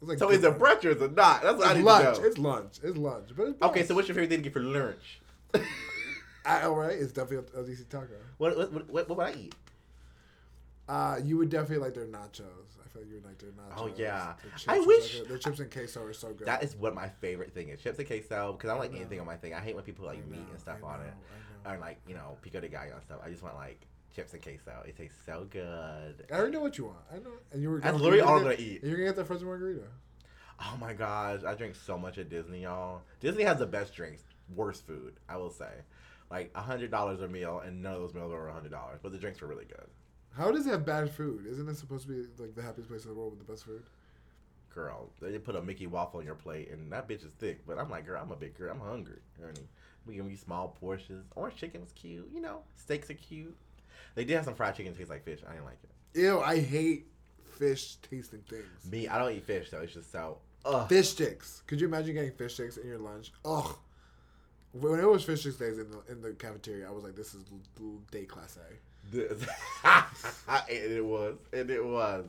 It's 0.00 0.08
like 0.10 0.18
So 0.18 0.30
is 0.30 0.44
it 0.44 0.58
brunch 0.58 0.84
or 0.84 0.90
is 0.90 1.00
it 1.02 1.14
not? 1.14 1.42
That's 1.42 1.58
what 1.58 1.66
I 1.66 1.70
It's 1.70 1.78
need 1.78 1.84
lunch. 1.84 2.16
to 2.16 2.22
know. 2.22 2.28
It's 2.28 2.38
lunch. 2.38 2.78
It's 2.82 2.96
lunch. 2.96 3.28
But 3.36 3.48
it's 3.48 3.62
Okay, 3.62 3.84
so 3.84 3.94
what's 3.94 4.08
your 4.08 4.14
favorite 4.14 4.28
thing 4.30 4.38
to 4.38 4.44
get 4.44 4.52
for 4.54 4.60
lunch? 4.60 5.20
at 6.46 6.62
El 6.62 6.74
Rey, 6.74 6.94
it's 6.94 7.12
definitely 7.12 7.48
a 7.60 7.62
DC 7.64 7.88
taco. 7.88 8.06
what, 8.38 8.56
what, 8.56 8.72
what, 8.72 8.88
what 9.08 9.08
would 9.16 9.26
I 9.26 9.32
eat? 9.32 9.54
Uh, 10.88 11.18
you 11.22 11.36
would 11.36 11.48
definitely 11.50 11.78
like 11.84 11.94
their 11.94 12.06
nachos. 12.06 12.42
I 12.84 12.88
feel 12.88 13.02
like 13.02 13.08
you 13.08 13.14
would 13.16 13.24
like 13.24 13.38
their 13.38 13.50
nachos. 13.50 13.76
Oh, 13.76 13.90
yeah. 13.96 14.34
Chips 14.56 14.64
I 14.68 14.78
wish- 14.80 15.18
good. 15.18 15.28
their 15.28 15.38
chips 15.38 15.58
and 15.58 15.70
queso 15.70 16.02
are 16.04 16.12
so 16.12 16.32
good. 16.32 16.46
That 16.46 16.62
is 16.62 16.76
what 16.76 16.94
my 16.94 17.08
favorite 17.08 17.52
thing 17.52 17.70
is. 17.70 17.80
Chips 17.80 17.98
and 17.98 18.06
queso, 18.06 18.52
because 18.52 18.70
I 18.70 18.74
don't 18.74 18.80
like 18.80 18.92
know. 18.92 18.98
anything 18.98 19.18
on 19.20 19.26
my 19.26 19.36
thing. 19.36 19.52
I 19.54 19.58
hate 19.60 19.74
when 19.74 19.84
people 19.84 20.06
like 20.06 20.18
I 20.24 20.30
meat 20.30 20.46
and 20.48 20.60
stuff 20.60 20.78
I 20.84 20.86
on 20.86 20.98
know, 21.00 21.06
it. 21.06 21.14
I. 21.66 21.74
Or 21.74 21.78
like, 21.78 21.98
you 22.06 22.14
know, 22.14 22.36
pico 22.42 22.60
de 22.60 22.68
gallo 22.68 22.92
and 22.94 23.02
stuff. 23.02 23.18
I 23.24 23.30
just 23.30 23.42
want 23.42 23.56
like 23.56 23.80
chips 24.14 24.32
and 24.32 24.42
queso. 24.42 24.70
It 24.86 24.96
tastes 24.96 25.18
so 25.26 25.46
good. 25.50 26.24
I 26.32 26.36
already 26.36 26.52
know 26.52 26.60
what 26.60 26.78
you 26.78 26.84
want. 26.84 26.98
I 27.12 27.16
know. 27.16 27.32
And 27.52 27.60
you 27.60 27.70
were. 27.70 27.80
That's 27.80 27.98
literally 27.98 28.20
all 28.20 28.36
I'm 28.36 28.42
gonna 28.44 28.54
eat. 28.56 28.84
You're 28.84 28.92
gonna 28.98 29.08
get 29.08 29.16
the 29.16 29.24
frozen 29.24 29.48
margarita. 29.48 29.82
Oh 30.60 30.76
my 30.80 30.92
gosh, 30.94 31.40
I 31.44 31.54
drink 31.54 31.74
so 31.74 31.98
much 31.98 32.16
at 32.16 32.30
Disney, 32.30 32.62
y'all. 32.62 33.02
Disney 33.20 33.42
has 33.42 33.58
the 33.58 33.66
best 33.66 33.92
drinks, 33.94 34.22
worst 34.54 34.86
food, 34.86 35.14
I 35.28 35.36
will 35.36 35.50
say. 35.50 35.72
Like 36.30 36.50
a 36.54 36.60
hundred 36.60 36.90
dollars 36.90 37.20
a 37.20 37.28
meal, 37.28 37.62
and 37.64 37.82
none 37.82 37.94
of 37.94 38.00
those 38.00 38.14
meals 38.14 38.32
are 38.32 38.48
a 38.48 38.52
hundred 38.52 38.72
dollars, 38.72 38.98
but 39.02 39.12
the 39.12 39.18
drinks 39.18 39.40
were 39.40 39.46
really 39.46 39.64
good. 39.64 39.86
How 40.36 40.50
does 40.50 40.66
it 40.66 40.70
have 40.70 40.84
bad 40.84 41.10
food? 41.10 41.46
Isn't 41.46 41.68
it 41.68 41.76
supposed 41.76 42.06
to 42.06 42.12
be 42.12 42.42
like 42.42 42.54
the 42.54 42.62
happiest 42.62 42.90
place 42.90 43.04
in 43.04 43.10
the 43.10 43.16
world 43.16 43.36
with 43.36 43.46
the 43.46 43.50
best 43.50 43.64
food? 43.64 43.82
Girl, 44.74 45.08
they 45.22 45.38
put 45.38 45.56
a 45.56 45.62
Mickey 45.62 45.86
waffle 45.86 46.20
on 46.20 46.26
your 46.26 46.34
plate, 46.34 46.70
and 46.70 46.92
that 46.92 47.08
bitch 47.08 47.24
is 47.24 47.32
thick. 47.38 47.66
But 47.66 47.78
I'm 47.78 47.88
like, 47.88 48.04
girl, 48.04 48.20
I'm 48.22 48.30
a 48.32 48.36
big 48.36 48.56
girl. 48.58 48.70
I'm 48.70 48.80
hungry. 48.80 49.20
Ernie. 49.42 49.68
We 50.04 50.14
give 50.16 50.26
me 50.26 50.36
small 50.36 50.76
portions. 50.78 51.26
Orange 51.34 51.56
chicken 51.56 51.80
was 51.80 51.92
cute. 51.92 52.28
You 52.32 52.40
know, 52.40 52.60
steaks 52.74 53.08
are 53.08 53.14
cute. 53.14 53.56
They 54.14 54.24
did 54.24 54.34
have 54.34 54.44
some 54.44 54.54
fried 54.54 54.74
chicken 54.74 54.92
that 54.92 54.98
tastes 54.98 55.10
like 55.10 55.24
fish. 55.24 55.40
I 55.46 55.52
didn't 55.52 55.64
like 55.64 55.78
it. 55.82 56.20
Ew, 56.20 56.40
I 56.40 56.60
hate 56.60 57.06
fish 57.58 57.96
tasting 58.08 58.42
things. 58.48 58.64
Me, 58.90 59.08
I 59.08 59.18
don't 59.18 59.32
eat 59.32 59.44
fish 59.44 59.70
though. 59.70 59.80
It's 59.80 59.94
just 59.94 60.12
so. 60.12 60.38
Ugh. 60.64 60.88
Fish 60.88 61.10
sticks. 61.10 61.62
Could 61.66 61.80
you 61.80 61.86
imagine 61.86 62.14
getting 62.14 62.32
fish 62.32 62.54
sticks 62.54 62.76
in 62.76 62.86
your 62.88 62.98
lunch? 62.98 63.32
Ugh. 63.44 63.76
When 64.80 65.00
it 65.00 65.08
was 65.08 65.24
fish 65.24 65.40
sticks 65.40 65.56
days 65.56 65.78
in 65.78 65.90
the 65.90 66.12
in 66.12 66.20
the 66.22 66.32
cafeteria, 66.32 66.88
I 66.88 66.90
was 66.90 67.04
like, 67.04 67.16
"This 67.16 67.34
is 67.34 67.44
day 68.10 68.24
class 68.24 68.56
A." 68.58 68.74
And 70.68 70.92
it 70.92 71.04
was, 71.04 71.36
and 71.52 71.70
it 71.70 71.84
was. 71.84 72.24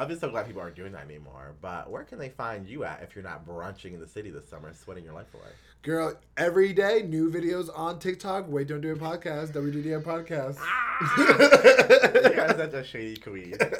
I'm 0.00 0.08
just 0.08 0.22
so 0.22 0.30
glad 0.30 0.46
people 0.46 0.62
aren't 0.62 0.76
doing 0.76 0.92
that 0.92 1.04
anymore. 1.04 1.56
But 1.60 1.90
where 1.90 2.04
can 2.04 2.18
they 2.18 2.30
find 2.30 2.66
you 2.66 2.84
at 2.84 3.02
if 3.02 3.14
you're 3.14 3.22
not 3.22 3.44
brunching 3.44 3.92
in 3.92 4.00
the 4.00 4.08
city 4.08 4.30
this 4.30 4.48
summer, 4.48 4.72
sweating 4.72 5.04
your 5.04 5.12
life 5.12 5.34
away? 5.34 5.50
Girl, 5.82 6.14
every 6.38 6.72
day 6.72 7.02
new 7.06 7.30
videos 7.30 7.68
on 7.74 7.98
TikTok. 7.98 8.46
Wait, 8.48 8.68
don't 8.68 8.80
do 8.80 8.92
a 8.92 8.96
podcast. 8.96 9.52
WDDM 9.52 10.02
podcast. 10.02 10.58
Ah! 10.60 11.16
you 12.28 12.36
guys 12.36 12.56
such 12.56 12.74
a 12.74 12.84
shady 12.84 13.16
queen. 13.16 13.54
and 13.60 13.70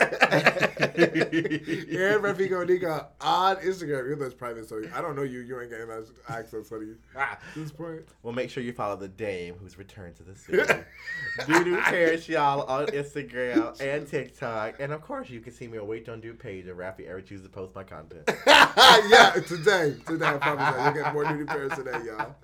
Rafiko 2.23 2.67
Nika 2.67 3.09
on 3.21 3.57
Instagram. 3.57 4.19
Though 4.19 4.25
it's 4.25 4.35
private, 4.35 4.69
so 4.69 4.83
I 4.95 5.03
don't 5.03 5.15
know 5.15 5.23
you. 5.23 5.41
You 5.41 5.61
ain't 5.61 5.71
getting 5.71 5.91
access, 6.29 6.71
honey. 6.71 6.95
Ah. 7.15 7.33
At 7.33 7.41
this 7.55 7.71
point. 7.71 8.03
Well, 8.23 8.33
make 8.33 8.49
sure 8.49 8.63
you 8.63 8.73
follow 8.73 8.97
the 8.97 9.09
dame 9.09 9.57
who's 9.61 9.77
returned 9.77 10.17
to 10.17 10.23
the 10.23 10.37
city. 10.37 10.73
Nunu 11.49 11.81
Paris, 11.83 12.29
y'all, 12.29 12.63
on 12.63 12.87
Instagram 12.87 13.79
and 13.81 14.07
TikTok. 14.09 14.77
And 14.81 14.93
of 14.93 15.03
course, 15.03 15.29
you 15.29 15.41
can 15.41 15.53
see 15.53 15.69
me 15.69 15.77
on 15.77 15.87
Wait 15.87 16.07
Don't 16.11 16.21
Do 16.21 16.35
page 16.35 16.67
of 16.67 16.77
Rafi 16.77 17.09
ever 17.09 17.21
chooses 17.21 17.47
to 17.47 17.53
post 17.53 17.73
my 17.73 17.85
content. 17.85 18.29
yeah, 18.47 19.31
today. 19.47 19.95
Today, 20.05 20.27
I 20.27 20.39
promise 20.39 20.77
you. 20.77 20.85
You'll 20.85 21.05
get 21.05 21.13
more 21.15 21.25
Nunu 21.25 21.47
Paris 21.47 21.77
today, 21.77 22.01
y'all. 22.05 22.35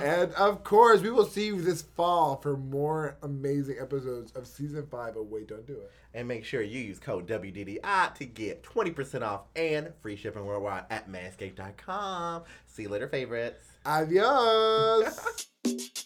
And 0.00 0.32
of 0.32 0.64
course, 0.64 1.02
we 1.02 1.10
will 1.10 1.26
see 1.26 1.44
you 1.44 1.60
this 1.60 1.82
fall 1.82 2.36
for 2.36 2.56
more 2.56 3.18
amazing 3.22 3.76
episodes 3.78 4.32
of 4.32 4.46
season 4.46 4.86
five 4.90 5.18
of 5.18 5.26
Wait 5.26 5.48
Don't 5.48 5.66
Do 5.66 5.74
It. 5.74 5.90
And 6.14 6.26
make 6.26 6.46
sure 6.46 6.62
you 6.62 6.80
use 6.80 6.98
code 6.98 7.28
WDDI 7.28 8.14
to 8.14 8.24
get 8.24 8.62
20% 8.62 9.20
off 9.20 9.42
and 9.54 9.92
free 10.00 10.16
shipping 10.16 10.46
worldwide 10.46 10.84
at 10.88 11.10
manscaped.com. 11.12 12.44
See 12.66 12.84
you 12.84 12.88
later, 12.88 13.08
favorites. 13.08 13.66
Adios. 13.84 15.26